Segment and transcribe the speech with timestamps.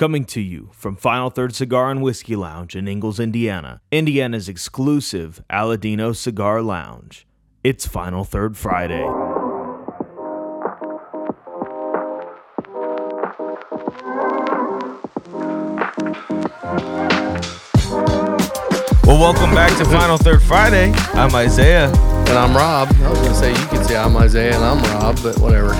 [0.00, 5.44] Coming to you from Final Third Cigar and Whiskey Lounge in Ingalls, Indiana, Indiana's exclusive
[5.50, 7.26] Aladino Cigar Lounge.
[7.62, 9.04] It's Final Third Friday.
[19.04, 20.92] Well, welcome back to Final Third Friday.
[21.12, 21.90] I'm Isaiah.
[21.90, 22.88] And I'm Rob.
[23.02, 25.74] I was gonna say you could say I'm Isaiah and I'm Rob, but whatever.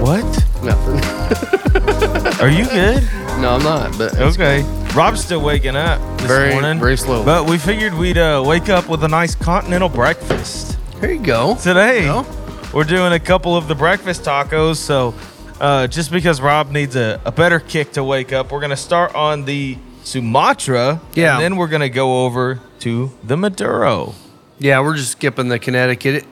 [0.00, 0.24] What?
[0.64, 1.50] Nothing.
[2.40, 3.19] Are you good?
[3.40, 3.96] No, I'm not.
[3.98, 4.62] But Okay.
[4.94, 6.78] Rob's still waking up this Very- morning.
[6.78, 7.24] very slowly.
[7.24, 10.78] But we figured we'd uh, wake up with a nice continental breakfast.
[11.00, 11.56] Here you go.
[11.56, 12.26] Today, No?
[12.72, 14.76] we're doing a couple of the breakfast tacos.
[14.76, 15.14] So,
[15.60, 18.76] uh, just because Rob needs a, a better kick to wake up, we're going to
[18.76, 21.00] start on the Sumatra.
[21.14, 21.34] Yeah.
[21.36, 24.14] And then we're going to go over to the Maduro.
[24.58, 26.24] Yeah, we're just skipping the Connecticut.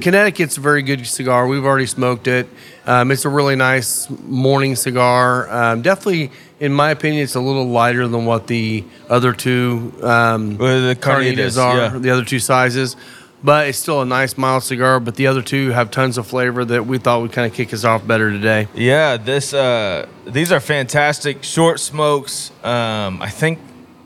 [0.00, 1.46] Connecticut's a very good cigar.
[1.46, 2.46] We've already smoked it.
[2.86, 5.50] Um, it's a really nice morning cigar.
[5.50, 6.30] Um, definitely,
[6.60, 10.94] in my opinion, it's a little lighter than what the other two um, Well, the
[10.94, 11.88] Carnitas are, yeah.
[11.98, 12.96] the other two sizes.
[13.42, 15.00] But it's still a nice mild cigar.
[15.00, 17.72] But the other two have tons of flavor that we thought would kind of kick
[17.72, 18.66] us off better today.
[18.74, 22.50] Yeah, this uh, these are fantastic short smokes.
[22.64, 23.60] Um, I think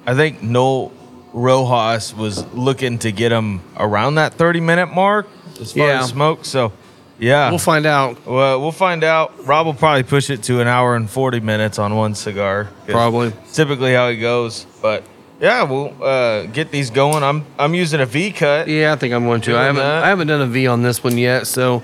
[0.07, 0.93] I think Noel
[1.33, 5.27] Rojas was looking to get them around that 30 minute mark
[5.61, 6.01] as far Yeah.
[6.01, 6.45] as smoke.
[6.45, 6.73] So,
[7.19, 8.27] yeah, We'll find out.
[8.27, 9.47] Well, we'll find out.
[9.47, 12.69] Rob will probably push it to an hour and 40 minutes on one cigar.
[12.89, 13.33] Probably.
[13.53, 14.67] Typically how it goes.
[14.81, 15.05] But
[15.41, 17.23] yeah, we'll uh, get these going.
[17.23, 18.69] I'm I'm using a V cut.
[18.69, 19.57] Yeah, I think I'm going to.
[19.57, 20.05] I haven't that.
[20.05, 21.83] I haven't done a V on this one yet, so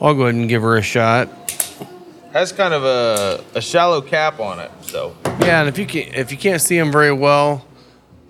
[0.00, 1.28] I'll go ahead and give her a shot.
[2.32, 4.70] Has kind of a, a shallow cap on it.
[4.82, 7.64] So Yeah, and if you can if you can't see them very well,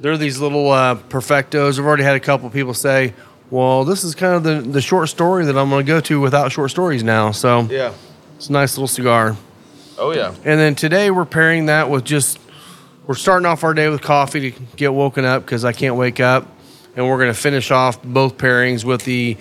[0.00, 1.78] they're these little uh, perfectos.
[1.78, 3.14] I've already had a couple people say,
[3.50, 6.20] "Well, this is kind of the the short story that I'm going to go to
[6.20, 7.92] without short stories now." So yeah.
[8.36, 9.36] it's a nice little cigar.
[9.98, 10.34] Oh yeah.
[10.44, 12.38] And then today we're pairing that with just
[13.06, 16.20] we're starting off our day with coffee to get woken up because I can't wake
[16.20, 16.46] up,
[16.94, 19.36] and we're going to finish off both pairings with the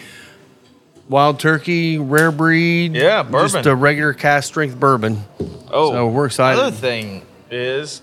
[1.09, 2.96] Wild Turkey Rare Breed.
[2.96, 3.50] Yeah, bourbon.
[3.50, 5.23] just a regular cask strength bourbon.
[5.69, 6.59] Oh, So we're excited.
[6.59, 8.01] Other thing is,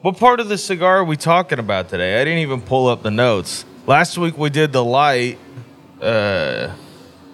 [0.00, 2.20] what part of the cigar are we talking about today?
[2.20, 3.64] I didn't even pull up the notes.
[3.90, 5.36] Last week we did the light.
[6.00, 6.70] Uh,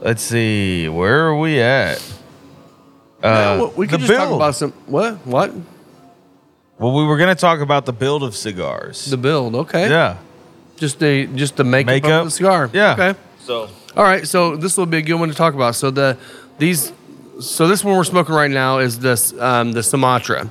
[0.01, 1.99] let's see, where are we at?
[1.99, 5.53] Uh, Yeah, well, we could the just talk about some what what
[6.79, 9.05] Well, we were going to talk about the build of cigars.
[9.05, 9.55] the build.
[9.55, 10.17] Okay, yeah.
[10.77, 12.21] just the just the makeup, Makeup?
[12.21, 12.71] of the cigar.
[12.73, 12.95] Yeah.
[12.95, 13.19] Okay.
[13.41, 15.75] So All right, so this will be a good one to talk about.
[15.75, 16.17] So the
[16.57, 16.91] these
[17.39, 20.49] so this one we're smoking right now is this um, the Sumatra,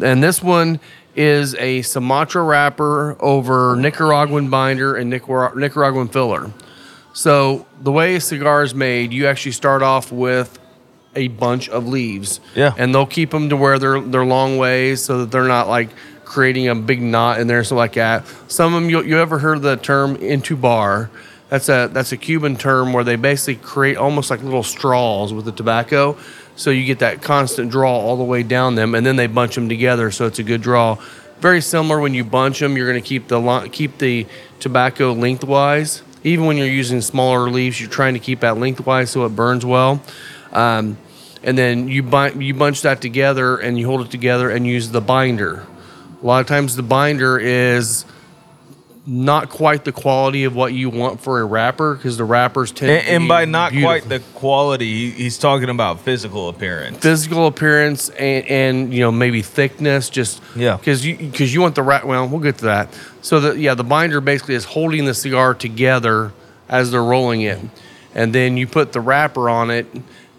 [0.00, 0.80] and this one
[1.14, 6.50] is a Sumatra wrapper over Nicaraguan binder and Nicar- Nicaraguan filler.
[7.12, 10.58] So the way a cigar is made, you actually start off with
[11.14, 12.40] a bunch of leaves.
[12.54, 12.74] Yeah.
[12.76, 15.90] And they'll keep them to where they're they're long ways so that they're not like
[16.24, 18.24] creating a big knot in there and stuff like that.
[18.48, 21.10] Some of them you you ever heard the term entubado?
[21.50, 25.44] That's a that's a Cuban term where they basically create almost like little straws with
[25.44, 26.16] the tobacco.
[26.56, 29.54] So you get that constant draw all the way down them, and then they bunch
[29.54, 30.98] them together, so it's a good draw.
[31.40, 34.26] Very similar when you bunch them, you're going to keep the keep the
[34.60, 36.02] tobacco lengthwise.
[36.24, 39.66] Even when you're using smaller leaves, you're trying to keep that lengthwise so it burns
[39.66, 40.00] well.
[40.52, 40.98] Um,
[41.42, 42.02] and then you
[42.38, 45.66] you bunch that together and you hold it together and use the binder.
[46.22, 48.04] A lot of times the binder is
[49.04, 52.92] not quite the quality of what you want for a wrapper because the wrappers tend
[52.92, 56.98] and, to and by not quite the quality, he's talking about physical appearance.
[56.98, 60.76] physical appearance and, and you know maybe thickness just Yeah.
[60.76, 63.74] because you because you want the wrap well we'll get to that so the yeah
[63.74, 66.32] the binder basically is holding the cigar together
[66.68, 67.58] as they're rolling it
[68.14, 69.86] and then you put the wrapper on it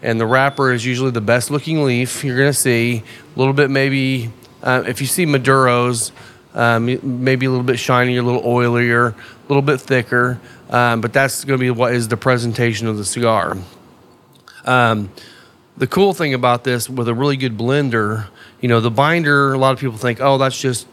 [0.00, 3.02] and the wrapper is usually the best looking leaf you're going to see
[3.36, 4.30] a little bit maybe
[4.62, 6.12] uh, if you see maduros
[6.54, 6.86] um,
[7.24, 10.38] maybe a little bit shinier a little oilier a little bit thicker
[10.70, 13.56] um, but that's going to be what is the presentation of the cigar
[14.64, 15.10] um,
[15.76, 18.26] the cool thing about this with a really good blender,
[18.60, 20.86] you know, the binder, a lot of people think, oh, that's just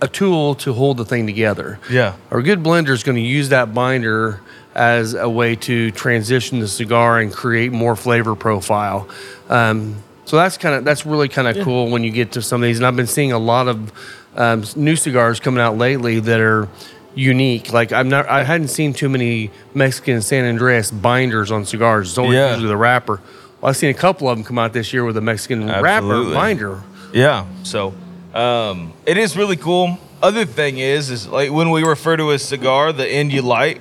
[0.00, 1.78] a tool to hold the thing together.
[1.90, 2.16] Yeah.
[2.30, 4.40] A good blender is going to use that binder
[4.74, 9.08] as a way to transition the cigar and create more flavor profile.
[9.48, 12.62] Um, so that's kind of that's really kind of cool when you get to some
[12.62, 12.78] of these.
[12.78, 13.92] And I've been seeing a lot of
[14.36, 16.68] um, new cigars coming out lately that are
[17.14, 17.72] unique.
[17.72, 22.08] Like I'm not, I hadn't seen too many Mexican San Andreas binders on cigars.
[22.10, 22.50] It's always Yeah.
[22.50, 23.20] usually the wrapper.
[23.60, 25.86] Well, I've seen a couple of them come out this year with a Mexican wrapper
[25.86, 26.34] Absolutely.
[26.34, 26.82] binder.
[27.12, 27.46] Yeah.
[27.62, 27.94] So
[28.34, 29.98] um, it is really cool.
[30.22, 33.80] Other thing is, is like when we refer to a cigar, the end you light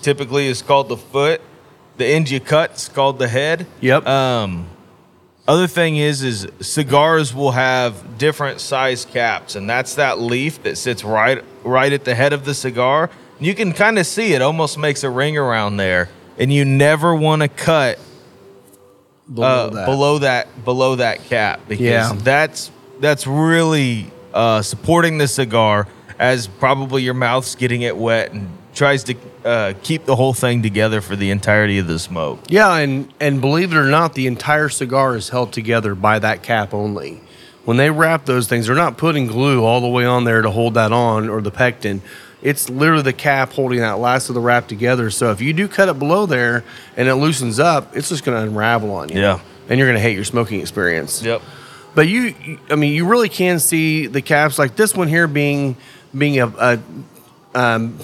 [0.00, 1.40] typically is called the foot.
[1.98, 3.66] The end you cut is called the head.
[3.80, 4.06] Yep.
[4.06, 4.66] Um,
[5.48, 10.78] Other thing is, is cigars will have different size caps, and that's that leaf that
[10.78, 13.10] sits right, right at the head of the cigar.
[13.40, 16.08] You can kind of see it almost makes a ring around there,
[16.38, 17.98] and you never want to cut
[19.32, 19.86] Below uh, that.
[19.86, 22.12] below that below that cap because Yeah.
[22.18, 25.86] that's that's really uh, supporting the cigar
[26.18, 29.14] as probably your mouth's getting it wet and tries to
[29.44, 32.40] uh, keep the whole thing together for the entirety of the smoke.
[32.48, 36.42] Yeah, and and believe it or not, the entire cigar is held together by that
[36.42, 37.20] cap only.
[37.64, 40.50] When they wrap those things, they're not putting glue all the way on there to
[40.50, 42.02] hold that on or the pectin.
[42.42, 45.10] It's literally the cap holding that last of the wrap together.
[45.10, 46.64] So if you do cut it below there
[46.96, 49.20] and it loosens up, it's just going to unravel on you.
[49.20, 49.38] Yeah.
[49.68, 51.22] And you're going to hate your smoking experience.
[51.22, 51.40] Yep.
[51.94, 55.76] But you, I mean, you really can see the caps like this one here being
[56.16, 56.80] being a, a
[57.54, 57.96] um,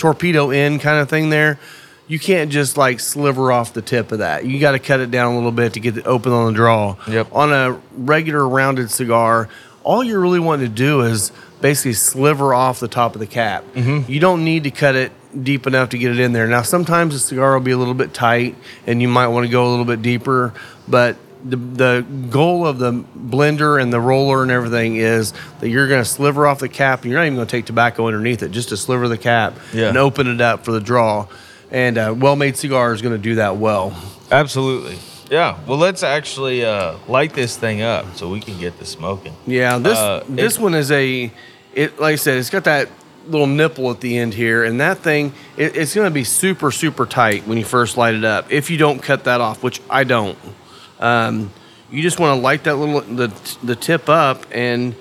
[0.00, 1.30] torpedo end kind of thing.
[1.30, 1.60] There,
[2.08, 4.44] you can't just like sliver off the tip of that.
[4.44, 6.56] You got to cut it down a little bit to get it open on the
[6.56, 6.96] draw.
[7.06, 7.28] Yep.
[7.32, 9.48] On a regular rounded cigar,
[9.84, 11.30] all you're really wanting to do is
[11.60, 13.64] basically sliver off the top of the cap.
[13.74, 14.10] Mm-hmm.
[14.10, 15.12] You don't need to cut it
[15.44, 16.48] deep enough to get it in there.
[16.48, 18.56] Now, sometimes the cigar will be a little bit tight,
[18.86, 20.52] and you might want to go a little bit deeper,
[20.88, 25.88] but the, the goal of the blender and the roller and everything is that you're
[25.88, 28.42] going to sliver off the cap and you're not even going to take tobacco underneath
[28.42, 29.88] it, just to sliver the cap Yeah.
[29.88, 31.26] and open it up for the draw.
[31.70, 33.96] And a well made cigar is going to do that well.
[34.30, 34.98] Absolutely.
[35.30, 35.58] Yeah.
[35.66, 39.34] Well, let's actually uh, light this thing up so we can get this smoking.
[39.46, 41.30] Yeah, this Uh, this one is a
[41.72, 42.88] it like I said, it's got that
[43.28, 46.72] little nipple at the end here, and that thing it, it's going to be super
[46.72, 48.50] super tight when you first light it up.
[48.50, 50.36] If you don't cut that off, which I don't,
[51.00, 51.50] um,
[51.90, 54.94] you just want to light that little the the tip up and.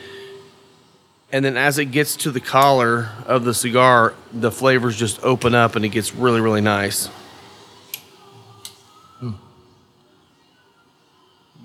[1.32, 5.54] And then as it gets to the collar of the cigar, the flavors just open
[5.54, 7.08] up and it gets really, really nice.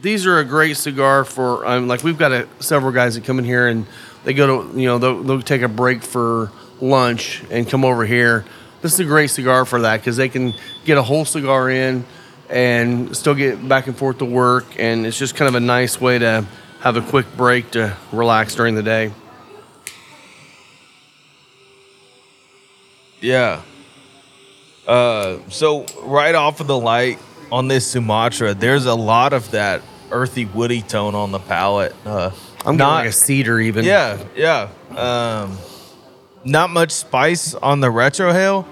[0.04, 3.38] these are a great cigar for um, like we've got a, several guys that come
[3.38, 3.86] in here and
[4.24, 8.04] they go to you know they'll, they'll take a break for lunch and come over
[8.04, 8.44] here
[8.82, 10.52] this is a great cigar for that because they can
[10.84, 12.04] get a whole cigar in
[12.50, 16.00] and still get back and forth to work and it's just kind of a nice
[16.00, 16.46] way to
[16.80, 19.10] have a quick break to relax during the day
[23.24, 23.62] Yeah.
[24.86, 27.18] Uh, so right off of the light
[27.50, 29.80] on this Sumatra, there's a lot of that
[30.10, 31.94] earthy woody tone on the palate.
[32.04, 32.30] Uh,
[32.66, 34.68] i'm not like a cedar even yeah, yeah.
[34.90, 35.56] Um,
[36.44, 38.66] not much spice on the retrohale,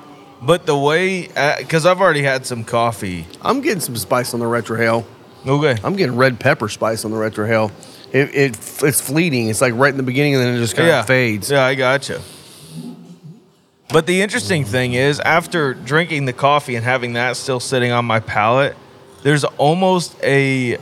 [0.44, 1.28] but the way
[1.58, 3.26] because I've already had some coffee.
[3.40, 5.04] i'm getting some spice on the retrohale
[5.46, 5.76] Okay.
[5.84, 7.70] i'm getting red pepper spice on the retrohale
[8.12, 10.88] it, it it's fleeting it's like right in the beginning and then it just kind
[10.88, 11.02] of yeah.
[11.02, 12.20] fades Yeah, I gotcha.
[13.88, 18.06] But the interesting thing is, after drinking the coffee and having that still sitting on
[18.06, 18.74] my palate,
[19.22, 20.74] there's almost a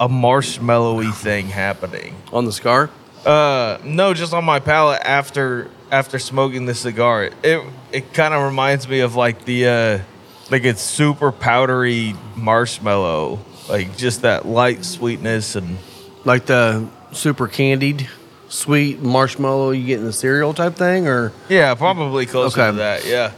[0.00, 2.14] a marshmallowy thing happening.
[2.32, 2.90] on the scar
[3.24, 7.30] Uh, no, just on my palate after after smoking the cigar.
[7.42, 9.98] It it kind of reminds me of like the uh,
[10.50, 13.38] like it's super powdery marshmallow,
[13.68, 15.78] like just that light sweetness and
[16.24, 18.08] like the super candied
[18.48, 22.70] sweet marshmallow you get in the cereal type thing or Yeah, probably closer Okay.
[22.70, 23.06] to that.
[23.06, 23.32] Yeah,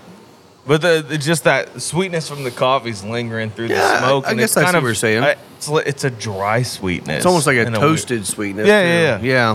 [0.66, 4.26] but the, the just that sweetness from the coffee's lingering through Yeah, the smoke.
[4.26, 5.22] I and guess it's I kind of what you're saying.
[5.24, 7.18] I- it's, it's a dry sweetness.
[7.18, 9.26] it's almost like a toasted sweetness Yeah, too.
[9.26, 9.54] yeah,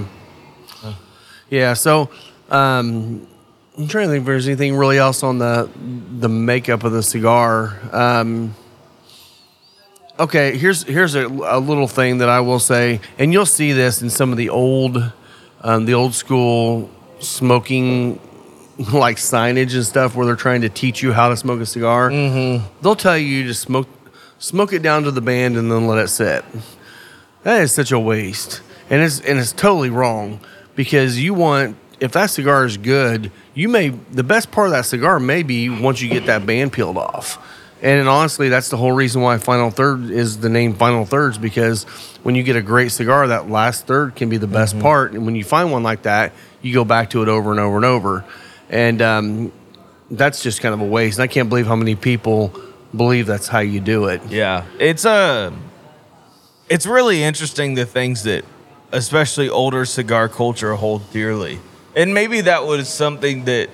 [0.83, 0.93] yeah
[1.49, 2.09] yeah so
[2.49, 3.25] um
[3.77, 5.69] i'm trying to think if there's anything really else on the
[6.19, 7.77] the makeup of the cigar.
[7.91, 8.55] Um
[10.17, 14.01] okay here's here's a, a little thing that i will say and you'll see this
[14.01, 15.11] in some of the old
[15.61, 16.89] um, the old school
[17.19, 18.19] smoking
[18.93, 22.09] like signage and stuff where they're trying to teach you how to smoke a cigar.
[22.09, 22.65] Mm-hmm.
[22.81, 23.87] they'll tell you to smoke
[24.37, 26.43] smoke it down to the band and then let it sit.
[27.43, 28.61] That is such a waste.
[28.89, 30.39] And it's and it's totally wrong
[30.75, 34.85] because you want if that cigar is good you may the best part of that
[34.85, 37.43] cigar may be once you get that band peeled off.
[37.81, 41.85] And honestly that's the whole reason why final third is the name final thirds because
[42.23, 45.13] when you get a great cigar that last third can be the best part.
[45.13, 47.75] And when you find one like that you go back to it over and over
[47.77, 48.25] and over.
[48.69, 49.51] And um,
[50.09, 51.17] that's just kind of a waste.
[51.19, 52.53] And i can't believe how many people
[52.95, 54.21] believe that's how you do it.
[54.29, 55.53] Yeah, it's a.
[56.67, 58.43] It's really interesting the things that,
[58.91, 61.59] especially older cigar culture, hold dearly,
[61.95, 63.69] and maybe that was something that,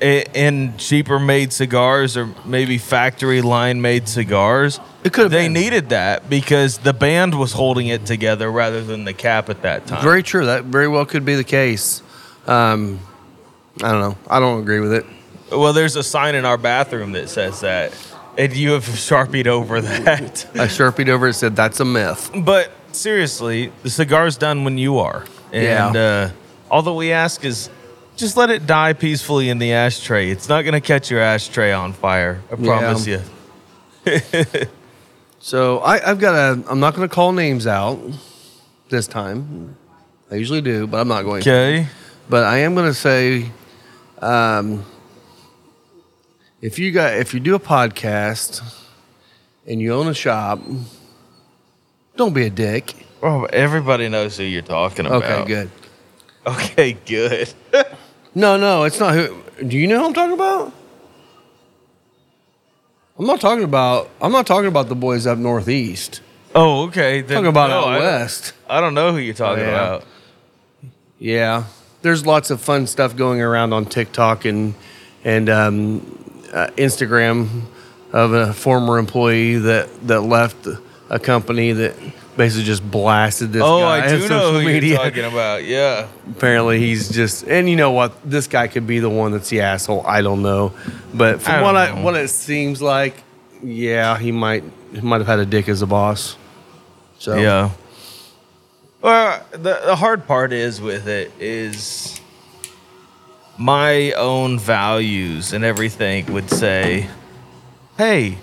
[0.00, 5.52] in cheaper made cigars or maybe factory line made cigars, It could have they been.
[5.52, 9.86] needed that because the band was holding it together rather than the cap at that
[9.86, 10.02] time.
[10.02, 10.46] Very true.
[10.46, 12.02] That very well could be the case.
[12.46, 12.98] Um,
[13.82, 14.16] I don't know.
[14.28, 15.04] I don't agree with it.
[15.52, 17.92] Well, there's a sign in our bathroom that says that,
[18.38, 20.46] and you have sharpied over that.
[20.54, 21.34] I sharpied over it.
[21.34, 22.30] Said that's a myth.
[22.34, 25.26] But seriously, the cigar's done when you are.
[25.52, 26.00] And Yeah.
[26.00, 26.30] uh,
[26.70, 27.68] all that we ask is
[28.16, 30.30] just let it die peacefully in the ashtray.
[30.30, 32.40] It's not going to catch your ashtray on fire.
[32.50, 32.78] I Yeah.
[32.78, 33.20] promise you.
[35.42, 36.62] So I, I've got a.
[36.68, 37.98] I'm not going to call names out
[38.90, 39.74] this time.
[40.30, 41.42] I usually do, but I'm not going.
[41.42, 41.50] to.
[41.50, 41.86] Okay.
[42.28, 43.50] But I am going to say,
[44.20, 44.84] um,
[46.60, 48.60] if you got if you do a podcast
[49.66, 50.60] and you own a shop,
[52.16, 52.94] don't be a dick.
[53.22, 55.22] Oh, everybody knows who you're talking about.
[55.22, 55.70] Okay, good.
[56.46, 57.52] Okay, good.
[58.34, 59.42] No, no, it's not who.
[59.66, 60.72] Do you know who I'm talking about?
[63.18, 64.08] I'm not talking about.
[64.22, 66.22] I'm not talking about the boys up northeast.
[66.54, 67.20] oh, okay.
[67.20, 68.52] Then, talking about no, out I don't- west.
[68.68, 69.72] I don't know who you're talking Oh, yeah.
[69.94, 70.04] about.
[71.18, 71.64] Yeah,
[72.02, 74.74] there's lots of fun stuff going around on TikTok and
[75.22, 76.00] and um,
[76.54, 77.64] uh, Instagram
[78.12, 80.66] of a former employee that that left
[81.10, 81.94] a company that
[82.36, 84.90] basically just blasted this Oh, guy I on do know social who media.
[84.94, 85.64] you're talking about.
[85.64, 86.08] Yeah.
[86.30, 88.12] Apparently, he's just and you know what?
[88.28, 90.04] This guy could be the one that's the asshole.
[90.06, 90.72] I don't know,
[91.14, 92.02] but from don't what I know.
[92.02, 93.22] what it seems like,
[93.62, 96.36] yeah, he might he might have had a dick as a boss.
[97.18, 97.70] So Yeah.
[99.02, 102.20] Well, the, the hard part is with it is
[103.58, 107.08] my own values and everything would say,
[107.96, 108.36] hey,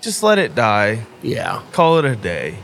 [0.00, 2.56] just let it die, yeah, call it a day.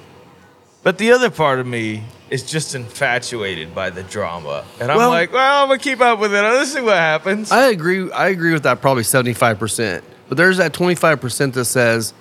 [0.86, 4.64] But the other part of me is just infatuated by the drama.
[4.78, 6.40] And I'm Well- like, well, I'm going to keep up with it.
[6.40, 7.50] Let's see what happens.
[7.50, 8.08] I agree.
[8.12, 10.04] I agree with that probably seventy five percent.
[10.28, 12.14] But there's that twenty five percent that says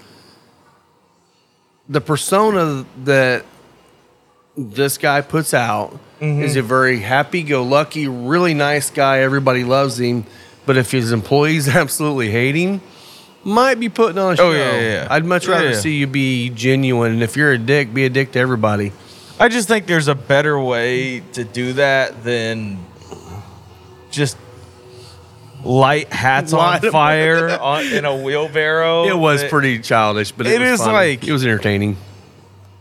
[1.87, 3.45] the persona that
[4.57, 6.41] this guy puts out mm-hmm.
[6.41, 9.19] is a very happy go lucky, really nice guy.
[9.19, 10.25] Everybody loves him.
[10.65, 12.81] But if his employees absolutely hate him,
[13.45, 14.49] might be putting on a show.
[14.49, 15.07] Oh, yeah, yeah, yeah.
[15.09, 15.75] I'd much rather yeah.
[15.79, 17.13] see you be genuine.
[17.13, 18.91] And if you're a dick, be a dick to everybody.
[19.39, 22.79] I just think there's a better way to do that than
[24.11, 24.37] just
[25.63, 26.91] light hats on Light 'em.
[26.91, 29.05] fire on, in a wheelbarrow.
[29.07, 30.93] It was pretty childish, but it, It was is funny.
[30.93, 31.97] like- it was entertaining.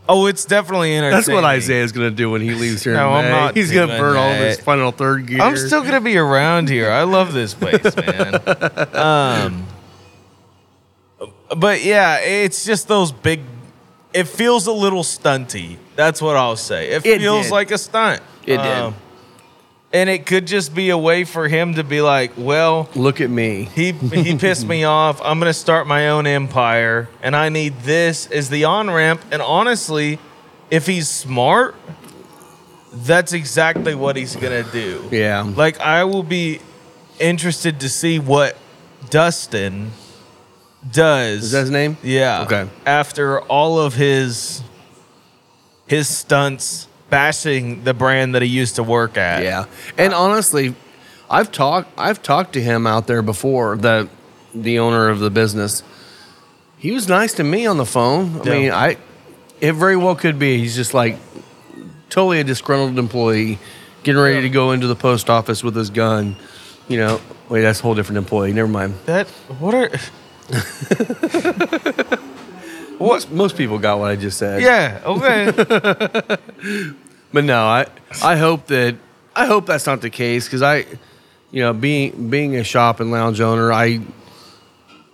[0.07, 1.17] Oh, it's definitely entertaining.
[1.17, 2.93] That's what Isaiah's gonna do when he leaves here.
[2.95, 3.31] No, in I'm May.
[3.31, 4.63] not He's gonna doing burn all of his that.
[4.63, 5.41] final third gear.
[5.41, 6.91] I'm still gonna be around here.
[6.91, 8.35] I love this place, man.
[8.95, 9.65] um,
[11.57, 13.41] but yeah, it's just those big.
[14.13, 15.77] It feels a little stunty.
[15.95, 16.89] That's what I'll say.
[16.91, 17.51] It, It feels did.
[17.51, 18.21] like a stunt.
[18.45, 18.65] It did.
[18.65, 18.95] Um,
[19.93, 23.29] and it could just be a way for him to be like, well, Look at
[23.29, 23.69] me.
[23.75, 25.21] he he pissed me off.
[25.21, 29.21] I'm gonna start my own empire, and I need this as the on ramp.
[29.31, 30.19] And honestly,
[30.71, 31.75] if he's smart,
[32.91, 35.07] that's exactly what he's gonna do.
[35.11, 35.41] Yeah.
[35.55, 36.59] Like I will be
[37.19, 38.57] interested to see what
[39.09, 39.91] Dustin
[40.91, 41.43] does.
[41.45, 41.97] Is that his name?
[42.03, 42.43] Yeah.
[42.43, 42.69] Okay.
[42.85, 44.61] After all of his
[45.87, 49.43] his stunts bashing the brand that he used to work at.
[49.43, 49.65] Yeah.
[49.97, 50.75] And honestly,
[51.29, 54.09] I've talked I've talked to him out there before, the
[54.53, 55.83] the owner of the business.
[56.77, 58.41] He was nice to me on the phone.
[58.41, 58.53] I Yeah.
[58.59, 58.97] mean, I
[59.61, 61.17] it very well could be he's just like
[62.09, 63.57] totally a disgruntled employee
[64.03, 66.35] getting ready to go into the post office with his gun.
[66.87, 68.53] You know, wait, that's a whole different employee.
[68.53, 68.93] Never mind.
[69.05, 69.27] That
[69.59, 69.89] what are
[72.99, 74.61] Most, most people got what I just said.
[74.61, 76.37] Yeah, okay.
[77.33, 77.87] But no, I
[78.23, 78.95] I hope that
[79.35, 80.85] I hope that's not the case because I,
[81.51, 83.99] you know, being being a shop and lounge owner, I,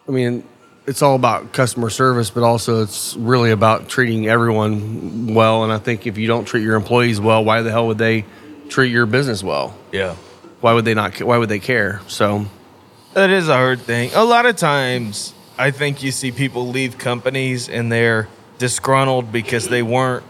[0.07, 0.43] I mean,
[0.85, 5.63] it's all about customer service, but also it's really about treating everyone well.
[5.63, 8.25] And I think if you don't treat your employees well, why the hell would they
[8.69, 9.75] treat your business well?
[9.91, 10.15] yeah.
[10.59, 11.19] Why would they not?
[11.23, 12.01] Why would they care?
[12.07, 12.45] So
[13.13, 14.11] That is a hard thing.
[14.13, 18.27] A lot of times, I think you see people leave companies and they're
[18.57, 20.23] disgruntled because they weren't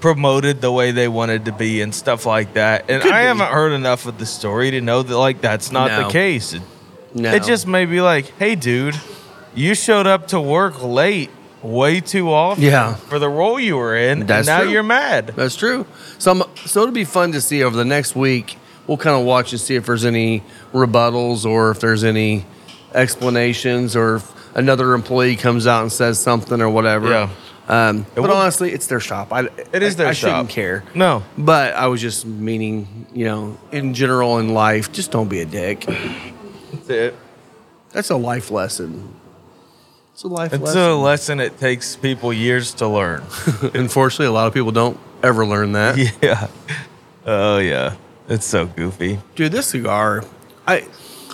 [0.00, 2.90] promoted the way they wanted to be and stuff like that.
[2.90, 3.26] And Could I be.
[3.28, 6.04] haven't heard enough of the story to know that like that's not No.
[6.06, 6.52] the case.
[6.52, 6.62] It,
[7.14, 8.94] no, it just may be like, hey, dude,
[9.54, 11.30] you showed up to work late
[11.62, 12.94] way too often Yeah.
[12.94, 14.70] for the role you were in, That's and now true.
[14.72, 15.28] you're mad.
[15.34, 15.86] That's true.
[16.18, 18.58] So, I'm, so it'll be fun to see over the next week.
[18.86, 20.42] We'll kind of watch and see if there's any
[20.76, 22.44] rebuttals or if there's any
[22.94, 27.08] explanations or if another employee comes out and says something or whatever.
[27.10, 27.30] Yeah.
[27.68, 29.32] Um, but honestly, it's their shop.
[29.32, 30.28] I, It is I- their I shop.
[30.30, 30.84] shouldn't care.
[30.94, 31.22] No.
[31.36, 35.44] But I was just meaning, you know, in general in life, just don't be a
[35.46, 35.80] dick.
[36.72, 37.14] That's it.
[37.90, 39.14] That's a life lesson.
[40.12, 40.80] It's a life It's lesson.
[40.80, 43.22] a lesson it takes people years to learn.
[43.74, 45.98] Unfortunately, a lot of people don't ever learn that.
[46.22, 46.46] yeah.
[47.28, 47.96] Oh, yeah.
[48.28, 49.18] It's so goofy.
[49.34, 50.22] Dude, this cigar,
[50.66, 50.86] I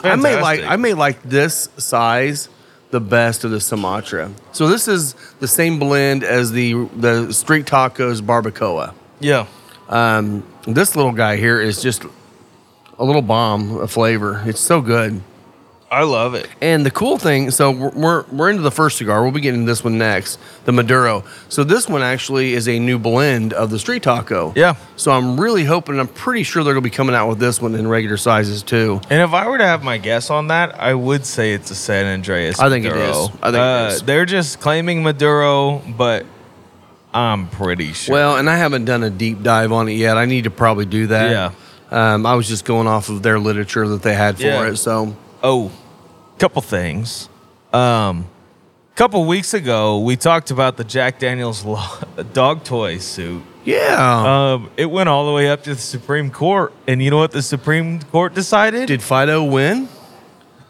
[0.03, 2.49] I may like I may like this size
[2.91, 4.31] the best of the Sumatra.
[4.53, 8.95] So this is the same blend as the the Street Tacos Barbacoa.
[9.21, 9.47] Yeah.
[9.89, 12.05] Um, this little guy here is just
[12.99, 14.43] a little bomb of flavor.
[14.47, 15.23] It's so good.
[15.93, 16.49] I love it.
[16.63, 19.23] And the cool thing, so we're, we're, we're into the first cigar.
[19.23, 21.23] We'll be getting this one next, the Maduro.
[21.51, 24.55] So this one actually is a new blend of the Street Taco.
[24.57, 24.77] Yeah.
[24.97, 27.61] So I'm really hoping, I'm pretty sure they're going to be coming out with this
[27.61, 29.03] one in regular sizes too.
[29.11, 31.75] And if I were to have my guess on that, I would say it's a
[31.75, 32.59] San Andreas.
[32.59, 33.11] I think it Maduro.
[33.11, 33.29] is.
[33.43, 34.03] I think it Uh, is.
[34.03, 36.25] They're just claiming Maduro, but
[37.13, 38.15] I'm pretty sure.
[38.15, 40.17] Well, and I haven't done a deep dive on it yet.
[40.17, 41.31] I need to probably do that.
[41.31, 41.53] Yeah.
[42.15, 44.69] Um, I was just going off of their literature that they had for Yeah.
[44.69, 44.77] it.
[44.77, 45.71] So oh,
[46.43, 47.29] couple things.
[47.73, 48.27] Um,
[48.97, 51.65] couple weeks ago, we talked about the Jack Daniels
[52.33, 53.45] dog toy suit.
[53.65, 54.55] yeah.
[54.55, 57.31] Um, it went all the way up to the Supreme Court, and you know what
[57.31, 58.89] the Supreme Court decided?
[58.89, 59.89] Did Fido win?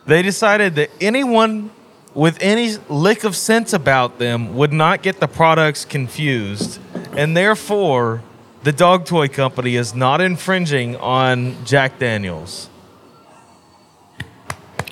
[0.04, 1.70] They decided that anyone
[2.12, 6.80] with any lick of sense about them would not get the products confused,
[7.16, 8.22] and therefore,
[8.62, 12.68] the dog toy company is not infringing on Jack Daniels.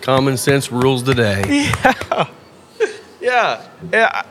[0.03, 1.73] Common sense rules the day.
[3.21, 4.23] Yeah, yeah.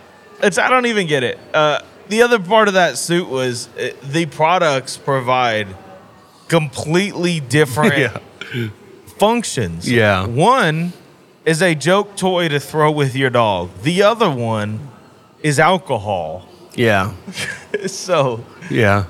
[0.41, 1.37] It's I don't even get it.
[1.53, 5.67] Uh, the other part of that suit was uh, the products provide
[6.47, 8.11] completely different
[9.19, 9.89] functions.
[9.89, 10.25] Yeah.
[10.25, 10.93] One
[11.45, 13.69] is a joke toy to throw with your dog.
[13.83, 14.89] The other one
[15.43, 16.47] is alcohol.
[16.73, 17.13] Yeah.
[17.85, 19.05] So Yeah.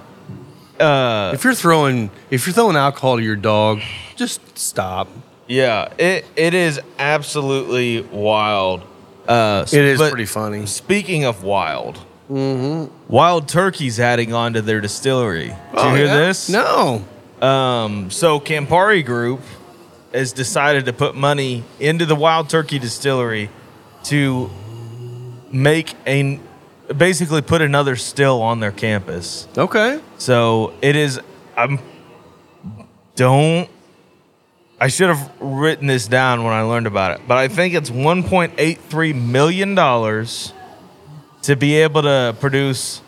[0.77, 3.79] uh, If you're throwing if you're throwing alcohol to your dog,
[4.17, 5.07] just stop.
[5.49, 8.83] Yeah, it it is absolutely wild.
[9.27, 10.65] Uh, It is pretty funny.
[10.65, 15.47] Speaking of wild, Wild Turkey's adding on to their distillery.
[15.47, 16.15] Did you hear Oh, yeah?
[16.17, 16.47] this?
[16.49, 17.03] No.
[17.41, 19.41] Um, so Campari Group
[20.13, 23.49] has decided to put money into the Wild Turkey distillery
[24.05, 24.49] to
[25.51, 26.39] make a
[26.95, 29.47] basically put another still on their campus.
[29.57, 29.99] Okay.
[30.17, 31.19] So it is.
[31.57, 31.79] I'm.
[33.15, 33.69] Don't.
[34.81, 37.89] I should have written this down when I learned about it, but I think it's
[37.89, 40.53] 1.83 million dollars
[41.43, 43.01] to be able to produce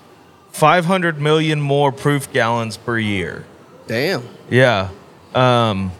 [0.52, 3.46] 500 million more proof gallons per year.
[3.88, 4.24] Damn.
[4.50, 4.89] Yeah.
[5.34, 5.91] Um,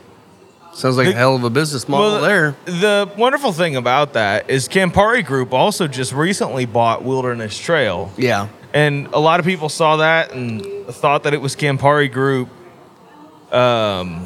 [0.74, 2.56] Sounds like The- a hell of a business model well, there.
[2.66, 8.12] The wonderful thing about that is Campari Group also just recently bought Wilderness Trail.
[8.18, 8.48] Yeah.
[8.74, 12.48] And a lot of people saw that and thought that it was Campari Group.
[13.52, 14.26] Um,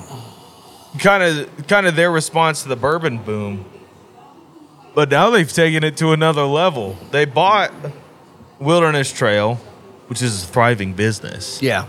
[0.99, 3.65] kind of, kind of their response to the bourbon boom.
[4.93, 6.97] But now they've taken it to another level.
[7.11, 7.71] They bought
[8.59, 9.55] Wilderness Trail,
[10.07, 11.85] which is a thriving business, Yeah.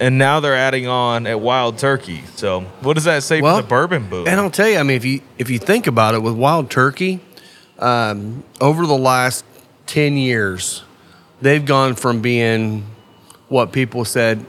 [0.00, 2.22] and now they're adding on at Wild Turkey.
[2.34, 4.26] So, what does that say Well, for the bourbon boom?
[4.26, 6.70] And I'll tell you, I mean, if you if you think about it, with wild
[6.70, 7.20] turkey,
[7.78, 9.44] um, over the last
[9.86, 10.82] ten years,
[11.40, 12.84] they've gone from being
[13.48, 14.44] what people said,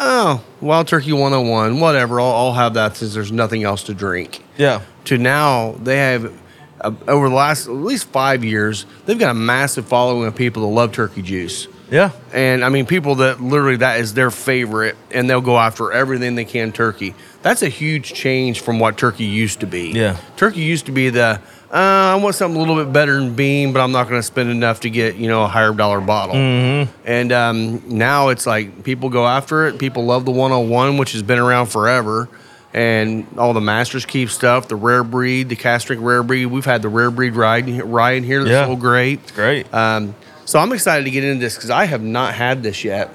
[0.00, 2.20] oh, wild turkey 101, whatever.
[2.20, 4.42] I'll, I'll have that since there's nothing else to drink.
[4.56, 6.32] yeah, To now, they have
[6.80, 10.62] uh, over the last at least five years, they've got a massive following of people
[10.62, 11.68] that love turkey juice.
[11.90, 15.92] yeah, And I mean, people that literally that is their favorite, and they'll go after
[15.92, 17.14] everything they can turkey.
[17.42, 19.92] That's a huge change from what turkey used to be.
[19.92, 20.18] Yeah.
[20.36, 21.40] turkey used to be the
[21.72, 24.22] uh, I want something a little bit better than bean, but I'm not going to
[24.26, 26.36] spend enough to get you know a higher dollar bottle.
[26.36, 29.78] And um, now it's like people go after it.
[29.78, 32.28] People love the 101, which has been around forever.
[32.74, 36.46] And all the Masters Keep stuff, the rare breed, the Castric rare breed.
[36.46, 38.40] We've had the rare breed ride ride here.
[38.44, 38.66] That's Yeah.
[38.66, 39.32] so great.
[39.34, 39.72] great.
[39.72, 43.10] Um, so I'm excited to get into this because I have not had this yet.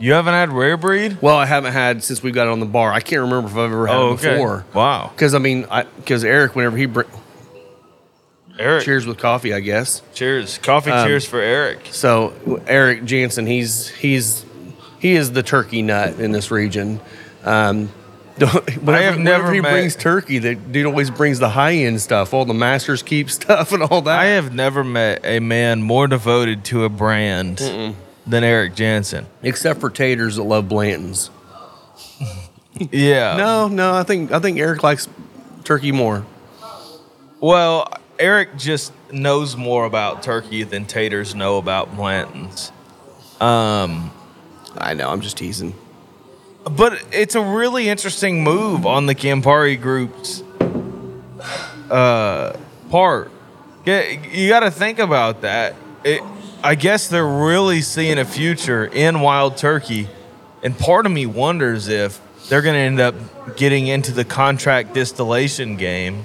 [0.00, 1.18] you haven't had rare breed?
[1.20, 2.92] Well, I haven't had since we got it on the bar.
[2.92, 4.64] I can't remember if I've ever had Oh, it before.
[4.74, 5.10] Wow.
[5.14, 7.02] Because I mean, because Eric, whenever he br-
[8.58, 9.06] Eric, cheers.
[9.06, 10.02] with coffee, I guess.
[10.14, 10.58] cheers.
[10.58, 11.88] Coffee Um, cheers for Eric.
[11.90, 12.32] So
[12.66, 14.44] Eric Jansen, he's he's
[14.98, 17.00] he is the turkey nut in this region.
[17.44, 17.88] Um,
[18.38, 22.00] whenever, I have never he met- brings turkey, the dude always brings the high end
[22.00, 24.18] stuff, all the Masters Keep stuff, and all that.
[24.18, 27.58] I have never met a man more devoted to a brand
[28.26, 29.26] than Eric Jansen.
[29.42, 31.30] Except for taters that love Blanton's.
[32.90, 33.36] Yeah.
[33.36, 35.06] No, no, I think I think Eric likes
[35.62, 36.26] turkey more.
[37.40, 37.86] Well,
[38.24, 42.72] Eric just knows more about turkey than taters know about Blanton's.
[43.38, 44.10] Um,
[44.78, 45.74] I know, I'm just teasing.
[46.64, 50.42] but it's a really interesting move on the Campari Group's
[51.90, 52.58] uh,
[52.88, 53.30] part.
[53.84, 55.74] You got to think about that.
[56.02, 56.22] It,
[56.62, 60.08] I guess they're really seeing a future in wild turkey,
[60.62, 64.94] and part of me wonders if they're going to end up getting into the contract
[64.94, 66.24] distillation game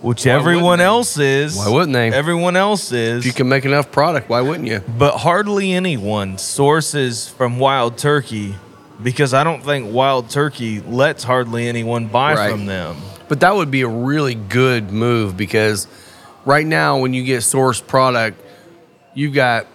[0.00, 0.84] which Why everyone they?
[0.84, 1.56] else is.
[1.56, 2.10] Why wouldn't they?
[2.12, 3.20] Everyone else is.
[3.20, 4.80] If you can make enough product, why wouldn't you?
[4.98, 8.54] but hardly anyone sources from wild turkey
[9.02, 12.50] because I don't think wild turkey lets hardly anyone buy Right.
[12.50, 12.96] from them.
[13.28, 15.86] But that would be a really good move because
[16.44, 18.40] right now, when you get sourced product,
[19.14, 19.66] you've got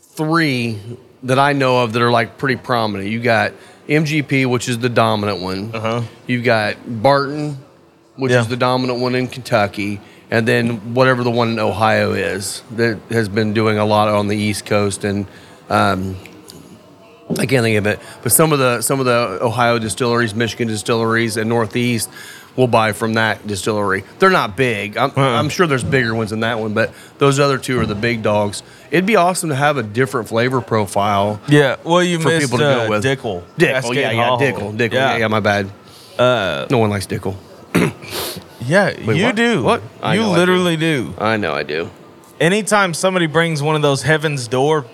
[0.00, 0.78] three
[1.24, 3.10] that I know of that are like pretty prominent.
[3.10, 3.52] You got
[3.88, 5.70] MGP, which is the dominant one.
[5.74, 6.02] Uh-huh.
[6.26, 7.58] You've got Barton,
[8.16, 8.40] which Yeah.
[8.40, 10.00] is the dominant one in Kentucky.
[10.30, 14.28] And then whatever the one in Ohio is that has been doing a lot on
[14.28, 15.26] the East Coast and
[15.70, 16.16] um,
[17.38, 20.68] I can't think of it, but some of the some of the Ohio distilleries, Michigan
[20.68, 22.10] distilleries, and Northeast
[22.54, 24.04] will buy from that distillery.
[24.18, 24.96] They're not big.
[24.98, 27.94] I'm, I'm sure there's bigger ones than that one, but those other two are the
[27.96, 28.62] big dogs.
[28.90, 32.58] It'd be awesome to have a different flavor profile Yeah, well, you for missed people
[32.58, 33.04] to uh, go with.
[33.04, 33.42] Dickel.
[33.56, 34.28] Dickel, Cascade yeah, yeah.
[34.38, 34.92] Dickel, Dickel.
[34.92, 35.70] Yeah, yeah, my bad.
[36.18, 37.34] Uh, No one likes Dickel.
[38.60, 39.36] Yeah, Wait, you what?
[39.36, 39.62] do.
[39.62, 39.82] What?
[40.02, 40.38] I You know I do.
[40.40, 41.14] literally do.
[41.18, 41.90] I know I do.
[42.40, 44.86] Anytime somebody brings one of those Heaven's Door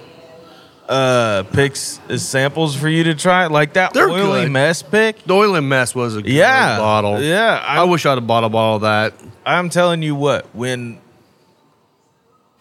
[0.88, 4.52] uh picks as samples for you to try, like that They're oily good.
[4.52, 5.22] mess pick.
[5.24, 7.22] The Oil and Mess was a good Yeah, bottle.
[7.22, 9.14] Yeah, I I, wish I'd have bought a bottle of that.
[9.46, 10.98] I'm telling you what, when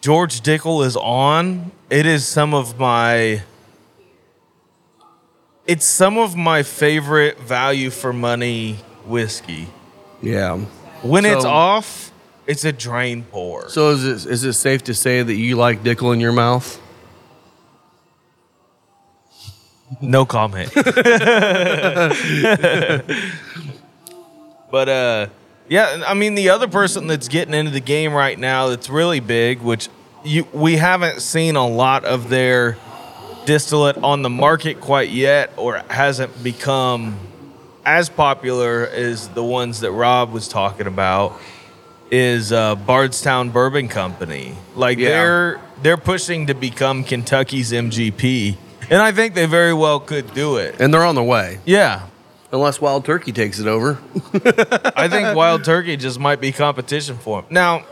[0.00, 3.42] George Dickel is on, it is some of my
[5.66, 8.74] it's some of my favorite value for money
[9.06, 9.66] whiskey.
[10.22, 10.58] Yeah.
[11.02, 12.12] When it's off,
[12.46, 13.68] it's a drain pour.
[13.68, 16.80] So is it, is it safe to say that you like Dickel in your mouth?
[20.00, 20.72] No comment.
[24.70, 25.26] but uh
[25.68, 29.20] yeah, I mean the other person that's getting into the game right now that's really
[29.20, 29.88] big, which
[30.24, 32.76] you we haven't seen a lot of their
[33.46, 37.18] distillate on the market quite yet or hasn't become
[37.84, 41.38] as popular as the ones that Rob was talking about
[42.10, 44.54] is uh, Bardstown Bourbon Company.
[44.74, 45.08] Like Yeah.
[45.10, 48.56] they're they're pushing to become Kentucky's MGP,
[48.90, 50.76] and I think they very well could do it.
[50.80, 51.58] And they're on the way.
[51.64, 52.06] Yeah,
[52.52, 53.98] Unless Wild Turkey takes it over.
[54.96, 57.50] I think Wild Turkey just might be competition for them.
[57.54, 57.84] Now,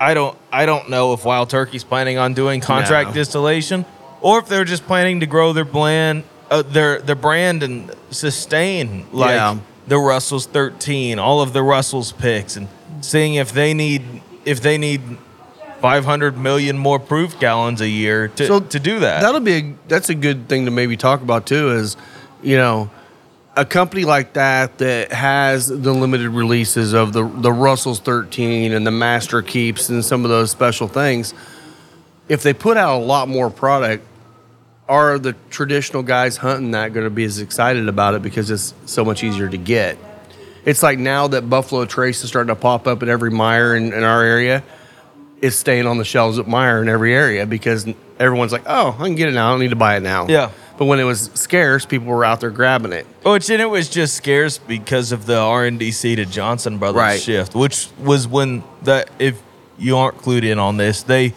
[0.00, 3.14] I don't I don't know if Wild Turkey's planning on doing contract No.
[3.14, 3.84] distillation
[4.22, 9.06] or if they're just planning to grow their blend, uh, their their brand and sustain
[9.12, 9.56] like Yeah.
[9.86, 12.68] the Russell's 13, all of the Russell's picks, and
[13.00, 14.02] seeing if they need
[14.44, 15.00] if they need
[15.80, 19.22] 500 million more proof gallons a year to, So to do that.
[19.22, 21.70] That'll be a, that's a good thing to maybe talk about too.
[21.70, 21.96] Is
[22.42, 22.90] you know
[23.56, 28.86] a company like that that has the limited releases of the the Russell's 13 and
[28.86, 31.32] the Master Keeps and some of those special things.
[32.28, 34.06] If they put out a lot more product,
[34.90, 38.74] are the traditional guys hunting that going to be as excited about it because it's
[38.84, 39.96] so much easier to get?
[40.66, 43.94] It's like now that Buffalo Trace is starting to pop up at every Meijer in,
[43.94, 44.62] in our area
[45.40, 47.86] it's staying on the shelves at Meijer in every area because
[48.18, 49.48] everyone's like, oh, I can get it now.
[49.48, 50.26] I don't need to buy it now.
[50.28, 50.50] Yeah.
[50.78, 53.06] But when it was scarce, people were out there grabbing it.
[53.24, 56.78] Oh, which and it was just scarce because of the R and RNDC to Johnson
[56.78, 57.20] Brothers Right.
[57.20, 59.40] shift, which was when that if
[59.78, 61.34] you aren't clued in on this, they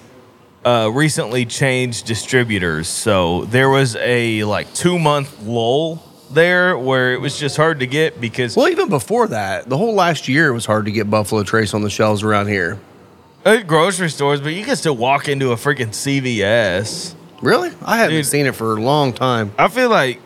[0.65, 2.87] uh, recently changed distributors.
[2.87, 7.87] So there was a like two month lull there where it was just hard to
[7.87, 11.09] get because Well, even before that, the whole last year it was hard to get
[11.09, 12.79] Buffalo Trace on the shelves around here.
[13.45, 17.13] at grocery stores, but you can still walk into a freaking CVS.
[17.41, 17.71] Really?
[17.83, 18.25] I haven't Dude.
[18.25, 19.51] seen it for a long time.
[19.59, 20.21] I feel like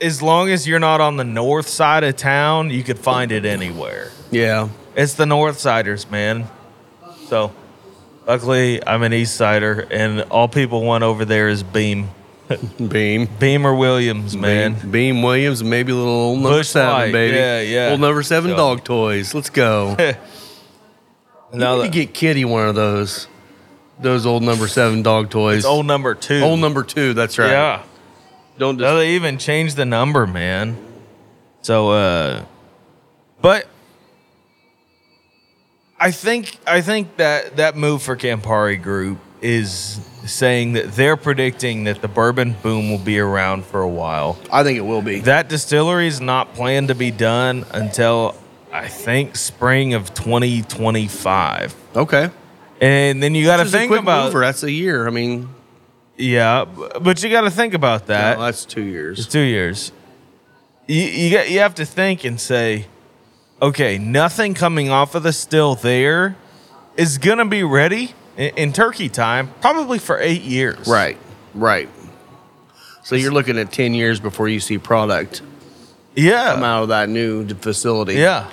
[0.00, 3.44] as long as you're not on the north side of town, you could find it
[3.44, 4.10] anywhere.
[4.30, 4.68] Yeah.
[4.94, 6.46] It's the North Siders, man.
[7.28, 7.52] So,
[8.26, 12.10] luckily, I'm an East Sider, and all people want over there is Beam.
[12.88, 13.28] Beam.
[13.40, 14.74] Beam or Williams, man.
[14.74, 17.36] Beam, Beam Williams, maybe a little old number Busch seven, Light, baby.
[17.36, 17.90] yeah, yeah.
[17.90, 19.34] Old number seven dog toys.
[19.34, 19.96] Let's go.
[21.52, 23.28] Now you that, need to get Kitty one of those.
[23.98, 25.58] Those old number seven dog toys.
[25.58, 26.40] it's old number two.
[26.42, 27.14] Old number two.
[27.14, 27.50] That's right.
[27.50, 27.82] Yeah.
[28.58, 30.76] Don't Now just, they even changed the number, man.
[31.62, 32.44] So, uh,
[33.40, 33.66] but
[35.98, 41.84] I think I think that that move for Campari Group is saying that they're predicting
[41.84, 44.38] that the bourbon boom will be around for a while.
[44.52, 45.20] I think it will be.
[45.20, 48.34] That distillery is not planned to be done until
[48.72, 51.74] I think spring of 2025.
[51.96, 52.30] okay.
[52.78, 54.40] And then you got to think about mover.
[54.40, 55.06] That's a year.
[55.06, 55.48] I mean,
[56.18, 58.36] yeah, but you got to think about that.
[58.36, 59.20] no, that's two years.
[59.20, 59.92] It's two years.
[60.86, 62.86] You you, got, you have to think and say,
[63.60, 66.36] okay, nothing coming off of the still there
[66.96, 70.86] is gonna be ready in, in turkey time, probably for eight years.
[70.86, 71.18] Right.
[71.54, 71.88] Right.
[73.02, 75.42] So you're looking at ten years before you see product
[76.16, 76.54] yeah.
[76.54, 78.14] come out of that new facility.
[78.14, 78.50] Yeah.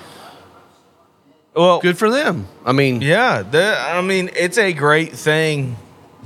[1.54, 2.48] Well, Good for them.
[2.64, 5.76] I mean, Yeah, the, I mean, it's a great thing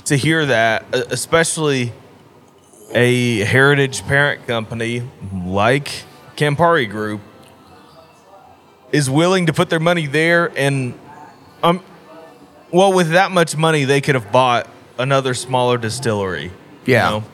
[0.06, 1.92] to hear that, especially
[2.94, 5.02] a heritage parent company
[5.44, 6.04] like
[6.36, 7.20] Campari Group
[8.92, 10.52] is willing to put their money there.
[10.56, 10.98] And,
[11.62, 11.82] um,
[12.72, 16.44] well, with that much money, they could have bought another smaller distillery.
[16.84, 17.10] you Yeah.
[17.10, 17.24] know?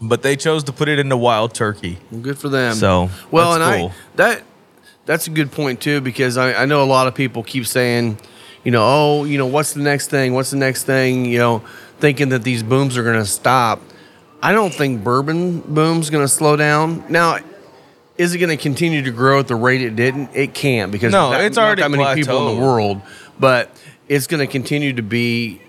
[0.00, 1.98] But they chose to put it into Wild Turkey.
[2.22, 2.74] Good for them.
[2.74, 3.88] So, well, that's and cool.
[3.90, 4.42] I that
[5.06, 8.18] that's a good point too because I, I know a lot of people keep saying,
[8.64, 10.34] you know, oh, you know, what's the next thing?
[10.34, 11.24] What's the next thing?
[11.24, 11.62] You know,
[12.00, 13.80] thinking that these booms are going to stop.
[14.42, 17.04] I don't think bourbon boom's going to slow down.
[17.08, 17.38] Now,
[18.18, 20.30] is it going to continue to grow at the rate it didn't?
[20.34, 22.64] It can't because No, that- it's not already that many people in the plateaued.
[22.66, 23.00] world,
[23.40, 23.70] but
[24.08, 25.60] it's going to continue to be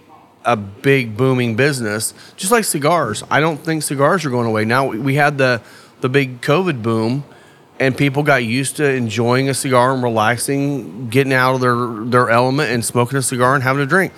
[0.45, 3.23] a big booming business, just like cigars.
[3.31, 4.65] I don't think cigars are going away.
[4.65, 5.61] Now we- we had the
[6.01, 7.23] the big COVID boom,
[7.79, 11.75] and people got used to enjoying a cigar and relaxing, getting out of their
[12.11, 14.11] their element and smoking a cigar and having a drink.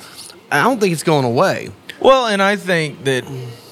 [0.52, 1.70] I don't think it's going away.
[2.00, 3.24] Well, and I think that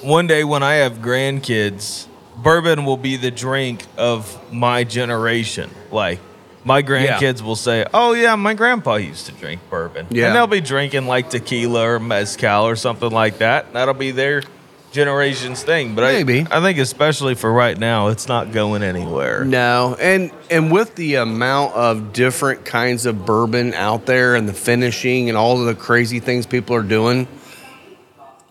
[0.03, 2.05] one day when I have grandkids,
[2.43, 5.69] bourbon will be the drink of my generation.
[5.91, 6.19] Like
[6.65, 10.27] my grandkids will say, "Oh yeah, my grandpa used to drink bourbon." Yeah.
[10.27, 13.73] and they'll be drinking like tequila or mezcal or something like that.
[13.73, 14.43] That'll be their
[14.91, 15.95] generation's thing.
[15.95, 16.45] But Maybe.
[16.51, 19.43] I, I think especially for right now, it's not going anywhere.
[19.43, 24.53] No, and and with the amount of different kinds of bourbon out there and the
[24.53, 27.27] finishing and all of the crazy things people are doing,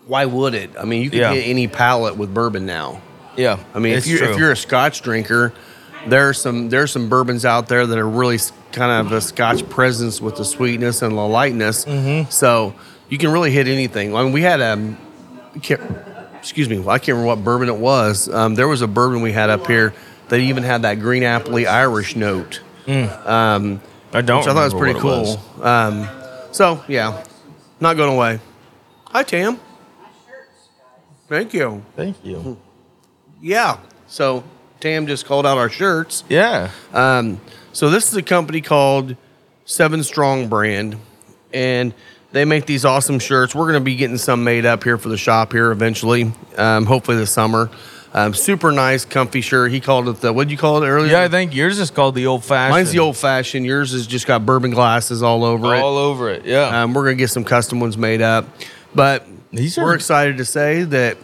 [0.05, 0.71] why would it?
[0.79, 1.33] I mean, you can Yeah.
[1.33, 3.01] get any palate with bourbon now.
[3.37, 4.31] Yeah, I mean, it's if you're true.
[4.33, 5.53] if you're a Scotch drinker,
[6.07, 8.37] there's some there's some bourbons out there that are really
[8.71, 11.85] kind of a Scotch presence with the sweetness and the lightness.
[11.85, 12.29] Mm-hmm.
[12.29, 12.75] So
[13.09, 14.15] you can really hit anything.
[14.15, 14.95] I mean, we had a
[15.61, 15.81] can't,
[16.37, 18.27] excuse me, I can't remember what bourbon it was.
[18.29, 19.93] Um, there was a bourbon we had up here
[20.29, 23.81] that even had that green apple Irish note, um,
[24.13, 24.39] I don't.
[24.39, 25.21] which I thought it was pretty cool.
[25.21, 25.61] was.
[25.61, 26.07] Um,
[26.51, 27.23] so yeah,
[27.79, 28.39] not going away.
[29.07, 29.59] Hi Tam.
[31.27, 31.83] Thank you.
[31.95, 32.57] Thank you.
[33.43, 33.77] Yeah.
[34.07, 34.43] So
[34.79, 36.23] Tam just called out our shirts.
[36.29, 36.71] Yeah.
[36.93, 37.39] Um,
[37.73, 39.15] so this is a company called
[39.65, 40.97] Seven Strong Brand,
[41.53, 41.93] and
[42.31, 43.53] they make these awesome shirts.
[43.53, 46.85] We're going to be getting some made up here for the shop here eventually, um,
[46.85, 47.69] hopefully this summer.
[48.15, 49.71] Um, super nice, comfy shirt.
[49.71, 51.11] He called it the what did you call it earlier?
[51.13, 52.75] Yeah, I think yours is called the old fashioned.
[52.75, 53.65] Mine's the old fashioned.
[53.65, 55.79] Yours has just got bourbon glasses all over all it.
[55.81, 56.45] All over it.
[56.45, 56.83] Yeah.
[56.83, 58.45] Um, we're gonna get some custom ones made up,
[58.93, 61.17] but These we're are- excited to say that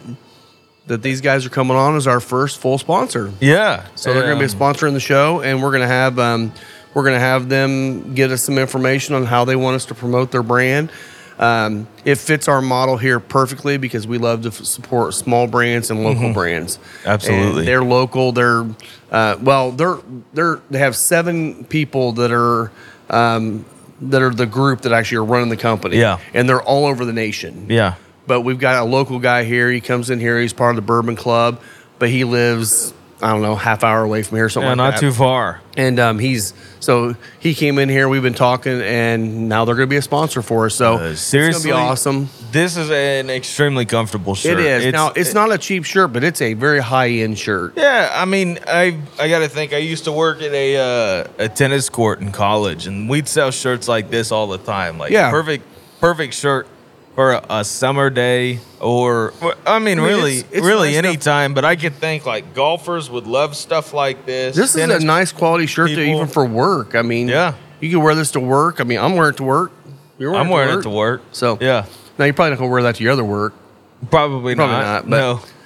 [0.89, 3.31] that these guys are coming on as our first full sponsor.
[3.39, 3.85] yeah.
[3.95, 6.19] So they're going to be a sponsor in the show, and we're going to have
[6.19, 6.51] um,
[6.93, 9.95] we're going to have them get us some information on how they want us to
[9.95, 10.91] promote their brand.
[11.37, 15.89] Um, it fits our model here perfectly because we love to f- support small brands
[15.89, 16.77] and local brands.
[16.77, 17.07] Mm-hmm.
[17.07, 17.59] Absolutely.
[17.59, 18.33] And they're local.
[18.33, 18.67] They're
[19.11, 19.99] uh, well, they're
[20.33, 22.71] they're they have seven people that are.
[23.09, 23.65] Um,
[24.01, 25.97] that are the group that actually are running the company.
[25.97, 26.19] Yeah.
[26.33, 27.95] And they're all over the nation Yeah.
[28.29, 29.69] But we've got a local guy here.
[29.69, 30.39] He comes in here.
[30.39, 31.59] He's part of the Bourbon Club,
[31.97, 34.91] but he lives I don't know half hour away from here, something Yeah, like not
[34.93, 34.99] that.
[35.01, 35.59] too far.
[35.75, 38.07] And um, he's so he came in here.
[38.07, 40.75] We've been talking, and now they're going to be a sponsor for us.
[40.75, 42.29] So Uh, it's seriously, going to be awesome.
[42.53, 44.57] This is an extremely comfortable shirt.
[44.59, 45.11] It is now.
[45.13, 47.73] It's not a cheap shirt, but it's a very high end shirt.
[47.75, 49.73] Yeah, I mean, I I got to think.
[49.73, 53.51] I used to work at a uh, a tennis court in college, and we'd sell
[53.51, 54.97] shirts like this all the time.
[54.97, 55.29] Like, Yeah.
[55.29, 55.65] perfect,
[55.99, 56.67] perfect shirt
[57.15, 61.09] for a, summer day, or I mean, I mean, really, it's- it's really nice any
[61.09, 61.53] enough- time.
[61.53, 64.55] But I could think like golfers would love stuff like this.
[64.55, 66.95] This is a nice quality shirt, to, even for work.
[66.95, 67.53] I mean, Yeah.
[67.81, 68.79] you can wear this to work.
[68.79, 69.71] I mean, I'm wearing it to work.
[70.17, 71.21] You're I'm wearing it to work.
[71.31, 71.85] So Yeah,
[72.17, 73.53] now you're probably not going to wear that to your other work.
[74.09, 75.05] probably, Probably not.
[75.05, 75.17] not, but-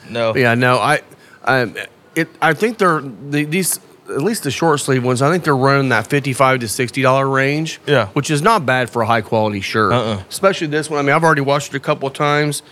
[0.10, 0.36] no, no.
[0.40, 1.02] Yeah, no, I,
[1.46, 1.76] um,
[2.16, 2.30] it.
[2.42, 5.22] I think they're the, these at least the short sleeve ones.
[5.22, 7.80] I think they're running that fifty-five to sixty dollar range.
[7.88, 8.08] Yeah.
[8.08, 9.94] which is not bad for a high quality shirt.
[9.94, 10.24] Uh-uh.
[10.30, 11.00] Especially this one.
[11.00, 12.64] I mean, I've already watched it a couple of times.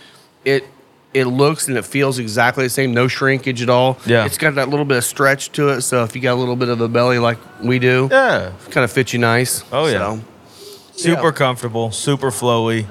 [0.44, 0.64] It
[1.14, 2.94] it looks and it feels exactly the same.
[2.94, 3.98] No shrinkage at all.
[4.06, 4.24] Yeah.
[4.24, 5.82] it's got that little bit of stretch to it.
[5.82, 8.82] So if you got a little bit of a belly like we do, Yeah, kind
[8.84, 9.62] of fits you nice.
[9.72, 9.92] Oh, yeah.
[9.92, 10.20] So,
[10.92, 11.30] super Yeah.
[11.32, 12.86] comfortable, super flowy.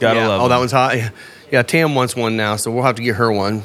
[0.00, 0.28] Gotta yeah.
[0.28, 0.40] love.
[0.42, 0.96] Oh, that one's hot.
[0.96, 1.10] Yeah.
[1.52, 3.62] yeah, Tam wants one now, so we'll have to get her one.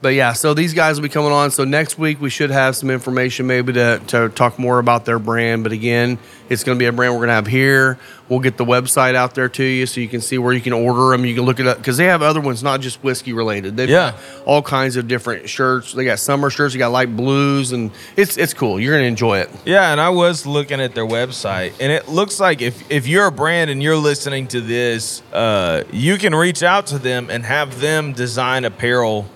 [0.00, 1.50] But yeah, so these guys will be coming on.
[1.50, 5.18] So next week we should have some information maybe to, to talk more about their
[5.18, 5.64] brand.
[5.64, 7.98] But again, it's going to be a brand we're going to have here.
[8.28, 10.72] We'll get the website out there to you so you can see where you can
[10.72, 11.26] order them.
[11.26, 13.76] You can look it up because they have other ones, not just whiskey related.
[13.76, 14.12] They've Yeah.
[14.12, 15.92] got all kinds of different shirts.
[15.94, 18.78] They got summer shirts, they got light blues, and it's it's cool.
[18.78, 19.50] You're going to enjoy it.
[19.64, 23.26] Yeah, and I was looking at their website, and it looks like if if you're
[23.26, 27.44] a brand and you're listening to this, uh, you can reach out to them and
[27.44, 29.26] have them design apparel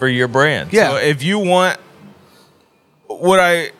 [0.00, 0.72] for your brand.
[0.72, 0.90] Yeah.
[0.90, 1.78] So if you want,
[3.06, 3.70] what I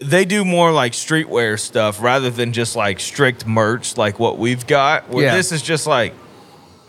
[0.00, 4.66] they do more like streetwear stuff rather than just like strict merch like what we've
[4.66, 5.08] got.
[5.08, 5.36] Where Yeah.
[5.36, 6.12] this is just like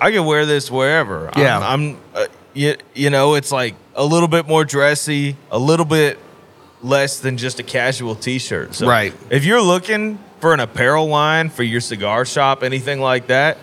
[0.01, 1.29] I can wear this wherever.
[1.37, 1.59] Yeah.
[1.59, 5.85] I'm, I'm uh, you, you know, it's like a little bit more dressy, a little
[5.85, 6.17] bit
[6.81, 8.75] less than just a casual t-shirt.
[8.75, 9.13] So Right.
[9.29, 13.57] If you're looking for an apparel line for your cigar shop, anything like that,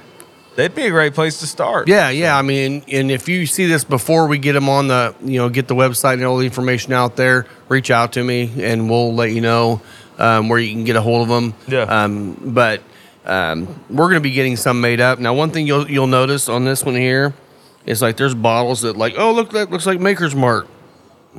[0.57, 1.89] that'd be a great place to start.
[1.89, 2.37] Yeah, yeah.
[2.37, 5.49] I mean, and if you see this before we get them on the, you know,
[5.49, 9.15] get the website and all the information out there, reach out to me and we'll
[9.15, 9.81] let you know
[10.19, 11.55] um, where you can get a hold of them.
[11.69, 11.83] Yeah.
[11.83, 12.83] Um, but
[13.25, 15.35] um, we're going to be getting some made up now.
[15.35, 17.35] One thing you'll you'll notice on this one here
[17.87, 20.67] is like there's bottles that like, oh look, that looks like Maker's Mark,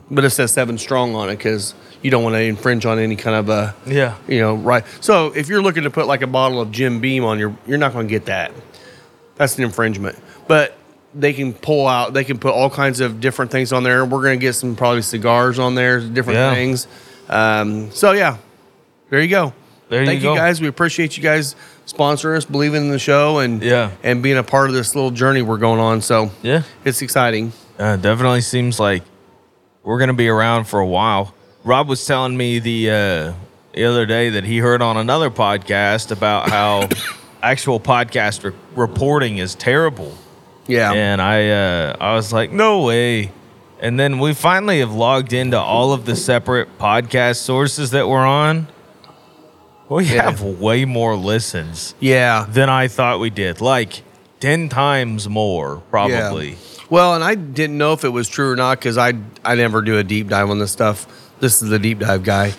[0.10, 3.16] but it says Seven Strong on it because you don't want to infringe on any
[3.16, 4.16] kind of a Yeah.
[4.28, 4.84] you know, right.
[5.02, 7.78] So if you're looking to put like a bottle of Jim Beam on your, you're
[7.78, 8.52] not going to get that.
[9.36, 10.18] That's an infringement.
[10.48, 10.78] But
[11.14, 14.06] they can pull out, they can put all kinds of different things on there.
[14.06, 16.54] We're going to get some probably cigars on there, different Yeah.
[16.54, 16.88] things.
[17.30, 18.38] Um, so yeah,
[19.10, 19.54] there you go.
[19.90, 20.62] There Thank you you, guys.
[20.62, 23.92] We appreciate you guys sponsoring us, believing in the show, and Yeah.
[24.04, 26.00] and being a part of this little journey we're going on.
[26.02, 26.64] So Yeah.
[26.86, 27.52] it's exciting.
[27.78, 29.04] Uh, definitely seems like
[29.84, 31.34] we're gonna be around for a while.
[31.66, 33.34] Rob was telling me the uh,
[33.74, 36.88] the other day that he heard on another podcast about how
[37.42, 40.14] actual podcast re- reporting is terrible,
[40.68, 40.92] Yeah.
[40.92, 43.32] and I uh, I was like, no way.
[43.80, 48.26] And then we finally have logged into all of the separate podcast sources that we're
[48.26, 48.68] on.
[49.90, 50.24] We Yeah.
[50.24, 52.46] have way more listens Yeah.
[52.48, 54.04] than I thought we did, like
[54.40, 56.58] ten times more, probably.
[56.90, 59.82] Well, and I didn't know if it was true or not because I I never
[59.82, 61.08] do a deep dive on this stuff.
[61.40, 62.54] This is the deep dive guy,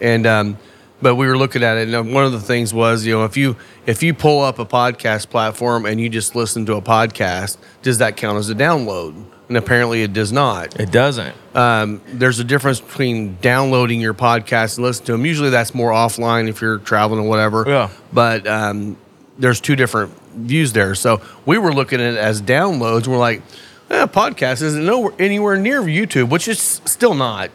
[0.00, 0.58] and um,
[1.00, 3.36] but we were looking at it, and one of the things was you know if
[3.36, 3.56] you
[3.86, 7.98] if you pull up a podcast platform and you just listen to a podcast, does
[7.98, 9.24] that count as a download?
[9.48, 10.78] And apparently it does not.
[10.78, 11.34] It doesn't.
[11.54, 15.24] Um, there's a difference between downloading your podcast and listening to them.
[15.24, 17.64] Usually that's more offline if you're traveling or whatever.
[17.66, 17.88] Yeah.
[18.12, 18.98] But um,
[19.38, 20.94] there's two different views there.
[20.94, 23.06] So we were looking at it as downloads.
[23.06, 23.40] We're like,
[23.88, 27.50] eh, podcast isn't nowhere, anywhere near YouTube, which is still not.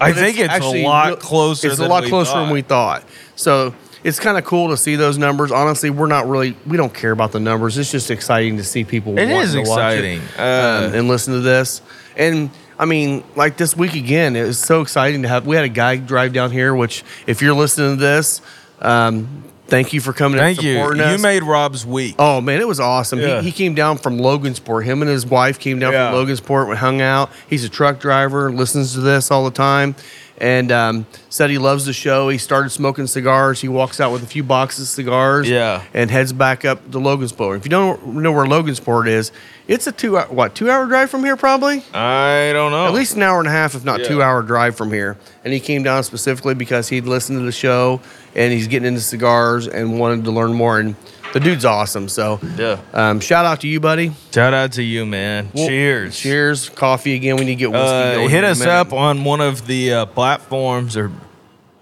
[0.00, 1.68] I But think it's, actually a lot real- closer.
[1.68, 2.44] It's than a lot we closer thought.
[2.44, 3.02] than we thought.
[3.34, 5.50] So it's kind of cool to see those numbers.
[5.50, 7.78] Honestly, we're not really we don't care about the numbers.
[7.78, 9.18] It's just exciting to see people.
[9.18, 10.20] It is exciting.
[10.20, 11.80] it, Uh, um, and listen to this.
[12.16, 15.46] And I mean, like this week again, it was so exciting to have.
[15.46, 16.74] We had a guy drive down here.
[16.74, 18.42] Which, if you're listening to this,
[18.82, 20.38] um, thank you for coming.
[20.38, 20.74] Thank you.
[20.74, 21.22] supporting You us.
[21.22, 22.14] made Rob's week.
[22.18, 23.20] Oh man, it was awesome.
[23.20, 23.40] Yeah.
[23.40, 24.84] He, he came down from Logansport.
[24.84, 26.10] Him and his wife came down Yeah.
[26.10, 26.68] from Logansport.
[26.68, 27.30] We hung out.
[27.48, 28.50] He's a truck driver.
[28.50, 29.94] Listens to this all the time,
[30.38, 32.28] and um, said he loves the show.
[32.28, 33.60] He started smoking cigars.
[33.60, 35.48] He walks out with a few boxes of cigars.
[35.48, 35.82] Yeah.
[35.94, 37.56] and heads back up to Logansport.
[37.58, 39.32] If you don't know where Logansport is,
[39.68, 41.82] it's a two hour, what two hour drive from here probably.
[41.92, 42.86] I don't know.
[42.86, 44.08] At least an hour and a half, if not Yeah.
[44.08, 45.16] two hour drive from here.
[45.44, 48.00] And he came down specifically because he'd listened to the show
[48.36, 50.78] and he's getting into cigars and wanted to learn more.
[50.78, 50.94] And
[51.32, 52.08] the dude's awesome.
[52.08, 52.78] So Yeah.
[52.94, 54.12] um, shout out to you, buddy.
[54.32, 55.48] Shout out to you, man.
[55.52, 56.18] Well, Cheers.
[56.20, 56.68] Cheers.
[56.68, 57.36] Coffee again.
[57.36, 60.96] We need to get whiskey Uh, hit us up on one of the uh, platforms
[60.96, 61.10] or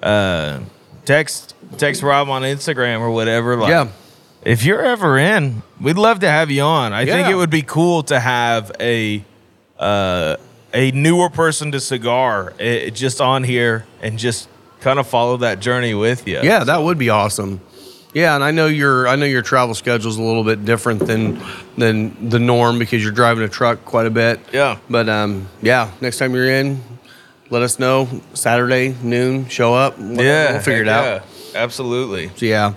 [0.02, 0.60] uh,
[1.04, 3.56] text text Rob on Instagram or whatever.
[3.56, 3.88] Like, Yeah.
[4.44, 6.92] If you're ever in, we'd love to have you on.
[6.92, 9.24] I think it would be cool to have a
[9.78, 10.36] uh,
[10.74, 14.48] a newer person to cigar eh, just on here and just
[14.84, 16.40] kind of follow that journey with you.
[16.42, 17.60] Yeah, that would be awesome.
[18.12, 21.04] Yeah, and I know your I know your travel schedule is a little bit different
[21.06, 21.42] than
[21.76, 24.38] than the norm because you're driving a truck quite a bit.
[24.52, 24.78] Yeah.
[24.88, 26.80] But um, yeah, next time you're in,
[27.50, 28.06] let us know.
[28.34, 29.98] Saturday noon, show up.
[29.98, 31.22] whatever, Yeah, we'll figure it heck out.
[31.54, 31.60] yeah.
[31.62, 32.30] Absolutely.
[32.36, 32.74] So yeah,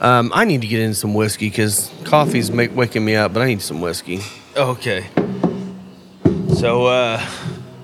[0.00, 3.42] um, I need to get in some whiskey because coffee's make, waking me up, but
[3.42, 4.20] I need some whiskey.
[4.56, 5.06] Okay.
[6.58, 7.20] So, uh,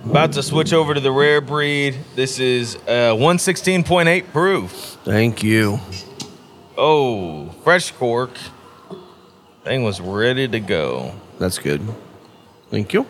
[0.04, 1.96] about to switch over to the rare breed.
[2.14, 4.70] This is uh, 116.8 proof.
[5.04, 5.78] Thank you.
[6.76, 8.30] Oh, fresh cork.
[9.64, 11.14] Thing was ready to go.
[11.38, 11.80] That's good.
[12.70, 13.06] Thank you.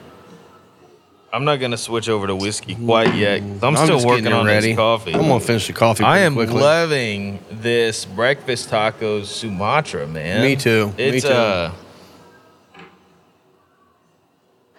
[1.33, 3.41] I'm not gonna switch over to whiskey quite yet.
[3.41, 4.69] I'm, I'm still working on ready.
[4.69, 5.15] this coffee.
[5.15, 6.05] I'm gonna finish the coffee.
[6.05, 6.61] I am quickly.
[6.61, 10.43] loving this breakfast tacos Sumatra, man.
[10.43, 10.93] Me too.
[10.99, 11.29] Me too.
[11.29, 11.73] uh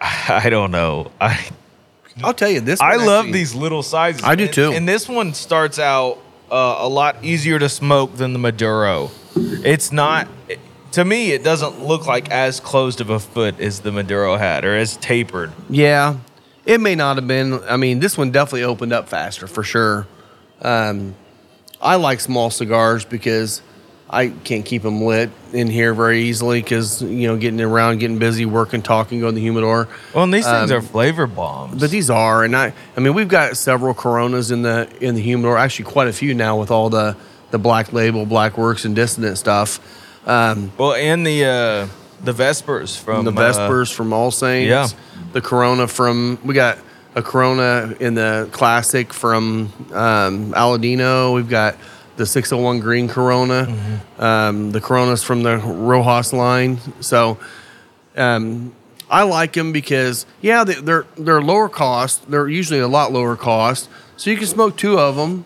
[0.00, 1.10] I don't know.
[1.20, 1.44] I
[2.22, 2.80] I'll tell you this.
[2.80, 4.22] I one love actually- these little sizes.
[4.24, 4.72] I do And- too.
[4.72, 6.18] And this one starts out
[6.50, 9.10] uh, a lot easier to smoke than the Maduro.
[9.36, 10.28] It's not.
[10.92, 14.64] To me, it doesn't look like as closed of a foot as the Maduro had,
[14.64, 15.50] or as tapered.
[15.68, 16.18] Yeah,
[16.64, 17.60] it may not have been.
[17.68, 20.06] I mean, this one definitely opened up faster for sure.
[20.62, 21.16] Um,
[21.82, 23.60] I like small cigars because
[24.08, 28.18] I can't keep them lit in here very easily because you know getting around, getting
[28.18, 29.88] busy, working, talking, going to the humidor.
[30.14, 31.80] Well, and these things Um, are flavor bombs.
[31.80, 35.22] But these are, and I, I mean, we've got several Coronas in the in the
[35.22, 35.56] humidor.
[35.58, 37.16] Actually, quite a few now with all the
[37.50, 39.80] the Black Label, Black Works, and Dissonant stuff.
[40.28, 41.86] Um, well, and the uh,
[42.22, 44.68] the Vespers from the uh, Vespers from All Saints.
[44.68, 44.86] yeah.
[45.32, 46.78] The Corona from we got
[47.16, 51.34] a Corona in the Classic from um, Aladino.
[51.34, 51.76] We've got
[52.16, 54.00] the 601 Green Corona.
[54.18, 56.78] Um, the Coronas from the Rojas line.
[57.00, 57.38] So
[58.16, 58.74] um,
[59.10, 62.30] I like them because yeah, they, they're they're lower cost.
[62.30, 63.88] They're usually a lot lower cost.
[64.16, 65.44] So you can smoke two of them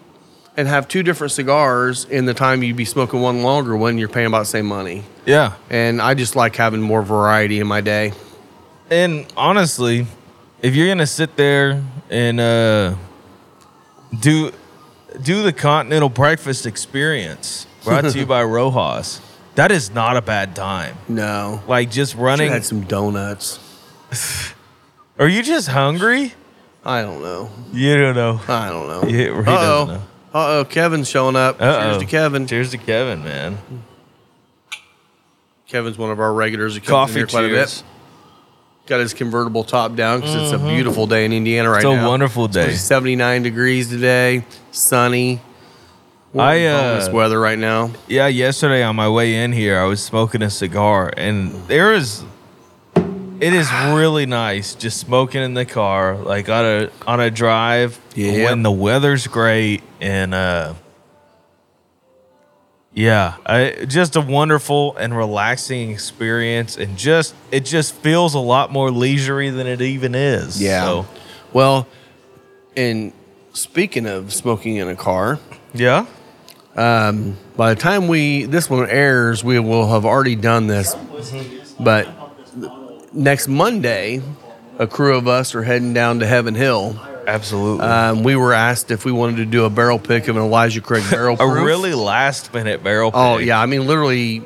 [0.57, 3.97] and have two different cigars in the time you'd be smoking one longer one.
[3.97, 5.05] You're paying about the same money.
[5.25, 5.55] yeah.
[5.71, 8.13] And I just like having more variety in my day.
[8.91, 10.07] And honestly,
[10.63, 12.95] if you're gonna sit there and uh,
[14.21, 14.51] do
[15.23, 19.21] do the continental breakfast experience brought to you by Rojas,
[19.55, 20.97] that is not a bad time.
[21.09, 21.63] No.
[21.67, 22.51] Like just running.
[22.51, 23.59] had some donuts.
[25.19, 26.35] Are you just hungry?
[26.85, 27.51] I don't know.
[27.73, 28.41] You don't know.
[28.49, 29.03] I don't know.
[29.09, 30.03] Yeah, he Uh doesn't know.
[30.33, 30.39] oh.
[30.39, 30.65] Uh oh.
[30.65, 31.61] Kevin's showing up.
[31.61, 31.83] Uh-oh.
[31.83, 32.47] Cheers to Kevin.
[32.47, 33.59] Cheers to Kevin, man.
[35.67, 36.75] Kevin's one of our regulars.
[36.75, 37.83] He comes in Coffee here quite a cheers.
[38.89, 41.93] Got his convertible top down because it's a beautiful day in Indiana right Mm-hmm.
[41.93, 42.07] It's now.
[42.07, 42.71] a wonderful day.
[42.71, 44.45] It's 79 degrees today.
[44.71, 45.41] Sunny.
[46.33, 47.91] We're I, uh, bonus weather right now.
[48.07, 52.25] Yeah, yesterday on my way in here, I was smoking a cigar, and there is.
[53.41, 58.01] It is really nice just smoking in the car, like on a on a drive
[58.15, 58.45] Yeah.
[58.47, 60.75] when the weather's great, and uh,
[62.99, 68.73] yeah, I, just a wonderful and relaxing experience, and just it just feels a lot
[68.73, 70.61] more leisurely than it even is.
[70.61, 70.85] Yeah.
[70.85, 71.07] So,
[71.53, 71.87] Well,
[72.77, 73.13] and
[73.53, 75.39] speaking of smoking in a car,
[75.73, 76.07] yeah.
[76.75, 80.97] Um, by the time we this one airs, we will have already done this.
[81.79, 82.09] But
[83.15, 84.23] next Monday,
[84.77, 87.01] a crew of us are heading down to Heaven Hill.
[87.29, 87.85] Absolutely.
[87.85, 90.81] Um, we were asked if we wanted to do a barrel pick of an Elijah
[90.81, 91.35] Craig barrel.
[91.35, 91.65] a proof.
[91.65, 93.11] really last minute barrel.
[93.13, 94.43] Oh yeah, I mean literally,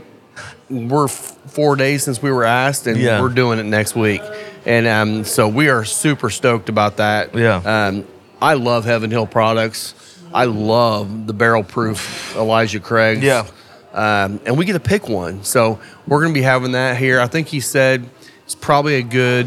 [0.68, 3.20] we're f- four days since we were asked, and Yeah.
[3.20, 4.20] we're doing it next week,
[4.66, 7.34] and um, so we are super stoked about that.
[7.36, 7.56] Yeah.
[7.64, 8.04] Um,
[8.40, 9.94] I love Heaven Hill products.
[10.34, 13.22] I love the barrel proof Elijah Craig.
[13.22, 13.46] Yeah.
[13.92, 15.78] Um, and we get to pick one, so
[16.08, 17.20] we're gonna be having that here.
[17.20, 18.08] I think he said
[18.44, 19.46] it's probably a good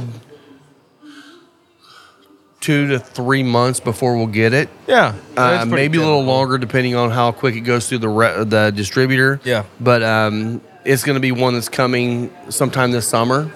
[2.65, 4.69] two to three months before we'll get it.
[4.87, 5.13] Yeah.
[5.37, 8.71] Uh, maybe a little longer depending on how quick it goes through the re- the
[8.75, 9.39] distributor.
[9.43, 9.65] Yeah.
[9.79, 13.51] But um, it's going to be one that's coming sometime this summer.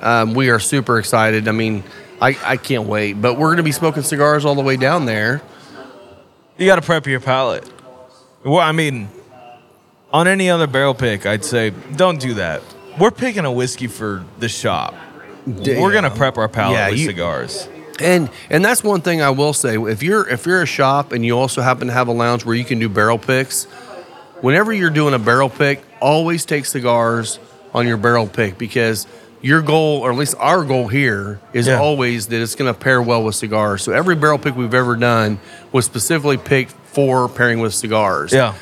[0.00, 1.48] Um, we are super excited.
[1.48, 1.84] I mean,
[2.20, 3.14] I, I can't wait.
[3.20, 5.42] But we're going to be smoking cigars all the way down there.
[6.56, 7.70] You got to prep your palate.
[8.42, 9.08] Well, I mean,
[10.12, 12.62] on any other barrel pick, I'd say don't do that.
[12.98, 14.94] We're picking a whiskey for the shop.
[15.46, 17.68] We're gonna prep our palate Yeah, with you- cigars.
[18.00, 19.76] And and that's one thing I will say.
[19.78, 22.54] If you're if you're a shop and you also happen to have a lounge where
[22.54, 23.64] you can do barrel picks,
[24.40, 27.38] whenever you're doing a barrel pick, always take cigars
[27.74, 29.06] on your barrel pick because
[29.42, 31.78] your goal, or at least our goal here, is Yeah.
[31.78, 33.82] always that it's going to pair well with cigars.
[33.82, 35.38] So every barrel pick we've ever done
[35.72, 38.54] was specifically picked for pairing with cigars Yeah.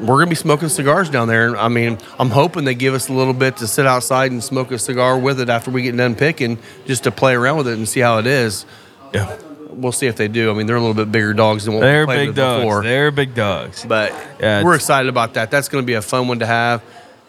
[0.00, 1.56] We're gonna be smoking cigars down there.
[1.56, 4.70] I mean, I'm hoping they give us a little bit to sit outside and smoke
[4.70, 7.74] a cigar with it after we get done picking, just to play around with it
[7.78, 8.66] and see how it is.
[9.14, 9.36] Yeah.
[9.70, 10.50] We'll see if they do.
[10.50, 12.36] I mean, they're a little bit bigger dogs than what They're we played big with
[12.36, 12.62] dogs.
[12.62, 13.84] before, They're big dogs.
[13.86, 15.50] but Yeah, we're excited about that.
[15.50, 16.82] That's going to be a fun one to have.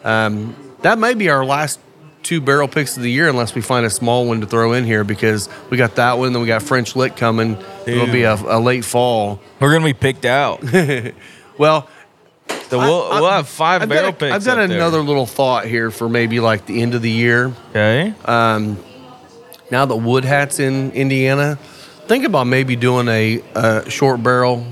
[0.04, 1.80] Um, that may be our last
[2.22, 4.84] two barrel picks of the year, unless we find a small one to throw in
[4.84, 6.34] here because we got that one.
[6.34, 7.56] Then we got French Lick coming.
[7.86, 9.40] It'll be a, a late fall.
[9.58, 10.62] We're gonna be picked out.
[11.56, 11.88] Well,
[12.70, 14.34] So we'll, I- we'll have 5 I've barrel got, a- picks.
[14.34, 14.76] I've got up there.
[14.78, 17.52] another little thought here for maybe like the end of the year.
[17.70, 18.14] Okay.
[19.70, 21.56] Now that Wood Hat's in Indiana,
[22.06, 24.64] think about maybe doing a, a short barrel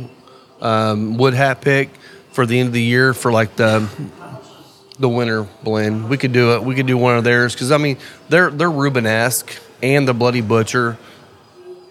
[0.60, 1.90] um, Wood Hat pick
[2.30, 3.88] for the end of the year for like the
[4.98, 6.08] the winter blend.
[6.08, 6.62] We could do it.
[6.62, 7.96] We could do one of theirs because I mean
[8.28, 10.98] they're they're Rubenesque and the Bloody Butcher.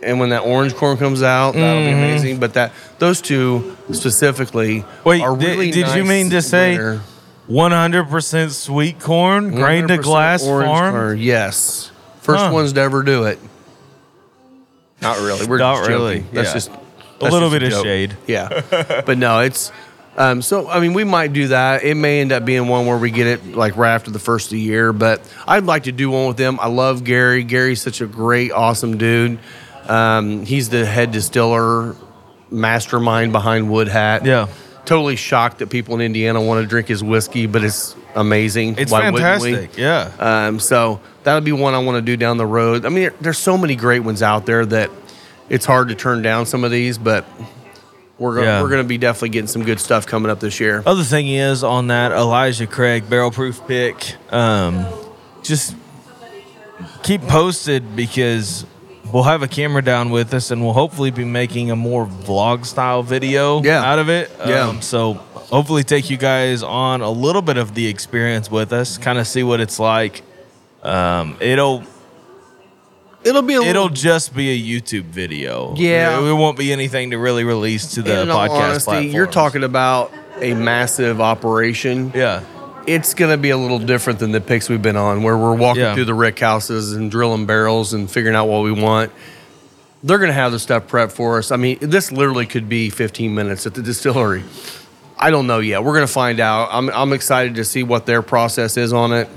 [0.04, 2.40] And when that orange corn comes out, that'll be amazing.
[2.40, 5.10] But that those two specifically Mm-hmm.
[5.10, 7.02] Wait, are did- really did you nice mean to say winter.
[7.50, 10.94] 100% sweet corn, grain to 100% glass orange farm?
[10.94, 11.92] corn, Yes.
[12.22, 12.52] First Huh.
[12.54, 13.40] ones to ever do it.
[15.02, 15.46] Not really.
[15.48, 16.30] We're Not just really, joking.
[16.34, 16.54] That's yeah.
[16.54, 16.80] just A
[17.20, 17.84] that's little just bit of joke.
[17.86, 18.18] shade.
[18.28, 19.02] Yeah.
[19.06, 19.72] but no, it's
[20.18, 21.84] um, so I mean we might do that.
[21.84, 24.48] It may end up being one where we get it like right after the first
[24.48, 26.60] of the year, but I'd like to do one with them.
[26.62, 27.44] I love Gary.
[27.44, 29.40] Gary's such a great, awesome dude.
[29.92, 31.96] Um, he's the head distiller
[32.50, 34.48] mastermind behind Wood Hat Yeah.
[34.86, 38.76] totally shocked that people in Indiana want to drink his whiskey, but it's amazing.
[38.78, 39.78] It's Why fantastic.
[39.78, 40.12] Yeah.
[40.20, 42.86] Um, so that would be one I want to do down the road.
[42.86, 44.90] I mean, there's so many great ones out there that
[45.50, 47.26] it's hard to turn down some of these, but
[48.18, 48.62] we're gonna, Yeah.
[48.62, 50.84] we're going to be definitely getting some good stuff coming up this year.
[50.86, 54.86] Other thing is on that Elijah Craig barrel proof pick, um,
[55.44, 55.76] just
[57.04, 58.66] keep posted because
[59.14, 62.66] we'll have a camera down with us and we'll hopefully be making a more vlog
[62.66, 63.84] style video Yeah.
[63.84, 64.32] out of it.
[64.46, 64.68] Yeah.
[64.70, 68.98] Um, so hopefully take you guys on a little bit of the experience with us,
[68.98, 70.24] kind of see what it's like.
[70.84, 71.84] Um, it'll
[73.24, 75.76] It'll be a it'll little, just be a YouTube video.
[75.78, 76.20] Yeah.
[76.20, 79.14] it, it won't be anything to really release to the podcast honesty, platforms.
[79.14, 82.12] you're talking about a massive operation.
[82.16, 82.42] yeah.
[82.94, 85.56] It's going to be a little different than the picks we've been on, where we're
[85.56, 85.96] walking Yeah.
[85.96, 89.12] through the rick houses and drilling barrels and figuring out what we want.
[90.04, 91.52] They're going to have the stuff prepped for us.
[91.52, 94.44] I mean, this literally could be 15 minutes at the distillery.
[95.18, 95.84] I don't know yet.
[95.84, 96.70] We're going to find out.
[96.72, 99.30] I'm, I'm excited to see what their process is on it.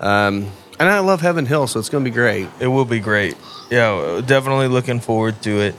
[0.00, 0.50] Um,
[0.80, 2.48] and I love Heaven Hill, so it's going to be great.
[2.60, 3.36] It will be great.
[3.70, 5.74] Yeah, definitely looking forward to it.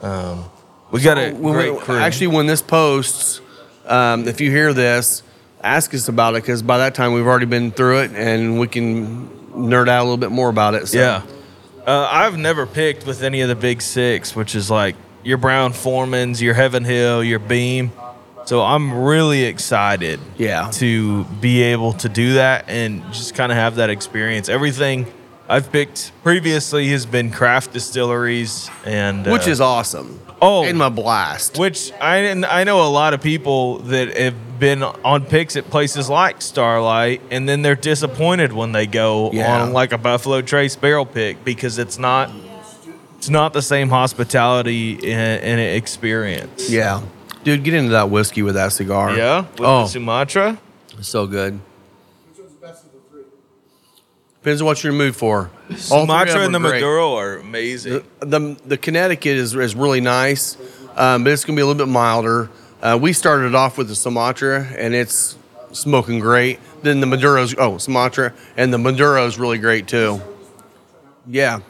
[0.00, 0.44] Um,
[0.92, 1.96] we got a great we- crew.
[1.96, 3.40] Actually, when this posts,
[3.86, 5.23] um, if you hear this,
[5.64, 8.68] ask us about it because by that time we've already been through it and we
[8.68, 10.86] can nerd out a little bit more about it.
[10.88, 10.98] So.
[10.98, 11.22] yeah,
[11.86, 15.72] uh, I've never picked with any of the big six, which is like your Brown
[15.72, 17.92] Formans, your Heaven Hill, your Beam.
[18.46, 20.20] So I'm really excited.
[20.36, 20.70] Yeah.
[20.74, 24.50] to be able to do that and just kind of have that experience.
[24.50, 25.06] Everything
[25.48, 30.20] I've picked previously has been craft distilleries and Which uh, is awesome.
[30.40, 30.64] Oh.
[30.64, 31.58] In my blast.
[31.58, 36.08] Which I I know a lot of people that have been on picks at places
[36.08, 39.62] like Starlight, and then they're disappointed when they go Yeah.
[39.62, 42.30] on like a Buffalo Trace barrel pick because it's not
[43.18, 46.68] it's not the same hospitality and, and experience.
[46.70, 47.00] Yeah.
[47.42, 49.14] Dude, get into that whiskey with that cigar.
[49.16, 49.82] Yeah, with Oh.
[49.82, 50.58] the Sumatra.
[51.00, 51.60] So good.
[54.44, 55.50] Depends on what you're in the mood for.
[55.90, 56.74] All Sumatra and the great.
[56.74, 58.04] Maduro are amazing.
[58.20, 60.58] the the Connecticut is, is really nice,
[60.96, 62.50] um, but it's gonna be a little bit milder.
[62.82, 65.38] Uh, we started off with the Sumatra, and it's
[65.72, 66.60] smoking great.
[66.82, 70.20] Then the Maduro's oh Sumatra, and the Maduro is really great too.
[71.26, 71.60] Yeah,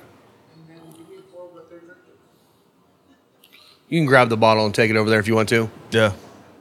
[3.88, 5.70] you can grab the bottle and take it over there if you want to.
[5.92, 6.12] yeah.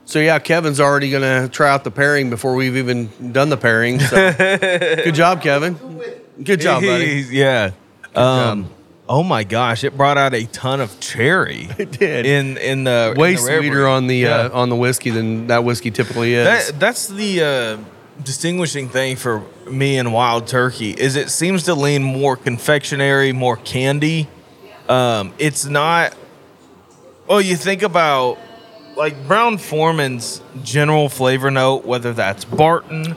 [0.06, 4.00] So yeah, Kevin's already gonna try out the pairing before we've even done the pairing.
[4.00, 4.32] So.
[4.38, 5.74] Good job, Kevin.
[6.42, 7.22] Good job, buddy.
[7.22, 7.70] He's- yeah.
[8.14, 8.70] Um,
[9.08, 11.68] oh my gosh, it brought out a ton of cherry.
[11.78, 12.26] It did.
[12.26, 14.36] In in the Way in the sweeter on the Yeah.
[14.36, 16.44] uh, on the whiskey than that whiskey typically is.
[16.68, 21.74] That, that's the uh, distinguishing thing for me and Wild Turkey is it seems to
[21.74, 24.28] lean more confectionery, more candy.
[24.88, 26.14] Um, it's not.
[27.26, 28.38] Well, you think about
[28.96, 33.16] like Brown Forman's general flavor note, whether that's Barton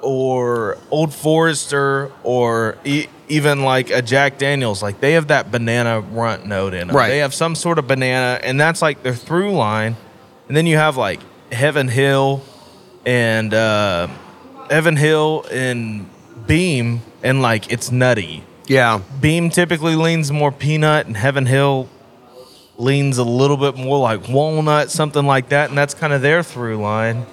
[0.00, 6.00] or Old Forester or e- even like a Jack Daniels, like they have that banana
[6.00, 6.96] runt note in them.
[6.96, 7.08] Right.
[7.08, 9.96] They have some sort of banana, and that's like their through line.
[10.48, 11.20] And then you have like
[11.52, 12.42] Heaven Hill
[13.06, 14.08] and uh,
[14.68, 16.08] Heaven Hill and
[16.46, 18.42] Beam, and like it's nutty.
[18.66, 21.88] yeah, Beam typically leans more peanut, and Heaven Hill
[22.82, 26.42] leans a little bit more like walnut, something like that, and that's kind of their
[26.42, 27.24] through line.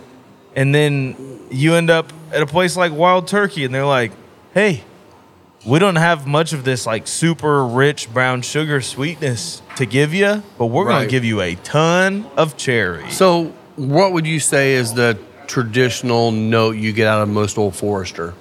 [0.55, 4.11] And then you end up at a place like Wild Turkey, and they're like,
[4.53, 4.83] "Hey,
[5.65, 10.43] we don't have much of this like super rich brown sugar sweetness to give you,
[10.57, 14.73] but we're going to give you a ton of cherry." So, what would you say
[14.73, 18.33] is the traditional note you get out of most Old Forester?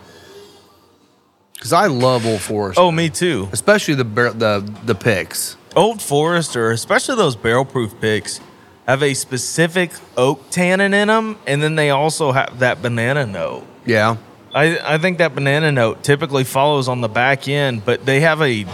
[1.55, 3.49] Because I love Old Forester, oh, me too.
[3.53, 5.57] especially the the the picks.
[5.79, 8.41] Old Forester, especially those barrel proof picks,
[8.89, 13.65] have a specific oak tannin in them, and then they also have that banana note.
[13.87, 14.17] Yeah,
[14.53, 18.43] I, I think that banana note typically follows on the back end, but they have
[18.43, 18.67] a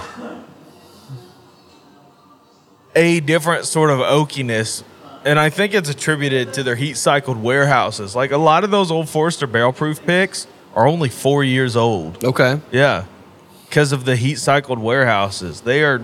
[2.97, 4.83] a different sort of oakiness,
[5.27, 8.17] and I think it's attributed to their heat cycled warehouses.
[8.17, 12.25] Like a lot of those old Forester barrel proof picks are only four years old.
[12.25, 12.61] okay.
[12.73, 13.05] Yeah,
[13.69, 16.01] because of the heat cycled warehouses, they are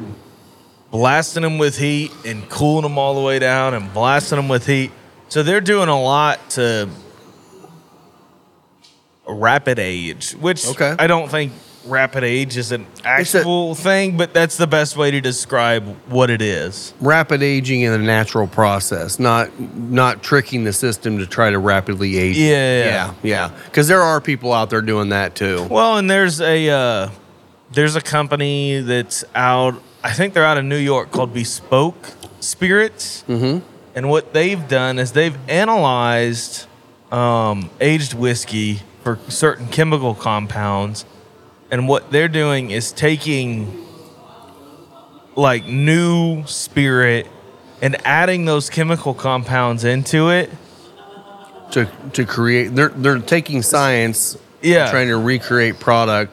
[0.90, 4.66] blasting them with heat and cooling them all the way down and blasting them with
[4.66, 4.90] heat.
[5.28, 6.88] So they're doing a lot to
[9.26, 10.94] rapid age, which Okay.
[10.98, 11.52] I don't think
[11.86, 16.42] rapid age is an actual thing, but that's the best way to describe what it
[16.42, 16.92] is.
[17.00, 22.18] Rapid aging in a natural process, not not tricking the system to try to rapidly
[22.18, 22.36] age.
[22.36, 22.84] Yeah.
[22.84, 23.50] yeah, yeah.
[23.66, 25.66] Because there are people out there doing that too.
[25.70, 27.10] Well, and there's a uh,
[27.72, 29.80] there's a company that's out.
[30.02, 33.64] I think they're out of New York called Bespoke Spirits, mm-hmm.
[33.94, 36.66] And what they've done is they've analyzed
[37.10, 41.04] um, aged whiskey for certain chemical compounds.
[41.72, 43.84] And what they're doing is taking
[45.34, 47.26] like new spirit
[47.82, 50.50] and adding those chemical compounds into it.
[51.72, 52.68] to to create.
[52.74, 54.90] They're they're taking science, Yeah.
[54.90, 56.32] trying to recreate product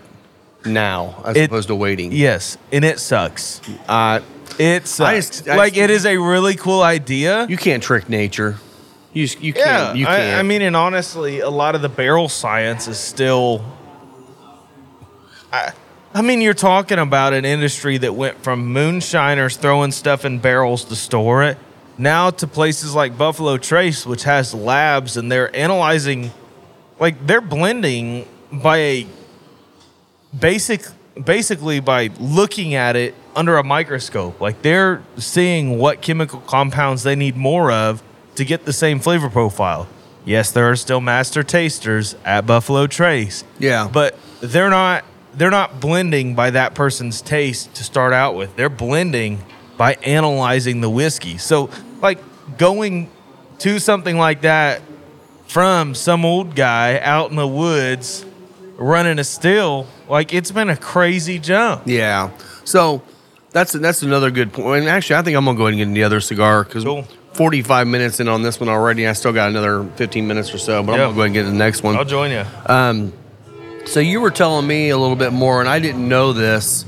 [0.66, 2.12] now as It- opposed to waiting.
[2.12, 3.62] Yes, and it sucks.
[3.88, 4.20] Uh,
[4.60, 5.30] It sucks.
[5.30, 7.46] just- I like just- it is a really cool idea.
[7.50, 8.56] you can't trick nature.
[9.14, 9.96] You s- you can't.
[9.98, 10.40] You I, can't.
[10.40, 13.64] I mean, and honestly, a lot of the barrel science is still.
[15.52, 15.72] I,
[16.14, 20.84] I mean, you're talking about an industry that went from moonshiners throwing stuff in barrels
[20.86, 21.58] to store it,
[21.98, 26.32] now to places like Buffalo Trace, which has labs and they're analyzing,
[27.00, 29.08] like they're blending by a
[30.38, 30.86] basic,
[31.22, 34.42] basically by looking at it under a microscope.
[34.42, 38.04] Like they're seeing what chemical compounds they need more of
[38.36, 39.88] to get the same flavor profile.
[40.26, 43.46] Yes, there are still master tasters at Buffalo Trace.
[43.60, 43.90] Yeah.
[43.92, 48.56] But they're not they're not blending by that person's taste to start out with.
[48.56, 49.40] They're blending
[49.78, 51.38] by analyzing the whiskey.
[51.38, 51.70] So
[52.02, 52.20] like
[52.58, 53.10] going
[53.60, 54.82] to something like that
[55.48, 58.26] from some old guy out in the woods
[58.78, 61.84] running a still, like it's been a crazy jump.
[61.86, 62.30] Yeah.
[62.64, 63.02] So
[63.52, 64.82] that's that's another good point.
[64.82, 67.06] And actually, I think I'm gonna go ahead and get the other cigar because Cool.
[67.34, 69.08] 45 minutes in on this one already.
[69.08, 71.44] I still got another 15 minutes or so, but I'm gonna go ahead and get
[71.44, 71.96] the next one.
[71.96, 72.44] I'll join you.
[73.86, 76.84] So you were telling me a little bit more, and I didn't know this.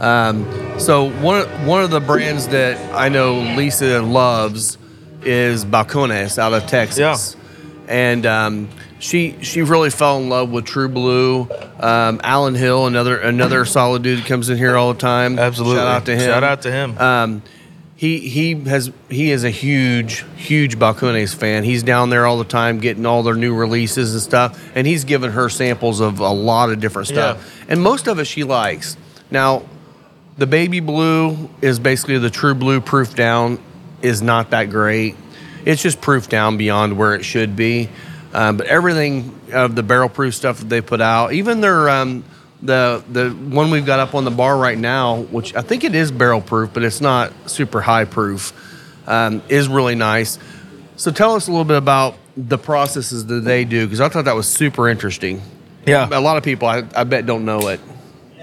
[0.00, 0.46] Um,
[0.78, 4.78] so one of- one of the brands that I know Lisa loves
[5.24, 7.34] is Balcones out of Texas,
[7.88, 8.68] and um,
[8.98, 11.48] she she really fell in love with True Blue.
[11.80, 15.38] Um, Alan Hill, another another solid dude, comes in here all the time.
[15.38, 15.76] Absolutely.
[15.76, 16.20] shout out to him.
[16.20, 16.98] Shout out to him.
[16.98, 17.42] Um,
[17.96, 21.64] he he has he is a huge huge Balcones fan.
[21.64, 25.04] He's down there all the time getting all their new releases and stuff, and he's
[25.04, 28.96] given her samples of a lot of different stuff, and most of it she likes.
[29.30, 29.62] Now,
[30.36, 33.58] the baby blue is basically the true blue proof down
[34.02, 35.16] is not that great.
[35.66, 37.90] It's just proof down beyond where it should be.
[38.32, 42.24] Um, but everything of the barrel proof stuff that they put out, even their um,
[42.62, 45.94] the the one we've got up on the bar right now, which I think it
[45.94, 48.52] is barrel proof, but it's not super high proof,
[49.06, 50.38] um, is really nice.
[50.96, 54.26] So tell us a little bit about the processes that they do because I thought
[54.26, 55.42] that was super interesting.
[55.86, 56.08] Yeah.
[56.10, 57.80] A lot of people I, I bet don't know it.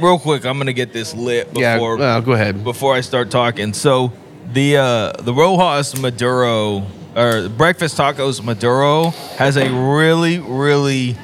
[0.02, 2.64] Real quick, I'm gonna get this lit Yeah, before uh, go ahead.
[2.64, 3.74] before I start talking.
[3.74, 4.12] So
[4.54, 6.84] the uh, the Rojas Maduro
[7.16, 11.16] or breakfast tacos Maduro has a really really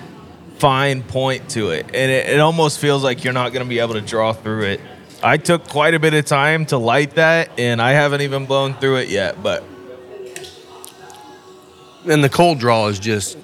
[0.58, 3.94] fine point to it, and it, it almost feels like you're not gonna be able
[3.94, 4.82] to draw through it.
[5.22, 8.74] I took quite a bit of time to light that, and I haven't even blown
[8.74, 9.42] through it yet.
[9.44, 9.64] But
[12.08, 13.38] And the cold draw is just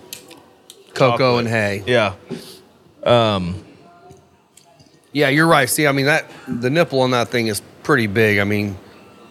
[0.93, 1.83] cocoa and hay.
[1.85, 2.13] yeah,
[3.03, 3.63] Um,
[5.11, 5.69] Yeah, you're right.
[5.69, 8.39] See, I mean that the nipple on that thing is pretty big.
[8.39, 8.77] I mean,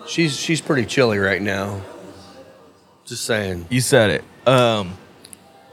[0.07, 1.81] she's she's pretty chilly right now.
[3.07, 3.67] Just saying.
[3.69, 4.49] You said it.
[4.49, 4.95] Um,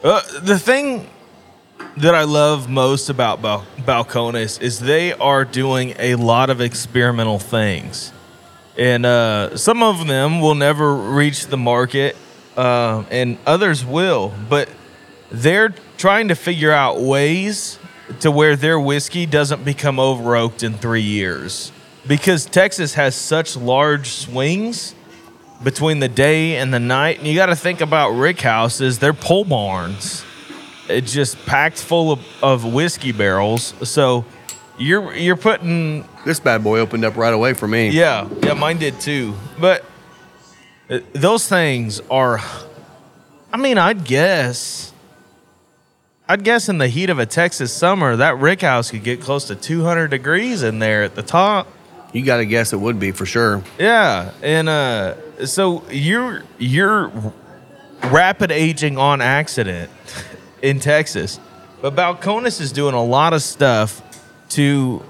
[0.03, 1.07] uh, the thing
[1.97, 7.39] that I love most about Bal- Balcones is they are doing a lot of experimental
[7.39, 8.11] things,
[8.77, 12.17] and uh, some of them will never reach the market,
[12.57, 14.33] uh, and others will.
[14.49, 14.67] But
[15.31, 17.79] they're trying to figure out ways
[18.19, 21.71] to where their whiskey doesn't become over oaked in three years,
[22.05, 24.95] because Texas has such large swings
[25.63, 27.19] between the day and the night.
[27.19, 30.23] And you got to think about rick houses, they're pole barns.
[30.87, 33.73] It's just packed full of, of whiskey barrels.
[33.89, 34.25] So
[34.77, 37.89] you're you're putting This bad boy opened up right away for me.
[37.89, 39.35] yeah, yeah, mine did too.
[39.59, 39.85] But
[40.89, 42.39] uh, those things are
[43.53, 44.91] I mean, I'd guess
[46.27, 49.45] I'd guess in the heat of a Texas summer, that rick house could get close
[49.47, 51.67] to 200 degrees in there at the top.
[52.13, 53.63] You got to guess it would be for sure.
[53.79, 57.11] Yeah, and uh, so you're you're
[58.05, 59.89] rapid aging on accident
[60.61, 61.39] in Texas,
[61.81, 64.01] but Balcones is doing a lot of stuff
[64.49, 65.03] to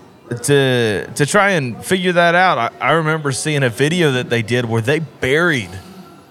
[0.44, 2.58] to to try and figure that out.
[2.58, 5.72] I, I remember seeing a video that they did where they buried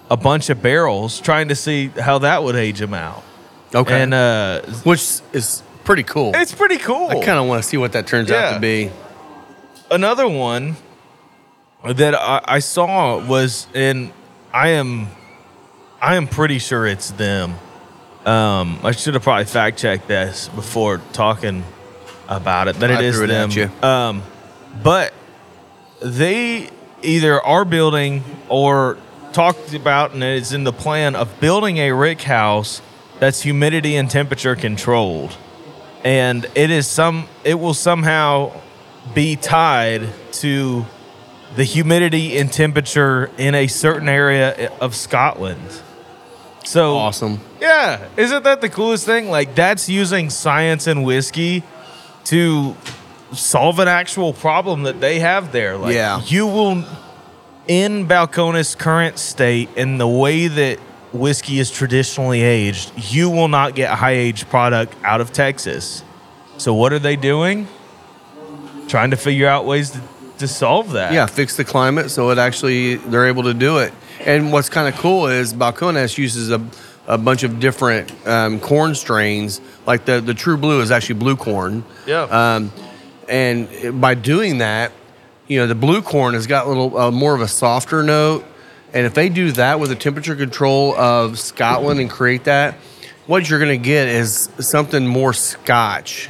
[0.09, 3.23] a bunch of barrels trying to see how that would age them out,
[3.75, 4.01] Okay.
[4.01, 6.31] and uh, Which is pretty cool.
[6.35, 7.09] it's pretty cool.
[7.09, 8.89] I kind of want to see what that turns out to be.
[9.91, 10.77] Another one
[11.83, 14.11] that I, I saw was and
[14.53, 15.07] I am
[16.01, 17.53] I am pretty sure it's them.
[18.25, 21.63] Um, I should have probably fact checked this before talking
[22.27, 22.77] about it.
[22.77, 23.83] That I it is threw it them.
[23.83, 24.23] Um,
[24.81, 25.13] but
[26.01, 26.69] they
[27.03, 28.97] either are building or
[29.33, 32.81] talked about and it's in the plan of building a rick house
[33.19, 35.35] that's humidity and temperature controlled.
[36.03, 38.51] And it is some it will somehow
[39.13, 40.85] be tied to
[41.55, 45.81] the humidity and temperature in a certain area of Scotland.
[46.63, 47.39] So Awesome.
[47.59, 49.29] yeah, isn't that the coolest thing?
[49.29, 51.63] Like that's using science and whiskey
[52.25, 52.75] to
[53.33, 55.77] solve an actual problem that they have there.
[55.77, 56.21] Like Yeah.
[56.25, 56.83] you will
[57.67, 60.77] in Balcones' current state and the way that
[61.13, 66.03] whiskey is traditionally aged, you will not get a high aged product out of Texas.
[66.57, 67.67] So what are they doing?
[68.91, 70.01] Trying to figure out ways to,
[70.39, 71.13] to solve that.
[71.13, 73.93] Yeah, fix the climate so it actually they're able to do it.
[74.19, 76.61] And what's kind of cool is Balcones uses a,
[77.07, 79.61] a bunch of different um, corn strains.
[79.85, 81.85] Like the the True Blue is actually blue corn.
[82.05, 82.23] Yeah.
[82.23, 82.73] Um,
[83.29, 84.91] and by doing that,
[85.47, 88.43] you know the blue corn has got a little uh, more of a softer note.
[88.93, 92.73] And if they do that with the temperature control of Scotland and create that,
[93.25, 96.29] what you're going to get is something more Scotch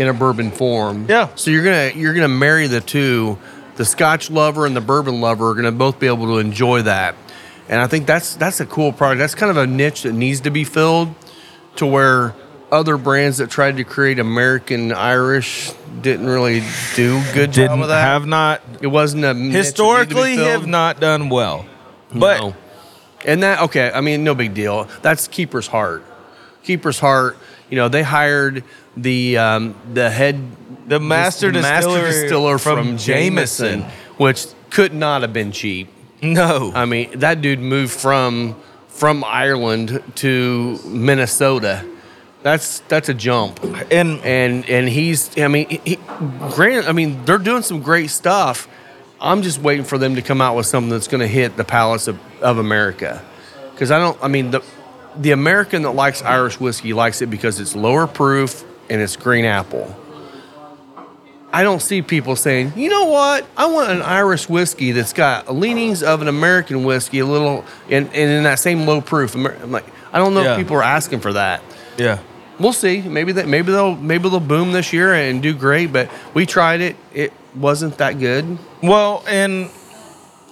[0.00, 1.06] in a bourbon form.
[1.08, 1.28] Yeah.
[1.34, 3.38] So you're gonna you're gonna marry the two.
[3.76, 7.14] The Scotch lover and the bourbon lover are gonna both be able to enjoy that.
[7.68, 9.18] And I think that's that's a cool product.
[9.18, 11.14] That's kind of a niche that needs to be filled
[11.76, 12.34] to where
[12.72, 16.62] other brands that tried to create American Irish didn't really
[16.94, 18.02] do good job Didn't of that.
[18.02, 20.48] have not it wasn't a niche that needed to be historically filled.
[20.48, 21.66] have not done well.
[22.14, 22.56] But No.
[23.24, 24.88] And that okay, I mean, no big deal.
[25.02, 26.04] That's Keeper's Heart.
[26.62, 27.36] Keeper's Heart.
[27.70, 28.64] You know, they hired
[28.96, 30.40] the um, the head
[30.88, 34.16] The master distiller distiller from from, Jameson, Jameson.
[34.16, 35.88] which could not have been cheap.
[36.22, 36.72] no.
[36.74, 38.56] I mean, that dude moved from
[38.88, 41.86] from Ireland to Minnesota.
[42.42, 45.98] That's that's a jump and and and he's I mean he,
[46.50, 48.66] Grant I mean they're doing some great stuff.
[49.20, 51.64] I'm just waiting for them to come out with something that's going to hit the
[51.64, 53.22] palates of, of America
[53.72, 54.62] because I don't I mean the
[55.16, 59.44] the American that likes Irish whiskey likes it because it's lower proof and it's green
[59.44, 59.96] apple.
[61.52, 65.52] I don't see people saying, you know what, I want an Irish whiskey that's got
[65.52, 69.34] leanings of an American whiskey, a little, and, and in that same low proof.
[69.34, 70.52] I'm like, I don't know Yeah.
[70.52, 71.60] if people are asking for that
[71.98, 72.18] yeah.
[72.60, 73.02] we'll see.
[73.02, 75.92] Maybe that maybe they'll maybe they'll boom this year and do great.
[75.92, 79.70] But we tried it; it wasn't that good Well, and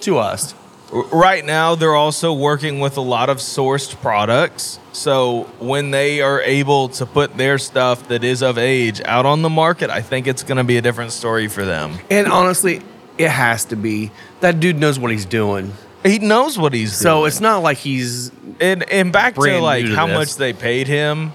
[0.01, 0.53] to us.
[0.91, 4.79] Right now they're also working with a lot of sourced products.
[4.91, 9.41] So when they are able to put their stuff that is of age out on
[9.41, 11.97] the market, I think it's going to be a different story for them.
[12.09, 12.81] And honestly,
[13.17, 14.11] it has to be.
[14.41, 15.73] That dude knows what he's doing.
[16.03, 17.27] He knows what he's So doing.
[17.27, 18.31] it's not like he's
[18.61, 20.15] and and back to brand like new to how this.
[20.17, 21.33] much they paid him.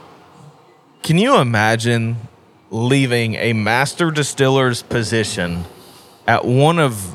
[1.03, 2.17] Can you imagine
[2.71, 5.65] leaving a master distiller's position
[6.27, 7.15] at one of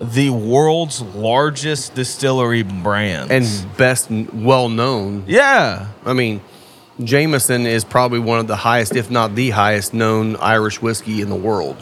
[0.00, 3.46] the world's largest distillery brand and
[3.76, 5.24] best well known.
[5.26, 6.40] yeah, I mean,
[7.04, 11.28] Jameson is probably one of the highest, if not the highest, known Irish whiskey in
[11.28, 11.76] the world.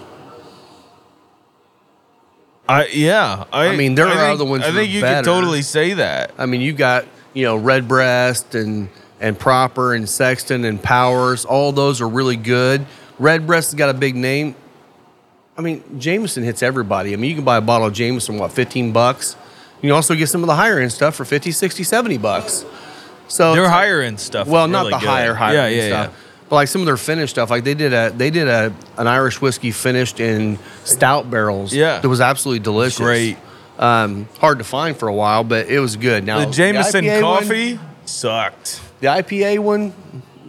[2.68, 3.44] I yeah.
[3.52, 5.20] I, I mean, there I are think- other ones I think you better.
[5.22, 6.32] could totally say that.
[6.38, 8.88] I mean, you got you know Redbreast and
[9.20, 11.44] and Proper and Sexton and Powers.
[11.44, 12.84] All those are really good.
[13.18, 14.54] Redbreast has got a big name.
[15.58, 17.12] I mean, Jameson hits everybody.
[17.12, 19.36] I mean, you can buy a bottle of Jameson what 15 bucks.
[19.82, 22.64] You can also get some of the higher end stuff for 50, 60, 70 bucks.
[23.26, 24.46] So They're it's- higher end stuff.
[24.46, 25.08] well, not really the good.
[25.08, 26.24] higher higher yeah, end yeah, stuff.
[26.48, 29.06] But like some of their finished stuff, like they did a they did a an
[29.06, 31.74] Irish whiskey finished in stout barrels.
[31.74, 31.98] Yeah.
[31.98, 32.98] that was absolutely delicious.
[33.00, 33.36] Great.
[33.78, 36.24] Um, hard to find for a while, but it was good.
[36.24, 36.44] Now.
[36.44, 38.80] The Jameson one- coffee sucked.
[39.00, 39.92] the IPA one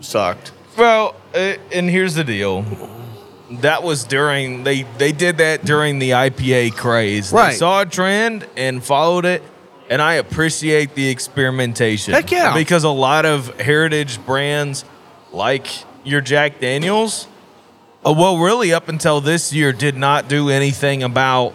[0.01, 0.51] sucked.
[0.78, 2.64] Well, uh, and here's the deal.
[3.52, 7.32] That was during they they did that during the IPA craze.
[7.32, 7.56] They Right.
[7.58, 9.41] saw a trend and followed it,
[9.89, 12.14] and I appreciate the experimentation.
[12.14, 12.54] Heck yeah.
[12.54, 14.86] Because a lot of heritage brands
[15.32, 15.68] like
[16.04, 17.28] your Jack Daniels,
[18.06, 21.54] uh, well, really up until this year, did not do anything about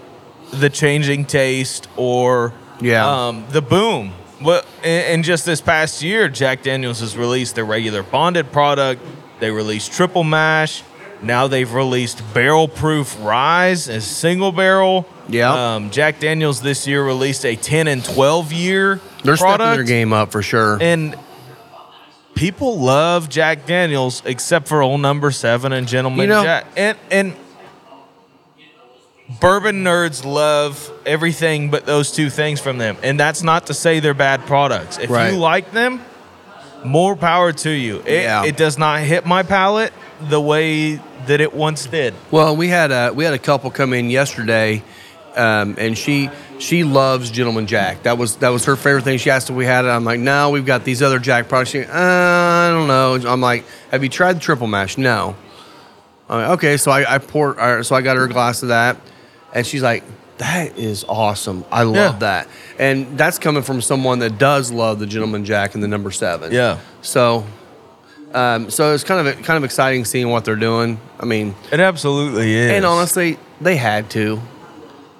[0.52, 3.08] the changing taste or Yeah.
[3.28, 4.12] um, the boom.
[4.42, 9.00] Well, in, in just this past year, Jack Daniels has released their regular bonded product.
[9.40, 10.82] They released triple mash.
[11.24, 15.06] Now they've released barrel proof rise as single barrel.
[15.28, 15.74] Yeah.
[15.74, 20.12] Um, Jack Daniels this year released a 10 and 12 year They're stepping their game
[20.12, 20.76] up for sure.
[20.82, 21.16] And
[22.34, 26.66] people love Jack Daniels except for old number seven and gentleman You know- Jack.
[26.76, 27.34] And and
[29.40, 32.96] bourbon nerds love everything but those two things from them.
[33.02, 34.98] And that's not to say they're bad products.
[34.98, 35.32] If Right.
[35.32, 36.02] you like them,
[36.84, 38.02] more power to you.
[38.04, 38.44] It, Yeah.
[38.44, 40.96] it does not hit my palate the way
[41.26, 42.14] that it once did.
[42.30, 44.82] Well, we had a we had a couple come in yesterday,
[45.36, 48.02] um, and she she loves Gentleman Jack.
[48.04, 49.18] That was that was her favorite thing.
[49.18, 49.88] She asked if we had it.
[49.88, 51.70] I'm like, no, we've got these other Jack products.
[51.70, 53.14] She, uh, I don't know.
[53.30, 54.96] I'm like, have you tried the triple mash?
[54.98, 55.34] No.
[56.28, 57.58] I'm like, okay, so I, I poured.
[57.58, 58.96] uh, So I got her a glass of that,
[59.52, 60.04] and she's like,
[60.38, 61.64] that is awesome.
[61.70, 62.18] I love Yeah.
[62.20, 62.48] that,
[62.78, 66.52] and that's coming from someone that does love the Gentleman Jack and the number seven.
[66.52, 66.78] Yeah.
[67.02, 67.44] So.
[68.34, 70.98] Um, so it's kind of kind of exciting seeing what they're doing.
[71.20, 72.72] I mean, It absolutely is.
[72.72, 74.40] and honestly, they had to.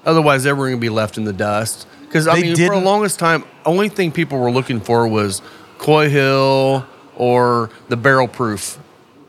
[0.04, 1.86] Otherwise, they were going to be left in the dust.
[2.02, 5.42] Because I They mean, for the longest time, only thing people were looking for was
[5.78, 6.84] Coy Hill
[7.16, 8.78] or the barrel proof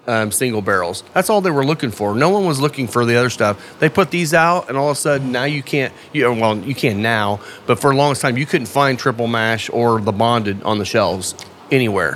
[0.07, 1.03] um, single barrels.
[1.13, 2.13] That's all they were looking for.
[2.15, 3.79] No one was looking for the other stuff.
[3.79, 5.93] They put these out, and all of a sudden, now you can't.
[6.13, 9.69] You well, you can now, but for the longest time, you couldn't find triple mash
[9.71, 11.35] or the bonded on the shelves
[11.71, 12.15] anywhere.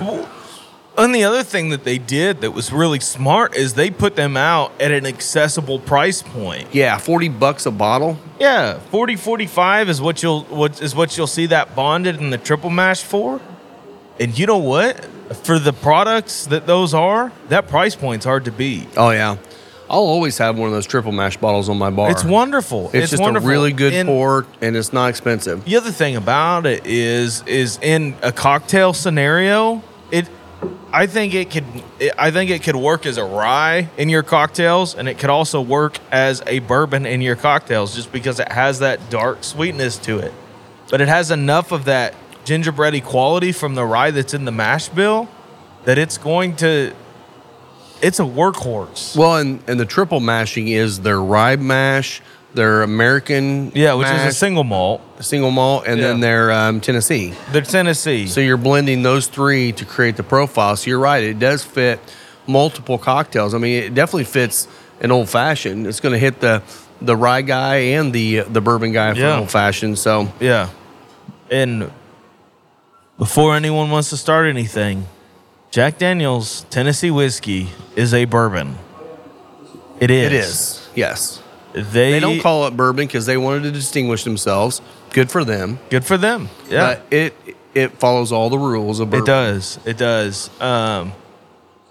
[0.99, 4.35] And the other thing that they did that was really smart is they put them
[4.35, 6.67] out at an accessible price point.
[6.73, 8.17] Yeah, forty bucks a bottle.
[8.39, 12.37] Yeah, 40 45 is what you'll what is what you'll see that bonded and the
[12.37, 13.41] triple mash for.
[14.19, 15.05] And you know what?
[15.43, 18.87] For the products that those are, that price point's hard to beat.
[18.97, 19.37] Oh yeah,
[19.89, 22.11] I'll always have one of those triple mash bottles on my bar.
[22.11, 22.91] It's wonderful.
[22.93, 23.47] It's, just wonderful.
[23.47, 25.65] a really good And pour, and it's not expensive.
[25.65, 29.81] The other thing about it is is in a cocktail scenario,
[30.11, 30.27] it
[30.91, 31.65] I think it could
[32.17, 35.61] I think it could work as a rye in your cocktails and it could also
[35.61, 40.17] work as a bourbon in your cocktails just because it has that dark sweetness to
[40.17, 40.33] it.
[40.89, 44.89] But it has enough of that gingerbready quality from the rye that's in the mash
[44.89, 45.29] bill
[45.85, 46.93] that it's going to
[48.01, 49.15] it's a workhorse.
[49.15, 52.21] Well, and, and the triple mashing is their rye mash,
[52.53, 55.01] their American Yeah, which is a single malt.
[55.21, 56.21] single malt, and then Yeah.
[56.21, 57.33] their um, Tennessee.
[57.51, 58.25] The Tennessee.
[58.27, 60.75] So you're blending those three to create the profile.
[60.75, 61.99] So you're right, it does fit
[62.47, 63.53] multiple cocktails.
[63.53, 64.67] I mean, it definitely fits
[65.01, 65.85] an old fashioned.
[65.87, 66.61] It's going to hit the
[67.01, 69.33] the rye guy and the the bourbon guy for Yeah.
[69.35, 69.97] an old fashioned.
[69.99, 70.67] So Yeah.
[71.51, 71.91] And
[73.17, 75.05] before anyone wants to start anything,
[75.71, 78.75] Jack Daniels Tennessee whiskey is a bourbon.
[79.99, 80.25] It is.
[80.25, 81.38] it is, yes.
[81.73, 84.81] They, They don't call it bourbon because they wanted to distinguish themselves.
[85.11, 85.79] Good for them.
[85.89, 86.49] good for them.
[86.69, 86.95] Yeah.
[86.95, 87.33] But it
[87.75, 89.23] it follows all the rules of bourbon.
[89.23, 89.79] it does.
[89.85, 90.49] It does.
[90.59, 91.13] Um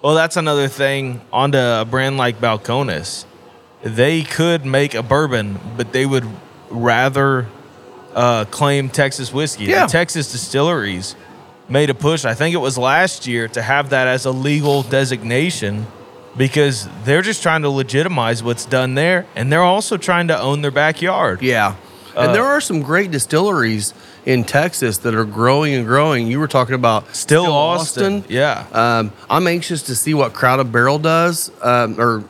[0.02, 3.24] well that's another thing onto a brand like Balcones.
[3.82, 6.26] They could make a bourbon, but they would
[6.70, 7.46] rather
[8.14, 9.64] uh, claim Texas whiskey.
[9.66, 9.86] Yeah.
[9.86, 11.14] The Texas distilleries
[11.68, 14.82] made a push, I think it was last year, to have that as a legal
[14.82, 15.86] designation
[16.38, 20.62] because they're just trying to legitimize what's done there and they're also trying to own
[20.62, 21.42] their backyard.
[21.42, 21.74] Yeah.
[22.16, 23.92] And Uh, there are some great distilleries
[24.24, 26.26] in Texas that are growing and growing.
[26.28, 28.24] You were talking about Still, Austin.
[28.28, 28.64] Yeah.
[28.72, 31.50] Um, I'm anxious to see what Crowded Barrel does.
[31.62, 32.24] Um, or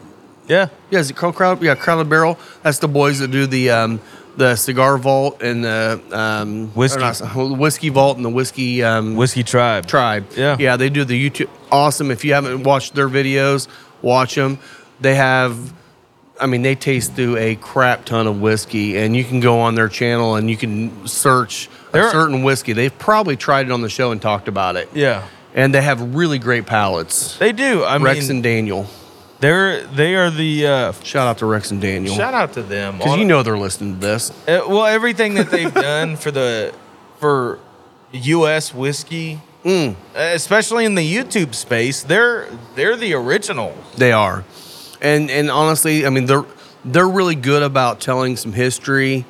[0.46, 0.68] yeah.
[0.90, 1.62] yeah, is it called Crowd?
[1.62, 2.38] Yeah, Crowded Barrel.
[2.62, 4.00] That's the boys that do the um,
[4.36, 7.00] the cigar vault and the um, Whiskey.
[7.00, 7.20] not-
[7.58, 9.86] whiskey vault and the whiskey um, Whiskey Tribe.
[9.86, 10.26] tribe.
[10.36, 10.56] Yeah.
[10.60, 11.48] yeah, they do the YouTube.
[11.72, 12.10] Awesome.
[12.10, 13.66] If you haven't watched their videos,
[14.02, 14.58] watch them.
[15.00, 15.74] They have.
[16.40, 19.74] I mean, they taste through a crap ton of whiskey, and you can go on
[19.74, 22.72] their channel and you can search a are- certain whiskey.
[22.72, 24.88] They've probably tried it on the show and talked about it.
[24.94, 25.26] Yeah.
[25.54, 27.36] And they have really great palates.
[27.38, 27.84] They do.
[27.84, 28.86] I mean Rex mean, and Daniel.
[29.40, 32.14] they're they are the uh, Shout out to Rex and Daniel.
[32.14, 34.30] shout out to them Because you know they're listening to this.
[34.46, 36.72] Uh, well, everything that they've done for the
[37.18, 37.58] for
[38.12, 38.72] U.S.
[38.72, 39.96] whiskey, Mm.
[40.14, 43.76] especially in the YouTube space, they're they're the original.
[43.96, 44.44] They are,
[45.02, 46.44] and and honestly, I mean they're
[46.84, 49.26] they're really good about telling some history,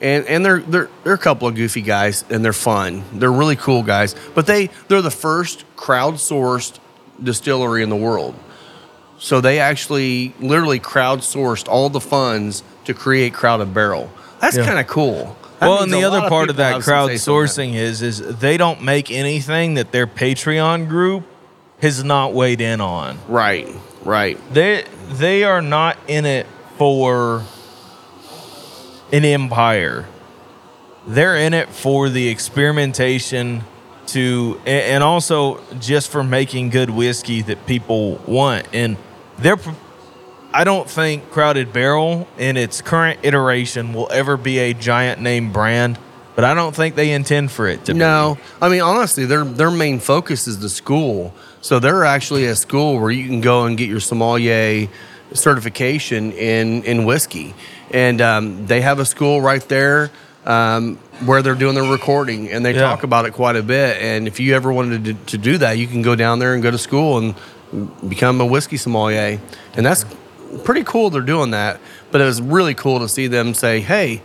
[0.00, 3.04] and and they're they're they're a couple of goofy guys, and they're fun.
[3.14, 6.78] They're really cool guys, but they they're the first crowdsourced
[7.22, 8.34] distillery in the world.
[9.18, 14.10] So they actually literally crowdsourced all the funds to create Crowded Barrel.
[14.40, 14.64] That's Yeah.
[14.66, 15.36] kind of cool.
[15.60, 17.50] Well, and the other part of people that have some say so in that.
[17.50, 21.24] crowdsourcing is is they don't make anything that their Patreon group
[21.80, 23.18] has not weighed in on.
[23.28, 23.68] Right,
[24.04, 24.38] right.
[24.52, 26.46] They they are not in it
[26.76, 27.44] for
[29.12, 30.06] an empire.
[31.06, 33.64] They're in it for the experimentation
[34.08, 38.66] to and also just for making good whiskey that people want.
[38.72, 38.96] And
[39.38, 39.58] they're
[40.52, 45.52] I don't think Crowded Barrel in its current iteration will ever be a giant name
[45.52, 45.98] brand,
[46.34, 49.44] but I don't think they intend for it to be No, I mean honestly, their
[49.44, 51.32] their main focus is the school.
[51.60, 54.88] So they're actually a school where you can go and get your sommelier
[55.32, 57.54] certification in in whiskey,
[57.92, 60.10] and um, they have a school right there
[60.46, 60.96] um,
[61.26, 62.80] where they're doing their recording, and they Yeah.
[62.80, 64.00] talk about it quite a bit.
[64.02, 66.62] And if you ever wanted to, to do that, you can go down there and
[66.62, 67.34] go to school and
[68.08, 69.38] become a whiskey sommelier,
[69.76, 70.04] and that's
[70.64, 71.10] pretty cool.
[71.10, 71.80] They're doing that,
[72.10, 74.22] but it was really cool to see them say, "Hey."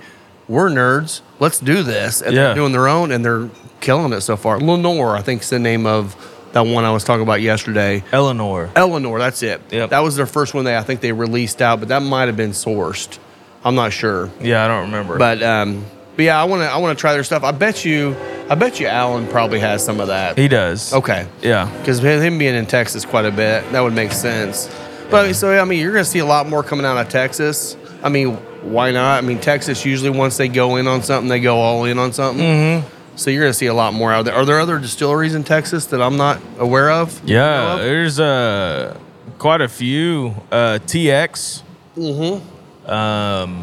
[0.48, 1.22] we're nerds.
[1.40, 2.22] Let's do this.
[2.22, 2.44] And Yeah.
[2.44, 3.50] they're doing their own and they're
[3.82, 4.60] killing it so far.
[4.60, 6.16] Lenore, I think, is the name of
[6.54, 8.04] that one I was talking about yesterday.
[8.12, 8.70] Eleanor.
[8.76, 9.60] Eleanor, that's it.
[9.72, 9.90] Yep.
[9.90, 12.38] That was their first one they I think they released out, but that might have
[12.38, 13.18] been sourced.
[13.64, 14.30] I'm not sure.
[14.40, 15.18] Yeah, I don't remember.
[15.18, 15.84] But um
[16.16, 17.44] but yeah, I want to I want to try their stuff.
[17.44, 18.16] I bet you
[18.48, 20.38] I bet you Alan probably has some of that.
[20.38, 20.94] he does.
[20.94, 21.26] Okay.
[21.42, 21.72] Yeah.
[21.80, 24.70] Because him being in Texas quite a bit, that would make sense.
[25.10, 26.98] But I mean, so I mean, you're going to see a lot more coming out
[26.98, 27.78] of Texas.
[28.04, 28.36] I mean,
[28.72, 29.24] why not?
[29.24, 32.14] I mean, Texas usually once they go in on something, they go all in on
[32.14, 32.44] something.
[32.44, 33.18] Mm-hmm.
[33.18, 34.34] So you're going to see a lot more out there.
[34.34, 37.22] Are there other distilleries in Texas that I'm not aware of?
[37.24, 37.80] Yeah, of?
[37.80, 39.00] there's uh,
[39.38, 40.34] quite a few.
[40.52, 41.62] Uh, TX.
[41.96, 42.90] Mm-hmm.
[42.90, 43.62] Um,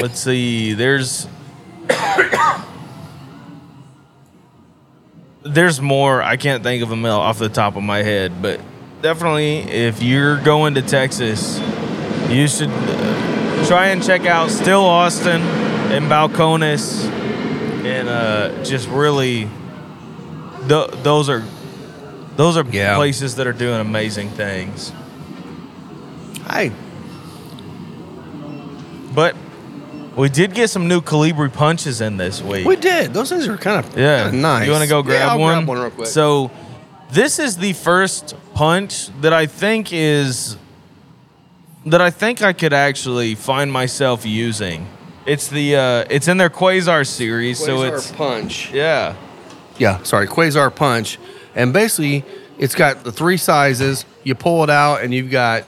[0.00, 0.74] let's see.
[0.74, 1.26] There's
[5.42, 6.22] there's more.
[6.22, 8.60] I can't think of them off the top of my head, but
[9.02, 11.58] definitely, if you're going to Texas,
[12.28, 17.04] you should uh, try and check out Still Austin and Balcones,
[17.84, 19.48] and uh, just really,
[20.68, 21.42] th- those are
[22.36, 22.96] those are Yeah.
[22.96, 24.92] places that are doing amazing things.
[26.44, 26.70] Hi.
[29.14, 29.34] But
[30.16, 32.66] we did get some new Colibri punches in this week.
[32.66, 33.12] We did.
[33.12, 34.64] Those things are kind of yeah, nice.
[34.66, 35.54] You want to go grab yeah, I'll one?
[35.64, 36.06] Grab one real quick.
[36.06, 36.50] So,
[37.12, 40.56] this is the first punch that I think is
[41.86, 44.86] that I think I could actually find myself using.
[45.26, 48.72] It's the uh, it's in their Quasar series, so it's punch.
[48.72, 49.16] yeah,
[49.78, 51.18] Yeah, sorry, Quasar Punch.
[51.54, 52.24] And basically,
[52.58, 54.04] it's got the three sizes.
[54.24, 55.64] You pull it out, and you've got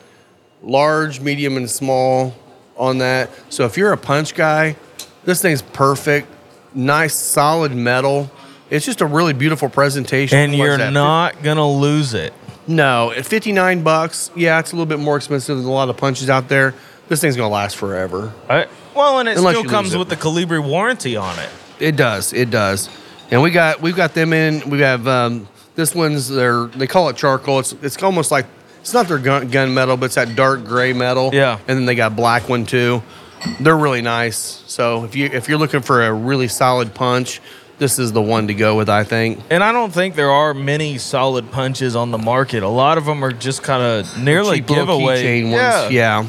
[0.62, 2.34] large, medium, and small
[2.76, 3.30] on that.
[3.49, 4.76] So if you're a punch guy,
[5.24, 6.28] this thing's perfect.
[6.74, 8.30] Nice, solid metal.
[8.73, 10.39] It's just a really beautiful presentation.
[10.39, 10.93] and you're that?
[10.93, 12.33] not gonna lose it.
[12.66, 15.97] No, at 59 bucks, yeah, it's a little bit more expensive than a lot of
[15.97, 16.75] punches out there.
[17.09, 18.33] This thing's going to last forever.
[18.49, 19.99] I, well, and it Unless still comes it.
[19.99, 21.51] with the Colibri warranty on it.
[21.81, 22.33] It does.
[22.33, 22.89] It does.
[23.31, 24.70] And we got we've got them in.
[24.70, 27.59] We have um, this one's their they call it charcoal.
[27.59, 28.47] It's it's almost like
[28.81, 31.31] it's not their gun, gun metal, but it's that dark gray metal.
[31.33, 31.59] Yeah.
[31.66, 33.03] And then they got black one too.
[33.59, 34.62] They're really nice.
[34.66, 37.41] So if you if you're looking for a really solid punch,
[37.83, 38.89] this is the one to go with.
[38.89, 39.41] I think.
[39.51, 42.62] And I don't think there are many solid punches on the market.
[42.62, 45.43] A lot of them are just kind of nearly Cheap giveaway.
[45.43, 45.89] Yeah.
[45.89, 46.26] Yeah.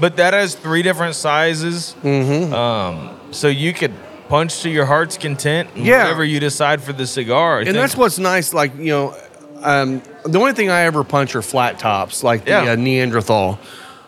[0.00, 1.94] But that has three different sizes.
[2.02, 2.52] Mm-hmm.
[2.52, 3.92] Um, so you could
[4.28, 5.68] punch to your heart's content.
[5.76, 6.04] Yeah.
[6.04, 7.56] Whatever you decide for the cigar.
[7.56, 8.54] I and think- that's what's nice.
[8.54, 9.16] Like you know,
[9.62, 12.72] um, the only thing I ever punch are flat tops, like the Yeah.
[12.72, 13.58] uh, Neanderthal.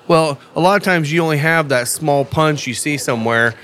[0.08, 3.54] Well, a lot of times you only have that small punch you see somewhere,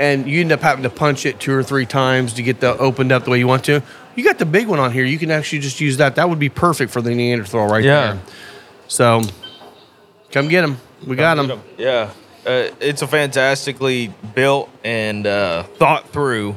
[0.00, 2.76] and you end up having to punch it two or three times to get the
[2.78, 3.82] opened up the way you want to.
[4.16, 5.04] You got the big one on here.
[5.04, 6.16] You can actually just use that.
[6.16, 8.14] That would be perfect for the Neanderthal right Yeah.
[8.14, 8.22] there.
[8.88, 9.22] So,
[10.32, 10.78] come get them.
[11.06, 11.62] We got them.
[11.78, 12.10] Yeah.
[12.44, 16.56] Uh, it's a fantastically built and uh, thought through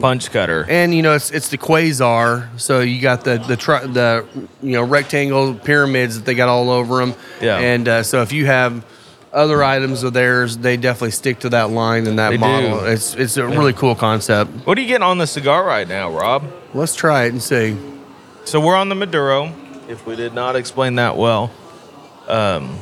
[0.00, 0.64] punch cutter.
[0.68, 4.24] And you know it's it's the quasar, so you got the the tri- the
[4.62, 7.14] you know rectangle pyramids that they got all over them.
[7.40, 7.58] Yeah.
[7.58, 8.84] And uh, so if you have
[9.32, 12.80] other items of theirs, they definitely stick to that line and that They model.
[12.80, 12.86] do.
[12.86, 14.50] It's it's a really cool concept.
[14.66, 16.44] What are you getting on the cigar right now, Rob?
[16.74, 17.76] Let's try it and see.
[18.44, 19.52] So we're on the Maduro.
[19.88, 21.50] If we did not explain that well,
[22.26, 22.78] um,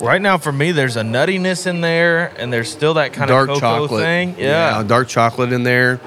[0.00, 3.48] right now for me, there's a nuttiness in there, and there's still that kind dark
[3.50, 4.34] of cocoa chocolate thing.
[4.38, 4.82] Yeah.
[4.82, 6.00] dark chocolate in there.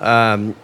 [0.00, 0.54] Um,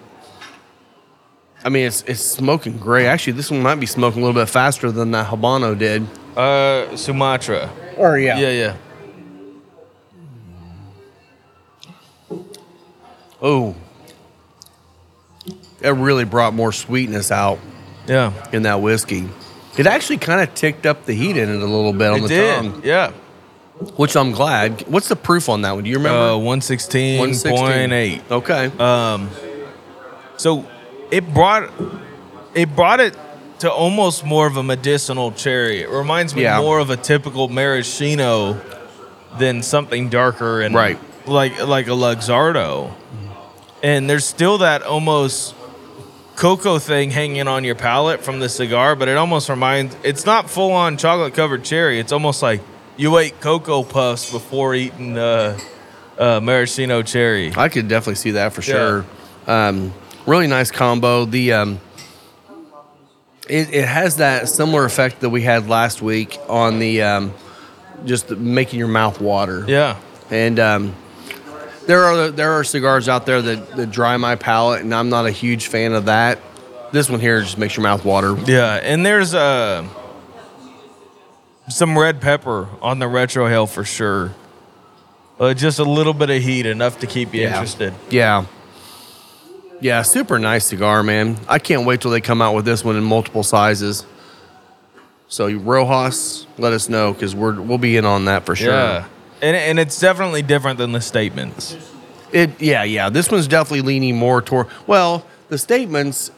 [1.64, 3.06] I mean, it's it's smoking great.
[3.06, 6.06] Actually, this one might be smoking a little bit faster than that Habano did.
[6.36, 7.70] Uh, Sumatra.
[7.96, 8.76] Or yeah, Yeah, yeah.
[13.42, 13.74] Oh,
[15.82, 17.58] it really brought more sweetness out
[18.06, 18.32] Yeah.
[18.52, 19.28] in that whiskey.
[19.76, 22.22] It actually kind of ticked up the heat in it a little bit on It
[22.22, 22.56] the did.
[22.56, 23.10] tongue, Yeah.
[23.96, 24.84] which I'm glad.
[24.86, 25.84] What's the proof on that one?
[25.84, 26.18] Do you remember?
[26.18, 26.44] Uh, remember?
[26.46, 28.22] 116.8.
[28.30, 28.70] Okay.
[28.78, 29.28] Um,
[30.38, 30.64] so
[31.10, 31.70] it brought
[32.54, 33.14] it brought it
[33.64, 35.82] to almost more of a medicinal cherry.
[35.82, 36.60] It reminds me Yeah.
[36.60, 38.60] more of a typical maraschino
[39.38, 40.98] than something darker and Right.
[41.26, 42.90] like like a Luxardo.
[43.82, 45.54] And there's still that almost
[46.36, 50.48] cocoa thing hanging on your palate from the cigar, but it almost reminds it's not
[50.50, 51.98] full on chocolate covered cherry.
[52.00, 52.60] It's almost like
[52.96, 55.58] you ate cocoa puffs before eating uh,
[56.18, 57.52] uh, maraschino cherry.
[57.56, 58.74] I could definitely see that for Yeah.
[58.74, 59.04] sure.
[59.46, 59.92] Um,
[60.26, 61.24] really nice combo.
[61.24, 61.80] The um,
[63.48, 67.32] it, it has that similar effect that we had last week on the um,
[68.04, 69.64] just making your mouth water.
[69.66, 69.98] Yeah.
[70.30, 70.94] And um,
[71.86, 75.26] there are there are cigars out there that, that dry my palate, and I'm not
[75.26, 76.38] a huge fan of that.
[76.92, 78.36] This one here just makes your mouth water.
[78.46, 79.86] Yeah, and there's uh,
[81.68, 84.32] some red pepper on the retrohale for sure.
[85.38, 87.48] Uh, just a little bit of heat, enough to keep you Yeah.
[87.54, 87.92] interested.
[88.10, 88.46] Yeah.
[89.84, 91.36] Yeah, super nice cigar, man.
[91.46, 94.06] I can't wait till they come out with this one in multiple sizes.
[95.28, 98.72] So Rojas, let us know because we're we'll be in on that for sure.
[98.72, 99.08] Yeah.
[99.42, 101.76] And, and it's definitely different than the statements.
[102.32, 103.10] It yeah, yeah.
[103.10, 106.30] This one's definitely leaning more toward well, the statements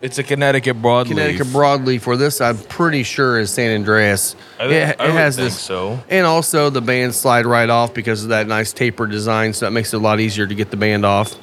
[0.00, 1.08] It's a Connecticut broadleaf.
[1.08, 4.36] Connecticut broadleaf for this I'm pretty sure is San Andrés.
[4.58, 6.02] I, think, it, I it has this so.
[6.08, 9.72] and also the band slide right off because of that nice taper design, so that
[9.72, 11.36] makes it a lot easier to get the band off.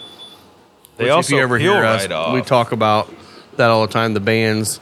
[1.02, 3.12] They Which, also if you ever hear us, right we talk about
[3.58, 4.14] that all the time.
[4.14, 4.80] The bands,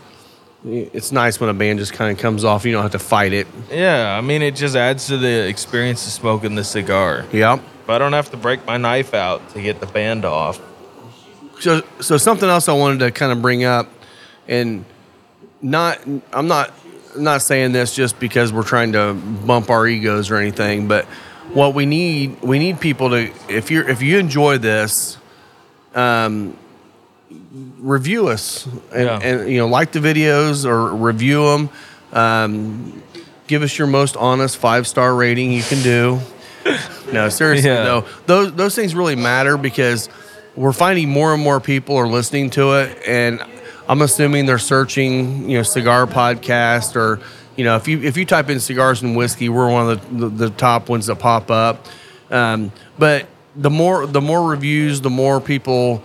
[0.65, 2.65] it's nice when a band just kind of comes off.
[2.65, 3.47] You don't have to fight it.
[3.71, 7.25] Yeah, I mean, it just adds to the experience of smoking the cigar.
[7.31, 7.61] Yep.
[7.83, 10.59] If I don't have to break my knife out to get the band off.
[11.61, 13.87] So, so something else I wanted to kind of bring up,
[14.49, 14.83] and
[15.61, 15.99] not,
[16.33, 16.73] I'm not,
[17.17, 21.05] not saying this just because we're trying to bump our egos or anything, but
[21.53, 25.17] what we need, we need people to, if you're, if you enjoy this,
[25.95, 26.55] um,
[27.79, 29.19] review us and, Yeah.
[29.21, 31.69] and you know like the videos or review them.
[32.13, 33.03] Um,
[33.47, 36.19] give us your most honest five star rating you can do.
[37.11, 37.83] No, seriously Yeah.
[37.83, 40.09] though, those those things really matter because
[40.55, 43.41] we're finding more and more people are listening to it, and
[43.87, 47.19] I'm assuming they're searching, you know, cigar podcast or
[47.55, 50.27] you know, if you if you type in cigars and whiskey, we're one of the
[50.27, 51.85] the, the top ones that pop up.
[52.31, 53.25] Um, but
[53.61, 56.01] the more the more reviews, the more people.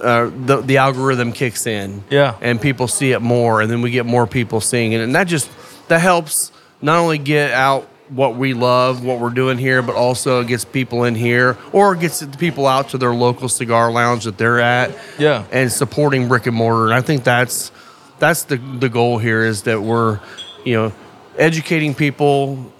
[0.00, 2.36] Uh, the the algorithm kicks in, Yeah.
[2.40, 5.24] and people see it more, and then we get more people seeing it, and that
[5.24, 5.50] just
[5.88, 6.50] that helps
[6.80, 10.64] not only get out what we love, what we're doing here, but also it gets
[10.64, 14.58] people in here, or gets the people out to their local cigar lounge that they're
[14.58, 15.42] at, Yeah.
[15.52, 16.86] and supporting brick and mortar.
[16.86, 17.70] And I think that's
[18.18, 20.18] that's the the goal here is that we're,
[20.64, 20.92] you know,
[21.38, 22.72] educating people,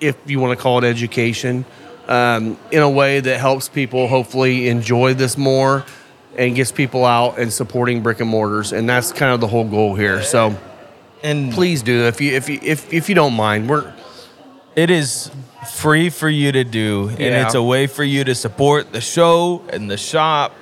[0.00, 1.66] if you want to call it education,
[2.10, 5.86] um, in a way that helps people hopefully enjoy this more
[6.36, 8.72] and gets people out and supporting brick and mortars.
[8.72, 10.22] And that's kind of the whole goal here.
[10.22, 10.56] So
[11.22, 13.68] And please do if you if you if if you don't mind.
[13.70, 13.92] We're
[14.76, 15.30] it is
[15.74, 17.08] free for you to do.
[17.10, 17.44] And Yeah.
[17.44, 20.54] it's a way for you to support the show and the shop.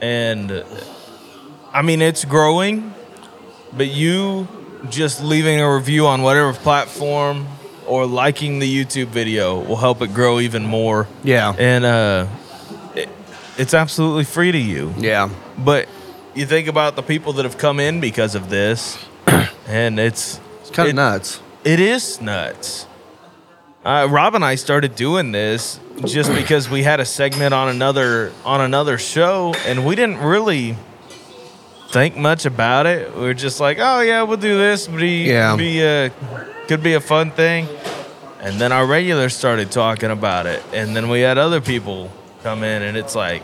[0.00, 0.64] And
[1.72, 2.94] I mean, it's growing,
[3.76, 4.48] but you
[4.90, 7.46] just leaving a review on whatever platform
[7.86, 11.06] or liking the YouTube video will help it grow even more.
[11.22, 12.26] yeah And uh,
[12.94, 13.08] it,
[13.58, 14.92] it's absolutely free to you.
[14.98, 15.28] yeah
[15.58, 15.88] But
[16.34, 18.98] you think about the people that have come in because of this,
[19.68, 21.40] and it's it's kind of it- nuts.
[21.64, 22.86] It is nuts.
[23.84, 28.32] Uh, Rob and I started doing this just because we had a segment on another
[28.44, 30.76] on another show, and we didn't really
[31.90, 33.14] think much about it.
[33.16, 34.88] We are just like, "Oh yeah, we'll do this.
[34.88, 35.54] Be Yeah.
[35.56, 36.10] be a
[36.68, 37.68] could be a fun thing."
[38.40, 42.10] And then our regulars started talking about it, and then we had other people
[42.42, 43.42] come in, and it's like,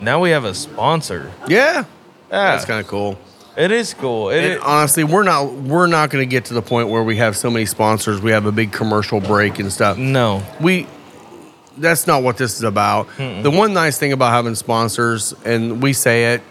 [0.00, 1.32] now we have a sponsor.
[1.48, 1.84] Yeah,
[2.30, 3.18] Yeah, that's kind of cool.
[3.56, 4.30] it is cool.
[4.30, 7.16] It, And honestly, we're not we're not going to get to the point where we
[7.16, 8.20] have so many sponsors.
[8.22, 9.98] We have a big commercial break and stuff.
[9.98, 10.86] no, we
[11.76, 13.08] that's not what this is about.
[13.16, 16.42] The one nice thing about having sponsors, and we say it,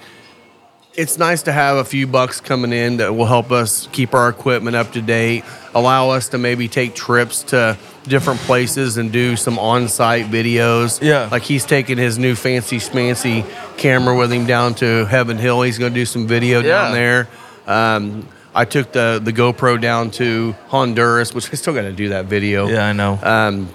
[1.00, 4.28] it's nice to have a few bucks coming in that will help us keep our
[4.30, 5.44] equipment up to date,
[5.74, 11.02] allow us to maybe take trips to different places and do some on-site videos.
[11.02, 11.30] Yeah.
[11.32, 13.46] like he's taking his new fancy smancy
[13.78, 15.62] camera with him down to Heaven Hill.
[15.62, 17.00] He's going to do some video down Yeah.
[17.00, 17.28] there.
[17.66, 22.10] Um, I took the the GoPro down to Honduras, which I still got to do
[22.10, 23.18] that video yeah, I know.
[23.22, 23.70] um,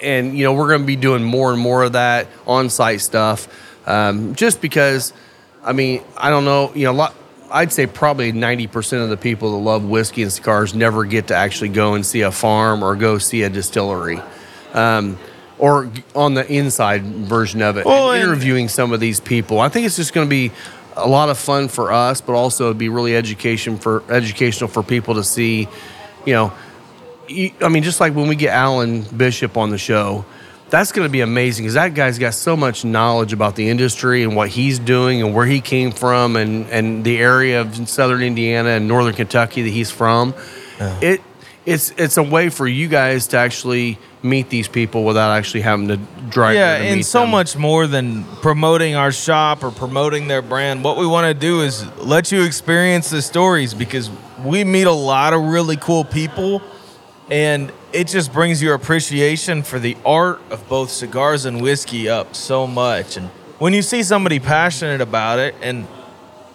[0.00, 3.46] and you know we're going to be doing more and more of that on-site stuff
[3.86, 5.12] um, just because
[5.64, 7.14] i mean i don't know you know a lot
[7.52, 11.34] i'd say probably 90% of the people that love whiskey and cigars never get to
[11.34, 14.20] actually go and see a farm or go see a distillery
[14.74, 15.18] um,
[15.58, 17.84] or on the inside version of it.
[17.84, 19.60] Well, and and- interviewing some of these people.
[19.60, 20.52] I think it's just going to be
[20.96, 24.82] a lot of fun for us but also it'd be really education for educational for
[24.82, 25.68] people to see
[26.24, 26.52] you know
[27.30, 30.24] I mean, just like when we get Alan Bishop on the show,
[30.70, 34.22] that's going to be amazing because that guy's got so much knowledge about the industry
[34.22, 38.22] and what he's doing and where he came from and, and the area of southern
[38.22, 40.34] Indiana and northern Kentucky that he's from.
[41.02, 41.20] It
[41.66, 45.88] it's it's a way for you guys to actually meet these people without actually having
[45.88, 45.96] to
[46.30, 46.54] drive.
[46.54, 47.30] yeah, to and so them.
[47.30, 50.82] much more than promoting our shop or promoting their brand.
[50.82, 54.10] What we want to do is let you experience the stories because
[54.42, 56.62] we meet a lot of really cool people,
[57.30, 62.34] and it just brings your appreciation for the art of both cigars and whiskey up
[62.34, 63.16] so much.
[63.16, 63.28] And
[63.58, 65.86] when you see somebody passionate about it, and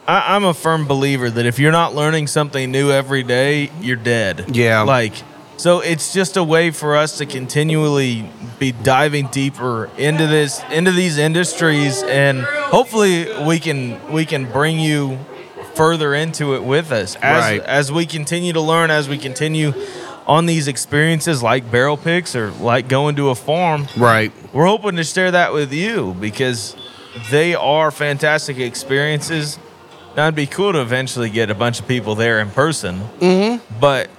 [0.08, 3.96] I, I'm a firm believer that if you're not learning something new every day, you're
[3.96, 4.56] dead.
[4.56, 4.82] Yeah.
[4.82, 5.14] like
[5.58, 8.30] So it's just a way for us to continually
[8.60, 14.80] be diving deeper into this into these industries and hopefully we can we can bring
[14.80, 15.20] you
[15.74, 17.62] further into it with us as Right.
[17.64, 19.74] as we continue to learn as we continue
[20.28, 24.32] on these experiences like barrel picks or like going to a farm Right.
[24.54, 26.76] we're hoping to share that with you because
[27.32, 29.58] they are fantastic experiences.
[30.18, 33.00] Now, it'd be cool to eventually get a bunch of people there in person.
[33.20, 33.80] Mm-hmm.
[33.80, 34.10] But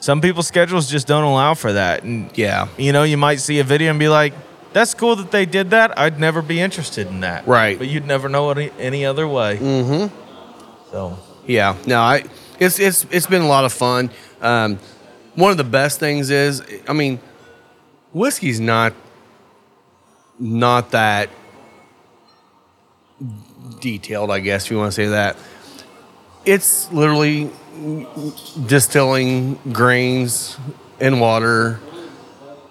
[0.00, 2.02] some people's schedules just don't allow for that.
[2.02, 2.68] And, Yeah.
[2.78, 4.32] you know, you might see a video and be like,
[4.72, 5.98] that's cool that they did that.
[5.98, 7.46] I'd never be interested in that.
[7.46, 7.78] Right.
[7.78, 9.56] But you'd never know any, any other way.
[9.58, 10.14] Mm-hmm.
[10.90, 12.24] So, Yeah, no, I
[12.58, 14.10] it's it's it's been a lot of fun.
[14.40, 14.78] Um,
[15.34, 17.20] one of the best things is, I mean,
[18.12, 18.94] whiskey's not
[20.38, 21.28] not that
[23.80, 25.36] detailed, I guess if you want to say that.
[26.46, 27.50] It's literally
[28.66, 30.56] distilling grains
[30.98, 31.80] in water,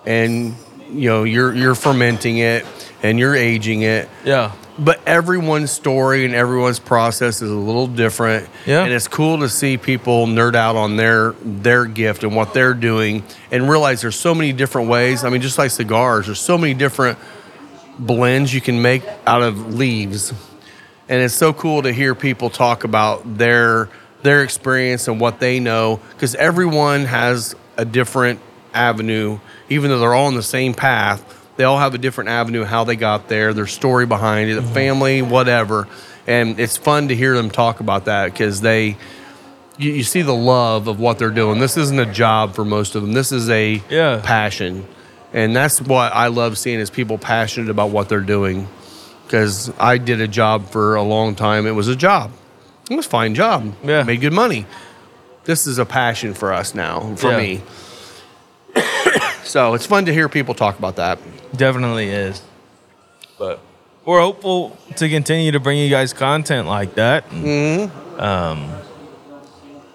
[0.06, 0.56] and
[0.92, 2.66] you know you're you're fermenting it
[3.04, 4.52] and you're aging it yeah.
[4.80, 8.48] But everyone's story and everyone's process is a little different.
[8.66, 8.84] Yeah.
[8.84, 12.74] And it's cool to see people nerd out on their their gift and what they're
[12.74, 15.24] doing and realize there's so many different ways.
[15.24, 17.18] I mean, just like cigars, there's so many different
[17.98, 20.32] blends you can make out of leaves.
[21.10, 23.90] And it's so cool to hear people talk about their
[24.22, 28.40] their experience and what they know because everyone has a different
[28.74, 29.40] avenue
[29.70, 32.86] even though they're all on the same path they all have a different avenue how
[32.86, 34.74] they got there their story behind it the mm-hmm.
[34.74, 35.90] family whatever.
[36.26, 38.96] And it's fun to hear them talk about that because they
[39.78, 41.60] you, you see the love of what they're doing.
[41.60, 43.12] This isn't a job for most of them.
[43.12, 44.22] This is a Yeah.
[44.24, 44.88] passion.
[45.34, 48.70] And that's what i love seeing is people passionate about what they're doing
[49.26, 51.68] because i did a job for a long time.
[51.68, 52.32] It was a job.
[52.90, 53.74] It was a fine job.
[53.84, 54.04] Yeah.
[54.04, 54.66] made good money.
[55.44, 57.38] This is a passion for us now for Yeah.
[57.38, 57.62] me
[59.50, 61.20] so it's fun to hear people talk about that
[61.56, 62.42] Definitely is.
[63.38, 63.60] But
[64.06, 67.28] we're hopeful to continue to bring you guys content like that.
[67.30, 68.20] Mm-hmm.
[68.20, 68.70] Um,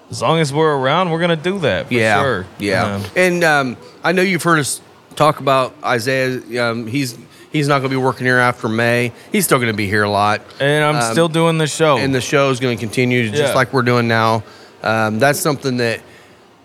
[0.09, 1.87] as long as we're around, we're gonna do that.
[1.87, 2.45] For yeah sure.
[2.59, 4.81] yeah Um, and um, i know you've heard us
[5.15, 7.17] talk about isaiah um, he's
[7.51, 10.03] he's not going to be working here after may he's still going to be here
[10.03, 11.97] a lot and I'm Um, still doing the show.
[11.97, 13.53] and the show is going to continue just Yeah.
[13.53, 14.43] like we're doing now.
[14.83, 16.01] Um, that's something that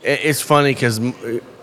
[0.03, 1.01] it- it's funny because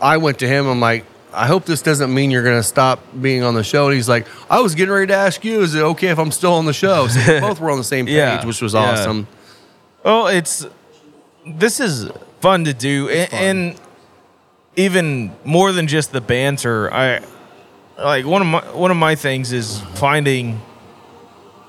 [0.01, 0.65] I went to him.
[0.67, 3.87] I'm like, I hope this doesn't mean you're going to stop being on the show.
[3.87, 6.31] And he's like, I was getting ready to ask you, is it okay if I'm
[6.31, 7.07] still on the show?
[7.07, 8.91] So we both were on the same page, Yeah, which was yeah.
[8.91, 9.27] awesome.
[10.03, 10.65] Well, it's
[11.45, 12.09] this is
[12.39, 13.39] fun to do, and, fun.
[13.41, 13.81] and
[14.75, 16.91] even more than just the banter.
[16.93, 17.21] I
[17.97, 20.61] like one of my one of my things is finding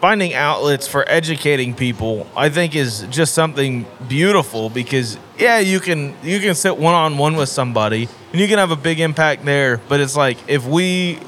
[0.01, 2.27] finding outlets for educating people.
[2.37, 7.19] I think is just something beautiful because yeah, you can you can sit one on
[7.19, 9.81] one with somebody and you can have a big impact there.
[9.89, 11.19] But it's like if we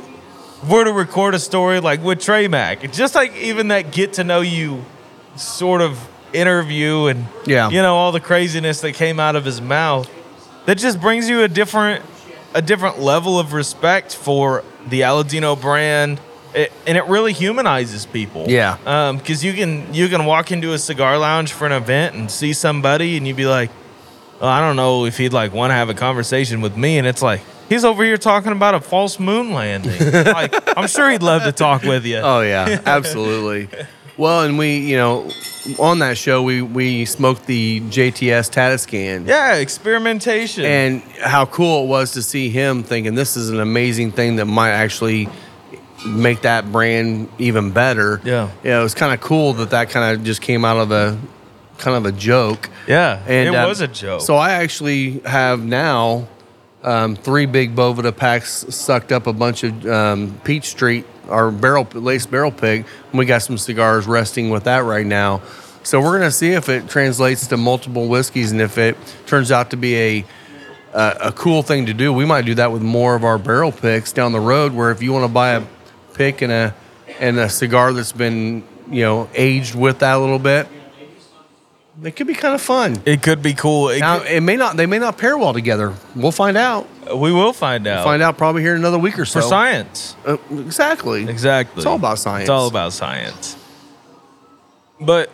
[0.69, 4.25] were to record a story like with Trey Mack, just like even that get to
[4.25, 4.85] know you
[5.37, 5.99] sort of
[6.33, 7.71] interview and Yeah.
[7.71, 10.09] you know all the craziness that came out of his mouth
[10.67, 12.05] that just brings you a different
[12.55, 16.21] a different level of respect for the Aladino brand
[16.55, 18.77] it, and it really humanizes people Yeah.
[18.87, 22.31] um because you can you can walk into a cigar lounge for an event and
[22.31, 23.71] see somebody and you'd be like
[24.41, 27.07] well, I don't know if he'd like want to have a conversation with me and
[27.07, 31.23] it's like he's over here talking about a false moon landing like I'm sure he'd
[31.23, 33.69] love to talk with you Oh yeah, absolutely.
[34.17, 35.31] Well, and we, you know,
[35.79, 39.27] on that show we we smoked the JTS Tatiscan.
[39.27, 44.13] yeah experimentation and how cool it was to see him thinking this is an amazing
[44.13, 45.29] thing that might actually
[46.07, 48.21] make that brand even better.
[48.25, 48.51] Yeah.
[48.63, 51.19] yeah, it was kind of cool that that kind of just came out of a
[51.79, 52.69] kind of a joke.
[52.87, 56.29] yeah And it um, was a joke So I actually have now
[56.83, 61.87] um, three big Boveda packs sucked up a bunch of um, Peach Street, our barrel
[61.95, 62.87] lace barrel pig.
[63.11, 65.43] And we got some cigars resting with that right now.
[65.83, 68.97] So we're gonna see if it translates to multiple whiskeys, and if it
[69.27, 70.25] turns out to be a
[70.93, 73.73] a, a cool thing to do, we might do that with more of our barrel
[73.73, 74.75] picks down the road.
[74.75, 75.63] Where if you want to buy a
[76.15, 76.75] pick and a
[77.19, 80.67] and a cigar that's been you know aged with that a little bit,
[82.03, 83.01] it could be kind of fun.
[83.05, 83.91] It could be cool.
[83.91, 84.77] It Now could- it may not.
[84.77, 85.95] They may not pair well together.
[86.17, 86.87] We'll find out.
[87.15, 88.05] we will find out.
[88.05, 89.41] Find out probably here in another week or so.
[89.41, 90.15] for science.
[90.25, 91.29] Uh, exactly.
[91.29, 91.79] Exactly.
[91.81, 92.43] It's all about science.
[92.43, 93.57] It's all about science.
[95.01, 95.31] But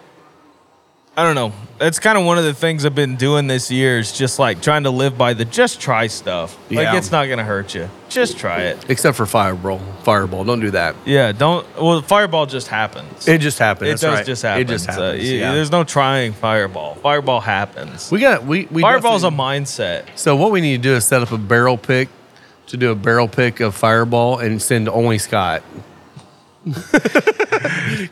[1.18, 1.52] I don't know.
[1.78, 4.60] That's kind of one of the things I've been doing this year is just like
[4.60, 6.58] trying to live by the just try stuff.
[6.70, 7.88] Like it's not gonna hurt you.
[8.10, 8.90] Just try it.
[8.90, 9.78] Except for Fireball.
[10.02, 10.44] Fireball.
[10.44, 10.94] Don't do that.
[11.06, 11.66] Yeah, don't.
[11.80, 13.26] Well, fireball just happens.
[13.26, 13.88] It just happens.
[13.88, 14.26] It That's does right.
[14.26, 14.62] just happen.
[14.62, 15.24] It just uh, happens.
[15.24, 15.54] y- yeah.
[15.54, 16.96] There's no trying fireball.
[16.96, 18.10] Fireball happens.
[18.10, 20.04] we got we we Fireball's a mindset.
[20.16, 22.10] So what we need to do is set up a barrel pick
[22.66, 25.62] to do a barrel pick of Fireball and send only Scott.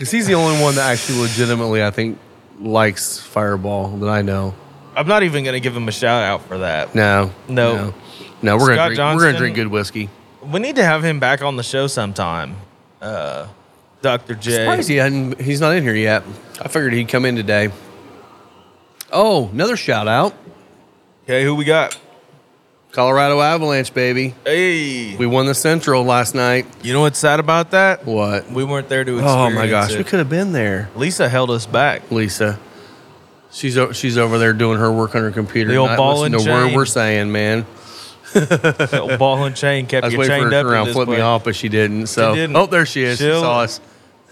[0.00, 2.18] Because he's the only one that actually legitimately, I think,
[2.60, 4.54] likes Fireball that I know.
[4.96, 6.94] I'm not even gonna give him a shout out for that.
[6.94, 7.74] No, No.
[7.74, 7.94] no,
[8.42, 10.08] no we're we're gonna drink good whiskey.
[10.42, 12.56] We need to have him back on the show sometime.
[13.00, 13.46] Uh,
[14.02, 14.34] Dr.
[14.34, 14.52] J.
[14.52, 16.22] Surprised he hadn't, he's not in here yet.
[16.60, 17.70] I figured he'd come in today.
[19.12, 20.34] Oh, another shout out,
[21.24, 21.98] Okay, who we got?
[22.92, 24.34] Colorado Avalanche, baby.
[24.44, 26.66] Hey, We won the Central last night.
[26.82, 28.04] you know what's sad about that?
[28.04, 28.50] What?
[28.50, 30.90] We weren't there to experience Oh my gosh, we could have been there.
[30.96, 32.10] Lisa held us back.
[32.10, 32.58] Lisa.
[33.52, 35.70] She's she's over there doing her work on her computer.
[35.70, 37.66] The old not ball listening and to word we're saying, man.
[39.18, 40.66] Ball and chain kept I was you waiting for chained her up.
[40.66, 42.06] to around flip me off, but she didn't.
[42.06, 42.54] So didn't.
[42.54, 43.18] oh, there she is.
[43.18, 43.80] She saw us.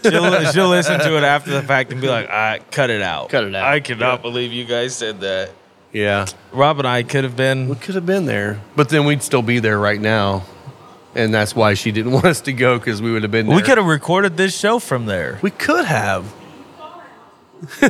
[0.05, 3.29] She'll, she'll listen to it after the fact and be like, "I cut it out.
[3.29, 5.51] Cut it out." I cannot believe you guys said that."
[5.93, 7.69] Yeah, Rob and I could have been.
[7.69, 10.45] we could have been there, but then we'd still be there right now,
[11.15, 13.47] and that's why she didn't want us to go because we would have been.
[13.47, 13.57] There.
[13.57, 15.39] We could have recorded this show from there.
[15.43, 16.35] We could have.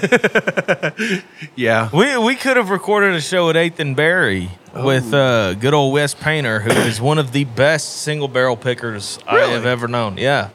[1.56, 1.90] yeah.
[1.92, 5.18] We we could have recorded a show at Eighth and Barry with Oh.
[5.18, 9.40] uh, good old Wes Painter, who is one of the best single barrel pickers I
[9.40, 10.16] have ever known.
[10.18, 10.50] Yeah,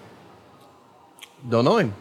[1.47, 1.93] Don't know him.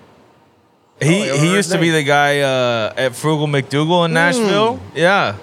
[1.02, 4.04] He I he used to be the guy uh, at Frugal MacDoogal Hmm.
[4.06, 4.80] in Nashville.
[4.94, 5.36] Yeah,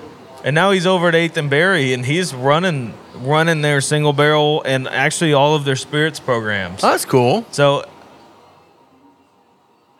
[0.44, 4.62] and now he's over at Eighth and Barry, and he's running running their single barrel
[4.66, 6.84] and actually all of their spirits programs.
[6.84, 7.46] Oh, that's cool.
[7.52, 7.84] So,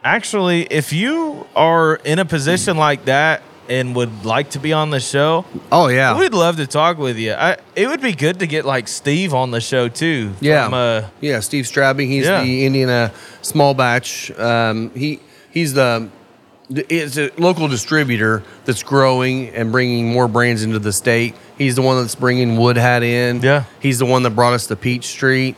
[0.04, 4.90] actually, if you are in a position like that and would like to be on
[4.90, 6.18] the show, Oh yeah.
[6.18, 7.34] we'd love to talk with you.
[7.34, 10.32] I, it would be good to get like Steve on the show too.
[10.40, 10.66] Yeah.
[10.66, 12.10] From, uh, Yeah, Steve Strabing.
[12.10, 12.42] He's Yeah.
[12.44, 13.12] the Indiana
[13.42, 14.32] small batch.
[14.40, 15.20] Um, he
[15.60, 16.10] he's the
[16.70, 21.36] it's a local distributor that's growing and bringing more brands into the state.
[21.58, 23.42] He's the one that's bringing Wood Hat in.
[23.42, 23.64] Yeah.
[23.80, 25.56] he's the one that brought us the Peach Street.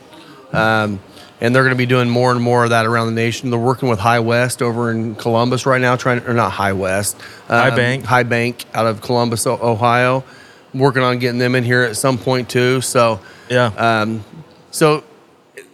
[0.52, 1.00] Um,
[1.40, 3.50] and they're going to be doing more and more of that around the nation.
[3.50, 7.20] They're working with High West over in Columbus right now, trying or not High West,
[7.48, 8.04] High um, Bank.
[8.04, 10.24] High Bank out of Columbus, Ohio.
[10.72, 12.80] Working on getting them in here at some point too.
[12.80, 13.20] So
[13.50, 13.66] yeah.
[13.76, 14.24] um,
[14.70, 15.04] so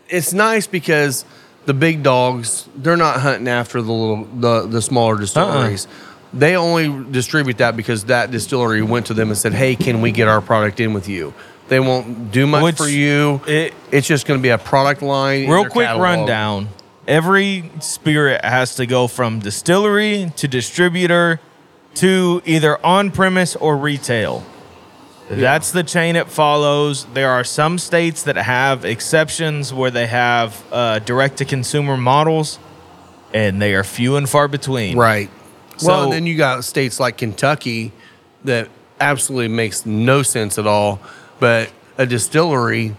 [0.09, 1.25] it's nice because
[1.69, 5.85] the big dogs they're not hunting after the little the the smaller distilleries.
[5.85, 5.95] Uh-uh.
[6.33, 10.11] They only distribute that because that distillery went to them and said, "Hey, can we
[10.11, 11.35] get our product in with you?"
[11.69, 13.43] They won't do much Which for you.
[13.47, 15.47] it- it's just going to be a product line.
[15.47, 16.03] Real quick catalog.
[16.03, 16.69] rundown.
[17.07, 21.39] Every spirit has to go from distillery to distributor
[21.97, 24.43] to either on premise or retail.
[25.29, 27.05] That's the chain it follows.
[27.13, 32.59] There are some states that have exceptions where they have uh, direct to consumer models,
[33.35, 34.97] and they are few and far between.
[34.97, 35.31] Right.
[35.83, 37.93] well, and then you got states like Kentucky
[38.45, 38.69] that
[39.01, 41.01] absolutely makes no sense at all.
[41.39, 42.97] But a distillery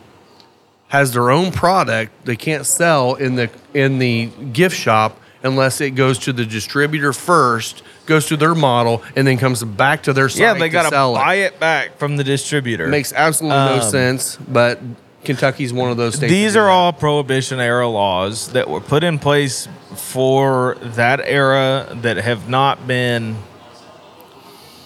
[0.89, 5.91] has their own product they can't sell in the in the gift shop unless it
[5.91, 10.27] goes to the distributor first, goes to their model, and then comes back to their
[10.27, 10.41] site.
[10.41, 11.53] Yeah, they got to buy it.
[11.53, 12.87] it back from the distributor.
[12.89, 14.35] Makes absolutely no Um, sense.
[14.35, 14.79] But
[15.23, 16.31] Kentucky's one of those states.
[16.31, 16.71] These that do are that.
[16.73, 22.85] all prohibition era laws that were put in place for that era that have not
[22.87, 23.37] been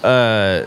[0.04, 0.66] uh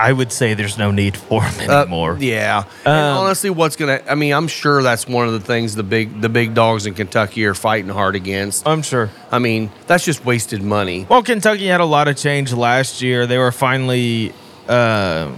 [0.00, 2.16] I would say there's no need for them Uh, anymore.
[2.20, 2.62] yeah.
[2.84, 4.00] and Um, honestly, what's gonna?
[4.08, 6.94] I mean, I'm sure that's one of the things the big the big dogs in
[6.94, 8.66] Kentucky are fighting hard against.
[8.66, 9.10] I'm sure.
[9.32, 11.04] I mean, that's just wasted money.
[11.08, 13.26] Well, Kentucky had a lot of change last year.
[13.26, 14.32] They were finally
[14.68, 15.30] uh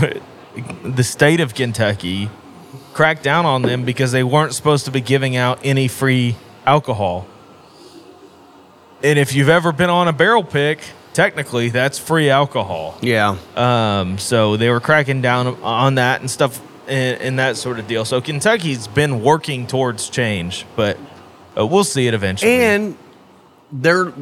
[0.84, 2.28] the state of Kentucky
[2.92, 6.36] cracked down on them because they weren't supposed to be giving out any free
[6.66, 7.26] alcohol.
[9.02, 10.80] And if you've ever been on a barrel pick,
[11.18, 12.96] technically that's free alcohol.
[13.02, 13.38] Yeah.
[13.56, 17.88] Um, so they were cracking down on that and stuff and, and that sort of
[17.88, 18.04] deal.
[18.04, 20.96] So Kentucky's been working towards change, but
[21.58, 22.52] uh, we'll see it eventually.
[22.52, 22.96] and
[23.72, 24.12] they're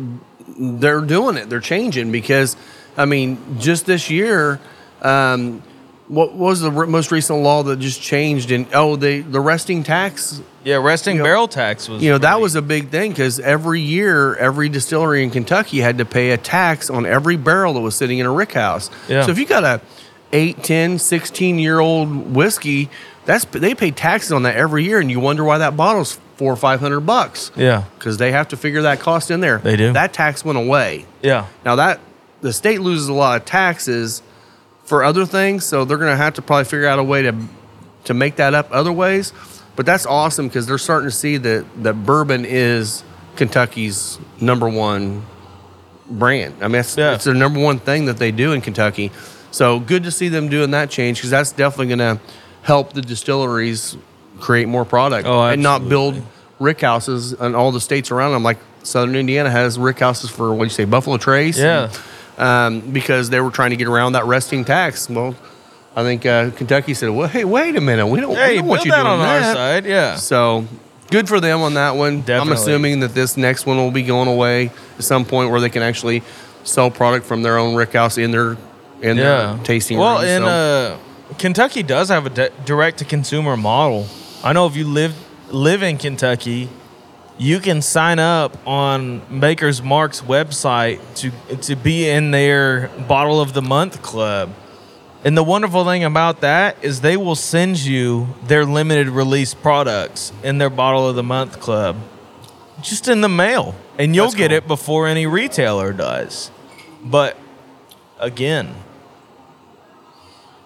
[0.59, 1.51] they're doing it.
[1.51, 2.57] They're changing because,
[2.97, 4.59] I mean, just this year,
[5.03, 5.63] um,
[6.09, 8.51] what was the re- most recent law that just changed?
[8.51, 10.41] And oh, the the resting tax.
[10.65, 13.41] yeah, resting you know- barrel tax was You know that was a big thing because
[13.41, 17.81] every year, every distillery in Kentucky had to pay a tax on every barrel that
[17.81, 18.91] was sitting in a rick house.
[19.09, 19.23] Yeah.
[19.25, 19.81] So if you got a
[20.33, 22.89] 8, 10, 16 year old whiskey,
[23.25, 26.53] that's they pay taxes on that every year, and you wonder why that bottle's four
[26.53, 27.85] or five hundred bucks Yeah.
[27.99, 29.59] because they have to figure that cost in there.
[29.59, 29.93] They do.
[29.95, 31.07] That tax went away.
[31.23, 31.47] Yeah.
[31.65, 31.99] Now that
[32.43, 34.23] the state loses a lot of taxes
[34.87, 37.35] for other things, so they're going to have to probably figure out a way to
[38.05, 39.33] to make that up other ways.
[39.75, 43.03] But that's awesome because they're starting to see that that bourbon is
[43.35, 45.25] Kentucky's number one
[46.09, 46.55] brand.
[46.63, 47.15] I mean, it's, Yeah.
[47.15, 49.11] it's their number one thing that they do in Kentucky.
[49.51, 52.21] So good to see them doing that change because that's definitely going to
[52.63, 53.97] help the distilleries
[54.41, 56.23] create more product Oh, and not build
[56.59, 58.43] rick houses in all the states around them.
[58.43, 61.59] Like Southern Indiana has rick houses for what you say, Buffalo Trace.
[61.59, 61.91] Yeah.
[62.39, 65.09] Um, because they were trying to get around that resting tax.
[65.09, 65.35] Well,
[65.95, 68.67] I think uh, Kentucky said, "Well, hey, wait a minute, we don't, we Hey, don't
[68.67, 69.87] want you that doing on our side.
[69.87, 70.17] Yeah.
[70.17, 70.67] So
[71.11, 72.25] good for them on that one.
[72.29, 75.71] I'm assuming that this next one will be going away at some point where they
[75.71, 76.23] can actually
[76.65, 78.57] sell product from their own rick house in their
[79.01, 79.55] in Yeah.
[79.55, 80.25] their tasting Well, room.
[80.29, 80.49] and so.
[80.49, 84.07] uh, Kentucky does have a di- direct to consumer model.
[84.45, 85.15] I know if you live
[85.51, 86.69] live in Kentucky,
[87.39, 93.53] you can sign up on Maker's Mark's website to to be in their bottle of
[93.53, 94.53] the month club.
[95.25, 100.33] And the wonderful thing about that is they will send you their limited release products
[100.45, 101.97] in their bottle of the month club
[102.81, 103.75] just in the mail.
[103.99, 104.59] And you'll That's get cool.
[104.59, 106.51] it before any retailer does.
[107.03, 107.37] But
[108.21, 108.75] again,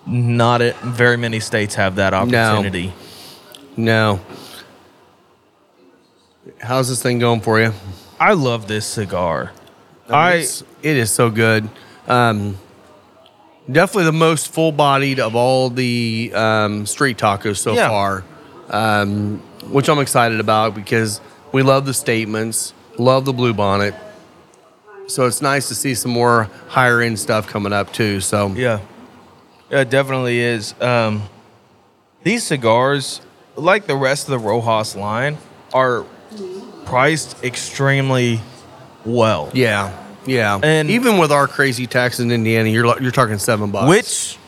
[0.07, 2.93] not it, very many states have that opportunity.
[3.77, 4.21] no.
[6.59, 7.73] How's this thing going for you?
[8.19, 9.53] I love this cigar.
[10.09, 11.69] I I it's- it is so good.
[12.09, 12.59] Um,
[13.71, 17.89] definitely the most full bodied of all the um, street tacos so Yeah.
[17.89, 18.25] far,
[18.71, 21.21] um, which I'm excited about because
[21.53, 23.95] we love the statements, love the blue bonnet.
[25.07, 28.21] So it's nice to see some more higher end stuff coming up too.
[28.21, 28.81] So Yeah.
[29.71, 30.75] Yeah, it definitely is.
[30.81, 31.23] Um,
[32.25, 33.21] these cigars,
[33.57, 35.39] like the rest of the Rojas line,
[35.73, 36.05] are
[36.91, 38.41] priced extremely
[39.05, 39.51] well.
[39.55, 39.97] yeah,
[40.27, 40.59] yeah.
[40.63, 43.89] And- even with our crazy tax in Indiana, you're you're talking seven bucks.
[43.89, 44.39] Which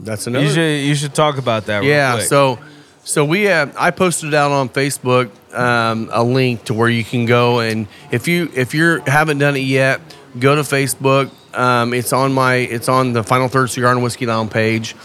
[0.00, 0.44] that's another.
[0.44, 1.78] you should you should talk about that.
[1.80, 2.14] real Yeah.
[2.16, 2.26] quick.
[2.26, 2.58] So,
[3.04, 7.26] so we have I posted out on Facebook um, a link to where you can
[7.26, 10.00] go and if you if you haven't done it yet,
[10.38, 11.30] go to Facebook.
[11.56, 14.96] Um, it's on my it's on the Final Third Cigar and Whiskey Lounge page.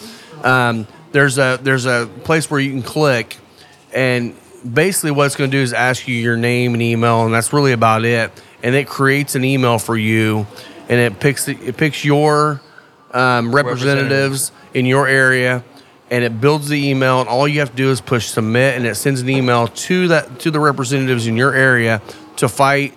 [0.43, 3.37] Um, there's a there's a place where you can click,
[3.93, 7.33] and basically what it's going to do is ask you your name and email, and
[7.33, 8.31] that's really about it.
[8.61, 10.45] And it creates an email for you,
[10.89, 12.61] and it picks it picks your
[13.11, 15.63] um, representatives in your area
[16.11, 18.85] and it builds the email and all you have to do is push submit and
[18.85, 22.01] it sends an email to that to the representatives in your area
[22.35, 22.93] to fight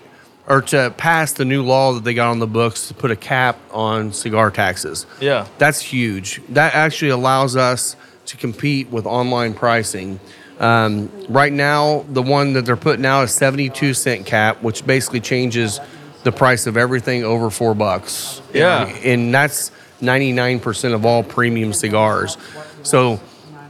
[0.46, 3.16] or to pass the new law that they got on the books to put a
[3.16, 5.06] cap on cigar taxes.
[5.20, 5.46] Yeah.
[5.58, 6.42] That's huge.
[6.48, 10.18] That actually allows us to compete with online pricing.
[10.62, 15.20] Um, right now, the one that they're putting out is 72 cent cap, which basically
[15.20, 15.80] changes
[16.22, 18.40] the price of everything over four bucks.
[18.54, 18.86] Yeah.
[18.86, 22.38] And that's 99% of all premium cigars.
[22.84, 23.16] So,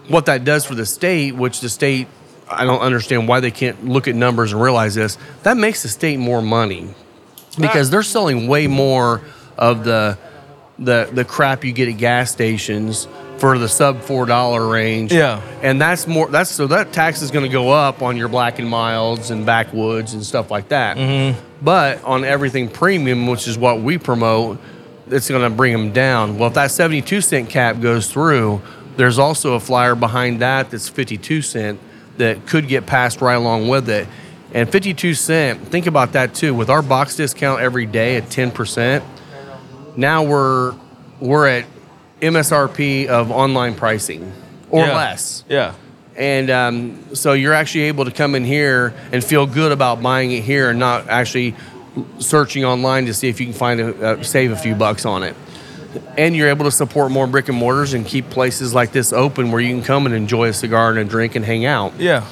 [0.08, 2.08] what that does for the state, which the state,
[2.50, 5.88] I don't understand why they can't look at numbers and realize this, that makes the
[5.88, 6.94] state more money
[7.58, 9.22] because they're selling way more
[9.56, 10.18] of the
[10.78, 13.06] the the crap you get at gas stations
[13.42, 15.12] for the sub four dollar range.
[15.12, 15.42] Yeah.
[15.62, 16.28] and that's more.
[16.28, 19.44] That's so that tax is going to go up on your black and milds and
[19.44, 20.96] backwoods and stuff like that.
[20.96, 21.40] Mm-hmm.
[21.60, 24.60] But on everything premium, which is what we promote,
[25.08, 26.38] it's going to bring them down.
[26.38, 28.62] Well, if that seventy two cent cap goes through,
[28.96, 31.80] there's also a flyer behind that that's fifty two cent
[32.18, 34.06] that could get passed right along with it.
[34.54, 36.54] And 52 cent, think about that too.
[36.54, 39.02] With our box discount every day at 10%,
[39.96, 40.74] now we're
[41.20, 41.64] we're at
[42.22, 44.32] MSRP of online pricing
[44.70, 44.96] or Yeah.
[44.96, 45.44] less.
[45.48, 45.72] Yeah.
[46.16, 50.30] And um, so you're actually able to come in here and feel good about buying
[50.32, 51.54] it here and not actually
[52.18, 55.22] searching online to see if you can find a, uh, save a few bucks on
[55.22, 55.34] it.
[56.16, 59.52] And you're able to support more brick and mortars and keep places like this open
[59.52, 61.92] where you can come and enjoy a cigar and a drink and hang out.
[61.98, 62.24] Yeah.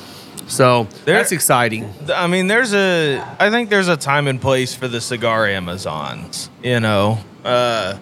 [0.46, 1.92] So There- that's exciting.
[2.14, 3.22] I mean, there's a.
[3.38, 6.48] I think there's a time and place for the cigar Amazons.
[6.62, 7.94] You know, uh,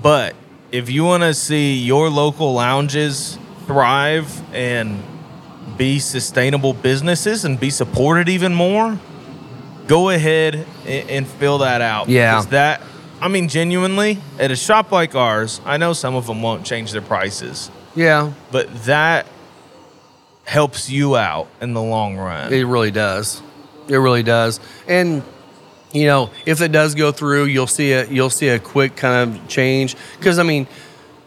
[0.00, 0.34] but
[0.70, 5.02] if you want to see your local lounges thrive and
[5.76, 8.98] be sustainable businesses and be supported even more,
[9.86, 12.08] go ahead and, and fill that out.
[12.08, 12.34] Yeah.
[12.36, 12.82] Because that.
[13.20, 16.92] I mean, genuinely, at a shop like ours, I know some of them won't change
[16.92, 19.26] their prices, Yeah, but that
[20.44, 22.52] helps you out in the long run.
[22.52, 23.42] it really does.
[23.88, 24.60] It really does.
[24.86, 25.22] And
[25.92, 29.36] you know, if it does go through, you'll see a you'll see a quick kind
[29.36, 30.66] of change because I mean,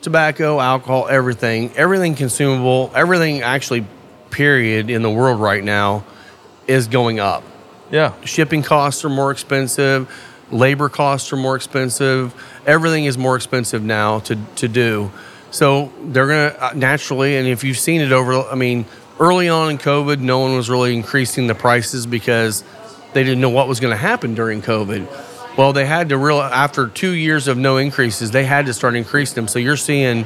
[0.02, 3.86] tobacco, alcohol, everything, everything consumable, everything actually
[4.30, 6.04] period in the world right now
[6.68, 7.44] is going up.
[7.92, 8.14] Yeah.
[8.24, 10.10] Shipping costs are more expensive,
[10.52, 12.34] labor costs are more expensive.
[12.66, 15.12] Everything is more expensive now to, to do.
[15.52, 18.86] So they're going to uh, naturally, and if you've seen it over, I mean,
[19.20, 22.64] early on in COVID, no one was really increasing the prices because
[23.14, 25.58] they didn't know what was going to happen during COVID.
[25.58, 28.96] Well, they had to real after two years of no increases, they had to start
[28.96, 29.48] increasing them.
[29.48, 30.26] So you're seeing,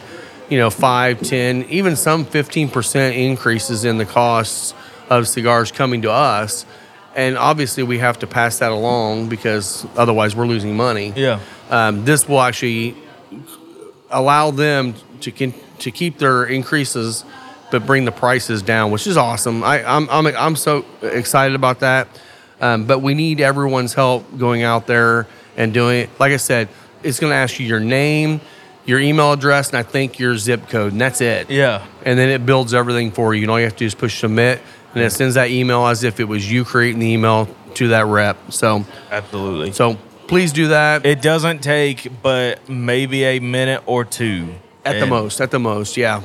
[0.50, 4.74] you know, five, ten, even some fifteen percent increases in the costs
[5.10, 6.66] of cigars coming to us.
[7.16, 11.14] And obviously, we have to pass that along because otherwise, we're losing money.
[11.16, 11.40] Yeah.
[11.70, 12.96] Um, this will actually
[14.12, 17.26] allow them to con- to keep their increases,
[17.72, 19.64] but bring the prices down, which is awesome.
[19.64, 22.08] I, I'm I'm I'm so excited about that.
[22.66, 26.10] Um, but we need everyone's help going out there and doing it.
[26.20, 26.68] Like I said,
[27.04, 28.42] it's going to ask you your name,
[28.86, 31.50] your email address, and I think your zip code, and that's it.
[31.52, 31.86] Yeah.
[32.04, 33.44] And then it builds everything for you.
[33.44, 34.62] And all you have to do is push submit,
[34.94, 38.08] and it sends that email as if it was you creating the email to that
[38.08, 38.52] rep.
[38.52, 39.72] So, Absolutely.
[39.72, 39.98] so
[40.28, 41.06] please do that.
[41.06, 44.56] It doesn't take but maybe a minute or two.
[44.84, 46.22] At the most, at the most, yeah.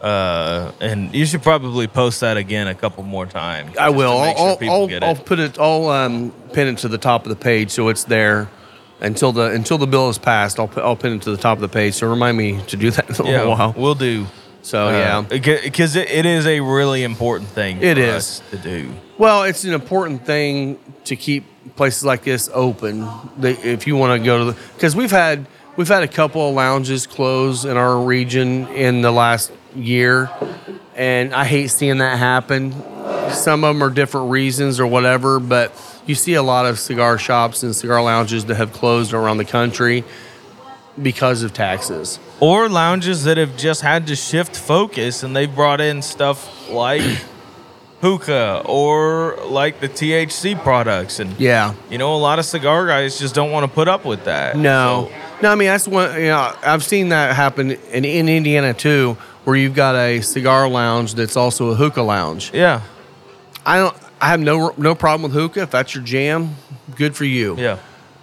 [0.00, 3.76] Uh, and you should probably post that again a couple more times.
[3.76, 4.12] I will.
[4.18, 5.58] I'll, sure people I'll, I'll put it.
[5.58, 8.48] I'll um, pin it to the top of the page so it's there
[9.00, 10.58] until the until the bill is passed.
[10.60, 11.94] I'll I'll pin it to the top of the page.
[11.94, 13.74] So remind me to do that in a yeah, little while.
[13.76, 14.26] we'll do.
[14.62, 15.38] So Uh, yeah.
[15.62, 17.78] because it, it is a really important thing.
[17.82, 18.14] It for is.
[18.16, 18.92] us to do.
[19.16, 21.44] Well, it's an important thing to keep
[21.76, 23.08] places like this open.
[23.40, 25.46] If you want to go to the, because we've had
[25.76, 30.30] we've had a couple of lounges close in our region in the last year,
[30.94, 32.72] and I hate seeing that happen.
[33.32, 35.72] Some of them are different reasons or whatever, but
[36.06, 39.44] you see a lot of cigar shops and cigar lounges that have closed around the
[39.44, 40.04] country
[41.00, 42.18] because of taxes.
[42.40, 47.02] Or lounges that have just had to shift focus and they've brought in stuff like
[48.00, 51.18] hookah or like the THC products.
[51.20, 51.74] And, Yeah.
[51.90, 54.56] you know, a lot of cigar guys just don't want to put up with that.
[54.56, 55.50] No, So, no.
[55.52, 56.14] I mean, that's one.
[56.20, 59.16] You know, I've seen that happen in, in Indiana too,
[59.46, 62.50] where you've got a cigar lounge that's also a hookah lounge.
[62.52, 62.82] yeah.
[63.64, 63.96] I don't.
[64.20, 65.62] I have no no problem with hookah.
[65.62, 66.56] If that's your jam,
[66.94, 67.56] good for you.
[67.56, 67.78] Yeah.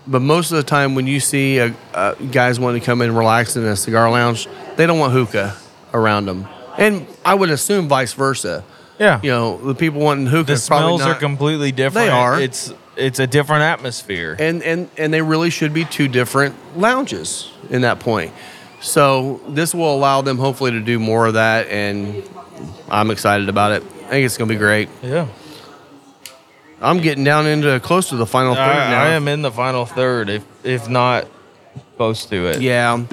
[0.07, 3.09] But most of the time, when you see a, uh guys wanting to come in
[3.09, 5.55] and relax in a cigar lounge, they don't want hookah
[5.93, 6.47] around them.
[6.77, 8.63] And I would assume vice versa.
[8.99, 9.19] Yeah.
[9.21, 12.05] You know, the people wanting hookah the probably smells are completely different.
[12.07, 12.39] They are.
[12.39, 14.35] It's it's a different atmosphere.
[14.39, 18.33] and and and they really should be two different lounges in that point.
[18.83, 22.23] So this will allow them hopefully to do more of that, and
[22.89, 23.83] I'm excited about it.
[23.83, 24.89] I think it's going to be great.
[25.01, 25.27] yeah.
[26.81, 29.03] I'm getting down into close to the final third I, now.
[29.03, 31.27] I am in the final third, if if not
[31.95, 32.61] close to it.
[32.61, 33.05] Yeah.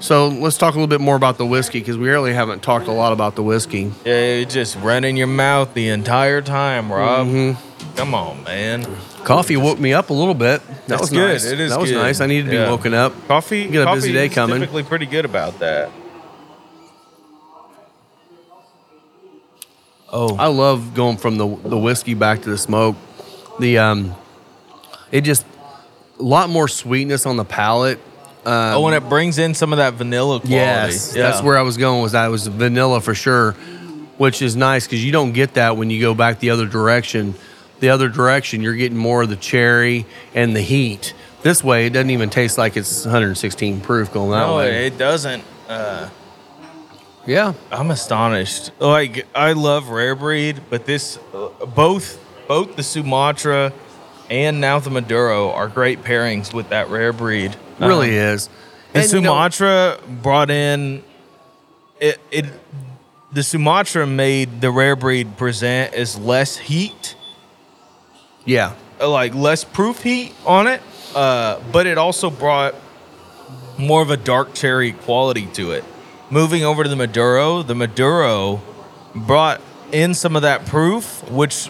[0.00, 2.86] So let's talk a little bit more about the whiskey because we really haven't talked
[2.86, 3.90] a lot about the whiskey.
[4.04, 7.26] Yeah, it just ran in your mouth the entire time, Rob.
[7.26, 7.73] Mm-hmm.
[7.96, 8.86] Come on, man.
[9.24, 10.60] Coffee woke me up a little bit.
[10.66, 11.28] That That's was good.
[11.32, 11.44] nice.
[11.44, 11.96] It is That was good.
[11.98, 12.20] nice.
[12.20, 12.70] I needed to be Yeah.
[12.70, 13.12] woken up.
[13.28, 13.66] Coffee.
[13.68, 14.60] Get a busy coffee day is coming.
[14.60, 15.90] Typically, pretty good about that.
[20.12, 22.96] Oh, I love going from the the whiskey back to the smoke.
[23.58, 24.14] The um,
[25.10, 25.44] it just
[26.18, 27.98] a lot more sweetness on the palate.
[28.46, 30.54] oh, and it brings in some of that vanilla quality.
[30.54, 31.22] Yes, yeah.
[31.22, 32.02] that's where I was going.
[32.02, 33.52] Was that it was vanilla for sure,
[34.18, 37.34] which is nice because you don't get that when you go back the other direction.
[37.84, 41.12] The other direction, you're getting more of the cherry and the heat.
[41.42, 44.86] This way, it doesn't even taste like it's 116 proof going that No, way.
[44.86, 45.44] it doesn't.
[45.68, 46.08] Uh,
[47.26, 48.70] yeah, I'm astonished.
[48.78, 53.70] Like I love rare breed, but this uh, both both the Sumatra
[54.30, 57.54] and now the Maduro are great pairings with that rare breed.
[57.80, 58.48] really Um, is.
[58.94, 61.02] The And, you know- Sumatra brought in
[62.00, 62.18] it.
[62.30, 62.46] It
[63.30, 67.14] the Sumatra made the rare breed present as less heat,
[68.44, 70.80] yeah, uh, like less proof heat on it,
[71.14, 72.74] uh, but it also brought
[73.78, 75.84] more of a dark cherry quality to it.
[76.30, 78.62] Moving over to the Maduro, the Maduro
[79.14, 79.60] brought
[79.92, 81.68] in some of that proof, which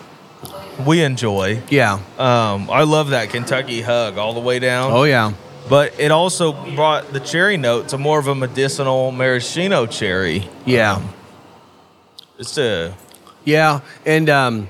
[0.87, 1.63] we enjoy.
[1.71, 1.95] yeah.
[2.19, 4.93] Um, I love that Kentucky hug all the way down.
[4.93, 5.33] Oh yeah.
[5.69, 10.49] But it also brought the cherry note to more of a medicinal maraschino cherry.
[10.67, 11.01] Yeah.
[12.39, 12.95] it's a
[13.45, 14.69] Yeah, and um,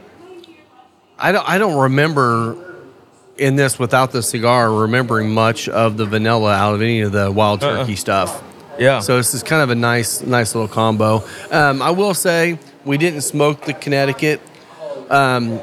[1.18, 2.56] I don't I don't remember
[3.36, 7.30] in this without the cigar remembering much of the vanilla out of any of the
[7.30, 7.78] wild Uh-uh.
[7.78, 8.42] turkey stuff.
[8.78, 9.00] yeah.
[9.00, 11.24] So this is kind of a nice nice little combo.
[11.50, 14.40] Um, I will say we didn't smoke the Connecticut.
[15.10, 15.60] Um,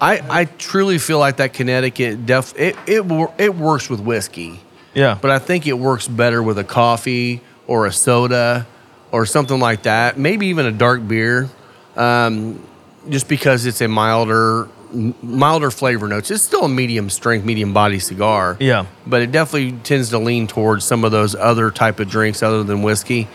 [0.00, 3.04] I I truly feel like that Connecticut def it it
[3.38, 4.60] it works with whiskey,
[4.94, 5.18] yeah.
[5.20, 8.66] but I think it works better with a coffee or a soda
[9.10, 10.18] or something like that.
[10.18, 11.48] Maybe even a dark beer.
[11.96, 12.62] Um,
[13.08, 16.30] just because it's a milder milder flavor notes.
[16.30, 18.56] It's still a medium strength, medium body cigar.
[18.60, 18.86] Yeah.
[19.06, 22.62] But it definitely tends to lean towards some of those other type of drinks other
[22.64, 23.28] than whiskey.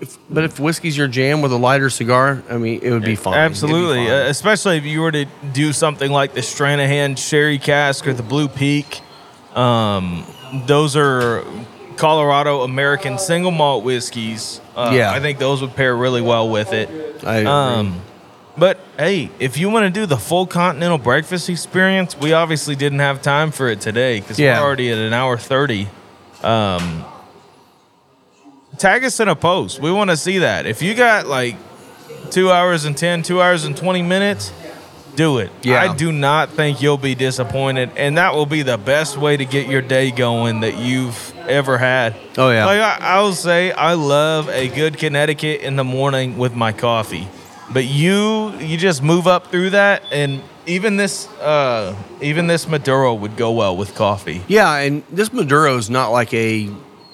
[0.00, 3.16] If, but if whiskey's your jam with a lighter cigar, I mean, it would be
[3.16, 3.34] fine.
[3.34, 4.10] It'd be Absolutely, fine.
[4.26, 8.22] uh, especially if you were to do something like the Stranahan Sherry Cask or the
[8.22, 9.00] Blue Peak.
[9.56, 10.24] Um,
[10.66, 11.42] those are
[11.96, 14.60] Colorado American single malt whiskeys.
[14.76, 15.10] Uh, Yeah.
[15.10, 16.88] I think those would pair really well with it.
[17.24, 17.46] I agree.
[17.50, 18.00] Um,
[18.58, 22.98] but hey, if you want to do the full continental breakfast experience, we obviously didn't
[23.00, 24.58] have time for it today because Yeah.
[24.60, 25.88] we're already at an hour thirty.
[26.42, 27.04] Um,
[28.78, 29.80] tag us in a post.
[29.80, 30.66] We want to see that.
[30.66, 31.56] If you got like
[32.30, 34.52] two hours and 10, two hours and 20 minutes,
[35.16, 35.50] do it.
[35.62, 35.80] Yeah.
[35.82, 37.90] I do not think you'll be disappointed.
[37.96, 41.76] And that will be the best way to get your day going that you've ever
[41.78, 42.14] had.
[42.36, 42.66] Oh, yeah.
[42.66, 46.72] Like I, I will say, I love a good Connecticut in the morning with my
[46.72, 47.26] coffee.
[47.72, 53.12] But you, you just move up through that, and even this, uh, even this Maduro
[53.14, 54.42] would go well with coffee.
[54.48, 56.70] yeah, and this Maduro is not like a, a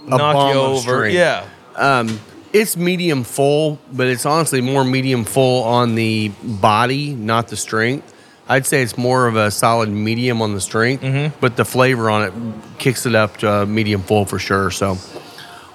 [0.07, 1.45] Knock you over, yeah.
[1.75, 2.21] Um,
[2.53, 8.13] it's medium full, but it's honestly more medium full on the body, not the strength.
[8.49, 11.37] I'd say it's more of a solid medium on the strength, Mm-hmm.
[11.41, 12.33] but the flavor on it
[12.79, 14.71] kicks it up to uh, medium full for sure.
[14.71, 14.99] So,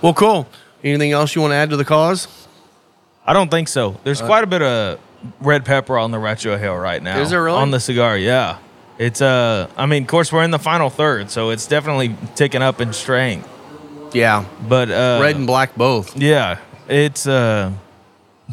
[0.01, 0.47] well, cool.
[0.85, 2.27] Anything else you want to add to the cause?
[3.25, 3.91] I don't think so.
[3.91, 4.99] Uh, There's quite a bit of
[5.41, 7.19] red pepper on the retrohale right now.
[7.19, 7.57] Is there really?
[7.57, 8.17] on the cigar?
[8.17, 8.57] Yeah,
[8.97, 9.69] it's uh.
[9.77, 12.93] I mean, of course, we're in the final third, so it's definitely ticking up in
[12.93, 13.47] strength.
[14.11, 16.17] Yeah, But uh, red and black both.
[16.17, 17.71] yeah, it's uh.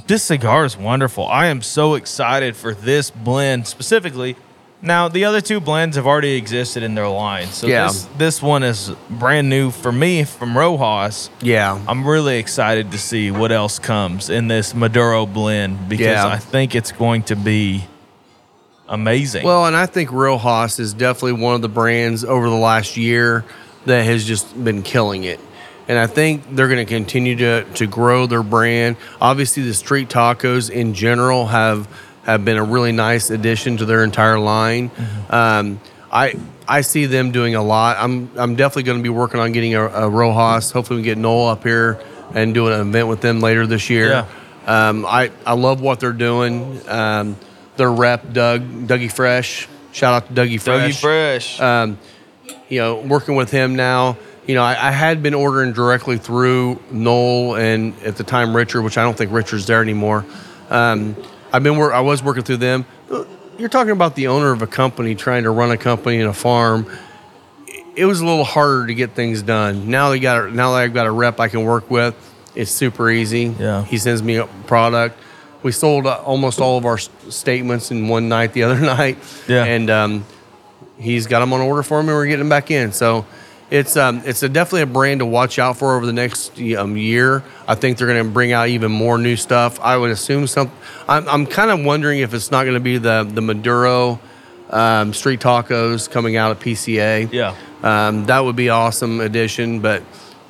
[0.07, 1.27] This cigar is wonderful.
[1.27, 4.37] I am so excited for this blend specifically.
[4.82, 7.86] Now, the other two blends have already existed in their line, so Yeah.
[7.89, 11.31] this this one is brand new for me from Rojas.
[11.40, 16.27] Yeah, I'm really excited to see what else comes in this Maduro blend because Yeah.
[16.28, 17.85] I think it's going to be
[18.89, 19.44] amazing.
[19.44, 23.44] Well, and I think Rojas is definitely one of the brands over the last year
[23.86, 25.40] that has just been killing it.
[25.89, 28.97] And I think they're going to continue to to grow their brand.
[29.23, 31.89] Obviously, the street tacos in general have
[32.27, 34.90] have been a really nice addition to their entire line.
[35.31, 35.81] Um,
[36.12, 36.35] I
[36.69, 37.97] I see them doing a lot.
[37.98, 40.73] I'm I'm definitely going to be working on getting a, a Rojas.
[40.73, 42.01] Hopefully, we get Noel up here
[42.35, 44.09] and do an event with them later this year.
[44.09, 44.27] Yeah.
[44.66, 46.81] Um, I, I love what they're doing.
[46.89, 47.36] Um,
[47.77, 49.69] their rep, Doug, Dougie Fresh.
[49.93, 50.97] Shout out to Dougie Fresh.
[50.97, 51.61] Dougie Fresh.
[51.61, 51.98] Um,
[52.69, 54.16] you know, working with him now.
[54.47, 58.82] You know, I, I had been ordering directly through Noel and at the time Richard,
[58.82, 60.24] which I don't think Richard's there anymore.
[60.69, 61.16] Um,
[61.52, 62.85] I've been wor- I was working through them.
[63.59, 66.32] You're talking about the owner of a company trying to run a company and a
[66.35, 66.86] farm.
[67.94, 69.89] It was a little harder to get things done.
[69.90, 72.14] Now they got now that I've got a rep I can work with,
[72.55, 73.55] it's super easy.
[73.59, 73.85] Yeah.
[73.85, 75.18] He sends me a product.
[75.62, 79.16] We sold uh, almost all of our statements in one night the other night.
[79.48, 79.64] Yeah.
[79.64, 80.24] And um,
[80.98, 82.09] he's got them on order for me.
[82.12, 82.93] We're getting them back in.
[82.93, 83.24] So
[83.71, 86.97] it's um, it's a definitely a brand to watch out for over the next um,
[86.97, 87.43] year.
[87.67, 89.81] I think they're going to bring out even more new stuff.
[89.81, 90.71] I would assume some.
[91.09, 94.21] I'm, I'm kind of wondering if it's not going to be the the Maduro
[94.71, 97.33] um, street tacos coming out at PCA.
[97.33, 97.55] Yeah.
[97.83, 100.03] Um, that would be awesome addition, but.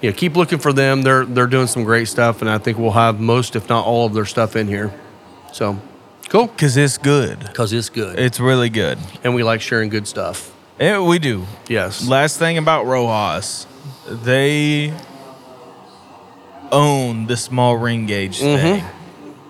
[0.02, 1.00] You know, keep looking for them.
[1.00, 4.04] They're they're doing some great stuff, and I think we'll have most, if not all,
[4.04, 4.92] of their stuff in here.
[5.54, 5.80] So,
[6.28, 6.48] cool.
[6.48, 7.38] Because it's good.
[7.40, 8.98] Because it's good, It's really good.
[9.24, 10.54] and we like sharing good stuff.
[10.78, 11.46] Yeah, we do.
[11.68, 12.06] Yes.
[12.06, 13.66] Last thing about Rojas,
[14.06, 14.92] they
[16.70, 18.84] own the small ring gauge thing.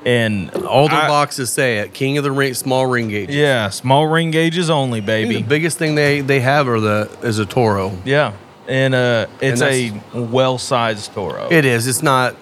[0.05, 1.93] And All their I- boxes say it.
[1.93, 3.31] King of the ring, small ring gauge.
[3.31, 5.37] Yeah, small ring gauges only, think baby.
[5.43, 7.93] The biggest thing they they have are the is a Toro.
[8.05, 8.33] Yeah.
[8.69, 11.49] And uh it's And a well sized Toro.
[11.51, 11.89] It is.
[11.89, 12.37] It's not.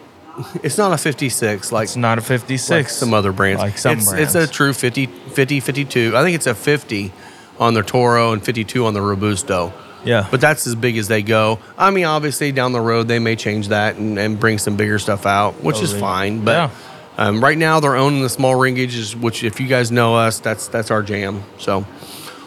[0.65, 2.69] It's not a 56 like, it's not a 56.
[2.71, 3.63] like some other brands.
[3.63, 4.35] Like some it's, brands.
[4.35, 6.17] it's a true 50, 50, 52.
[6.17, 7.13] I think it's a 50
[7.59, 9.73] on the Toro and 52 on the Robusto.
[10.05, 10.27] yeah.
[10.31, 11.59] But that's as big as they go.
[11.79, 14.99] I mean, obviously down the road they may change that and, and bring some bigger
[14.99, 16.45] stuff out, which is fine.
[16.45, 16.71] But Yeah.
[17.17, 20.41] um, right now they're owning the small ring gauges, which if you guys know us,
[20.41, 21.43] that's that's our jam.
[21.59, 21.87] So,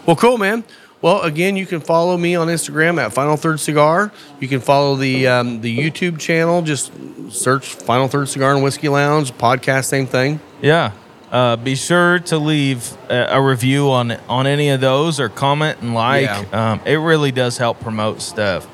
[0.05, 0.63] well, cool, man.
[0.99, 4.11] Well, again, you can follow me on Instagram at Final Third Cigar.
[4.39, 6.61] You can follow the um, the YouTube channel.
[6.63, 6.91] Just
[7.29, 9.85] search Final Third Cigar and Whiskey Lounge podcast.
[9.85, 10.39] Same thing.
[10.61, 10.91] Yeah.
[11.31, 15.79] Uh, be sure to leave a, a review on on any of those or comment
[15.81, 16.23] and like.
[16.23, 16.71] Yeah.
[16.71, 18.67] Um, it really does help promote stuff.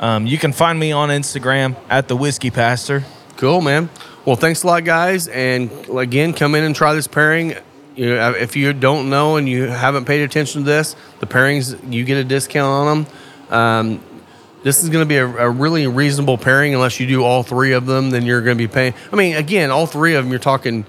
[0.00, 3.04] Um, you can find me on Instagram at the Whiskey Pastor.
[3.36, 3.88] Cool, man.
[4.24, 5.28] Well, thanks a lot, guys.
[5.28, 7.54] And again, come in and try this pairing.
[7.94, 11.92] You know, if you don't know and you haven't paid attention to this, the pairings
[11.92, 13.14] you get a discount on them.
[13.50, 14.00] Um,
[14.64, 17.72] this is going to be a, a really reasonable pairing unless you do all three
[17.72, 18.10] of them.
[18.10, 18.94] Then you're going to be paying.
[19.12, 20.84] I mean, again, all three of them, you're talking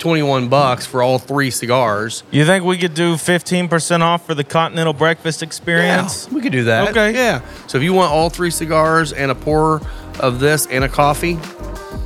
[0.00, 2.24] 21 bucks for all three cigars.
[2.32, 6.28] You think we could do 15% off for the continental breakfast experience?
[6.30, 6.88] we could do that.
[6.88, 7.12] Okay.
[7.14, 7.42] Yeah.
[7.68, 9.80] So if you want all three cigars and a pour
[10.18, 11.38] of this and a coffee,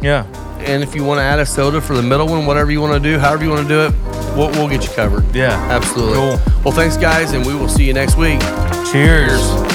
[0.03, 0.27] Yeah.
[0.59, 3.01] and if you want to add a soda for the middle one, whatever you want
[3.03, 3.93] to do, however you want to do it,
[4.37, 5.25] we'll, we'll get you covered.
[5.35, 5.53] Yeah.
[5.71, 6.15] Absolutely.
[6.15, 6.39] Cool.
[6.65, 8.41] Well, thanks, guys, and we will see you next week.
[8.93, 9.74] Cheers.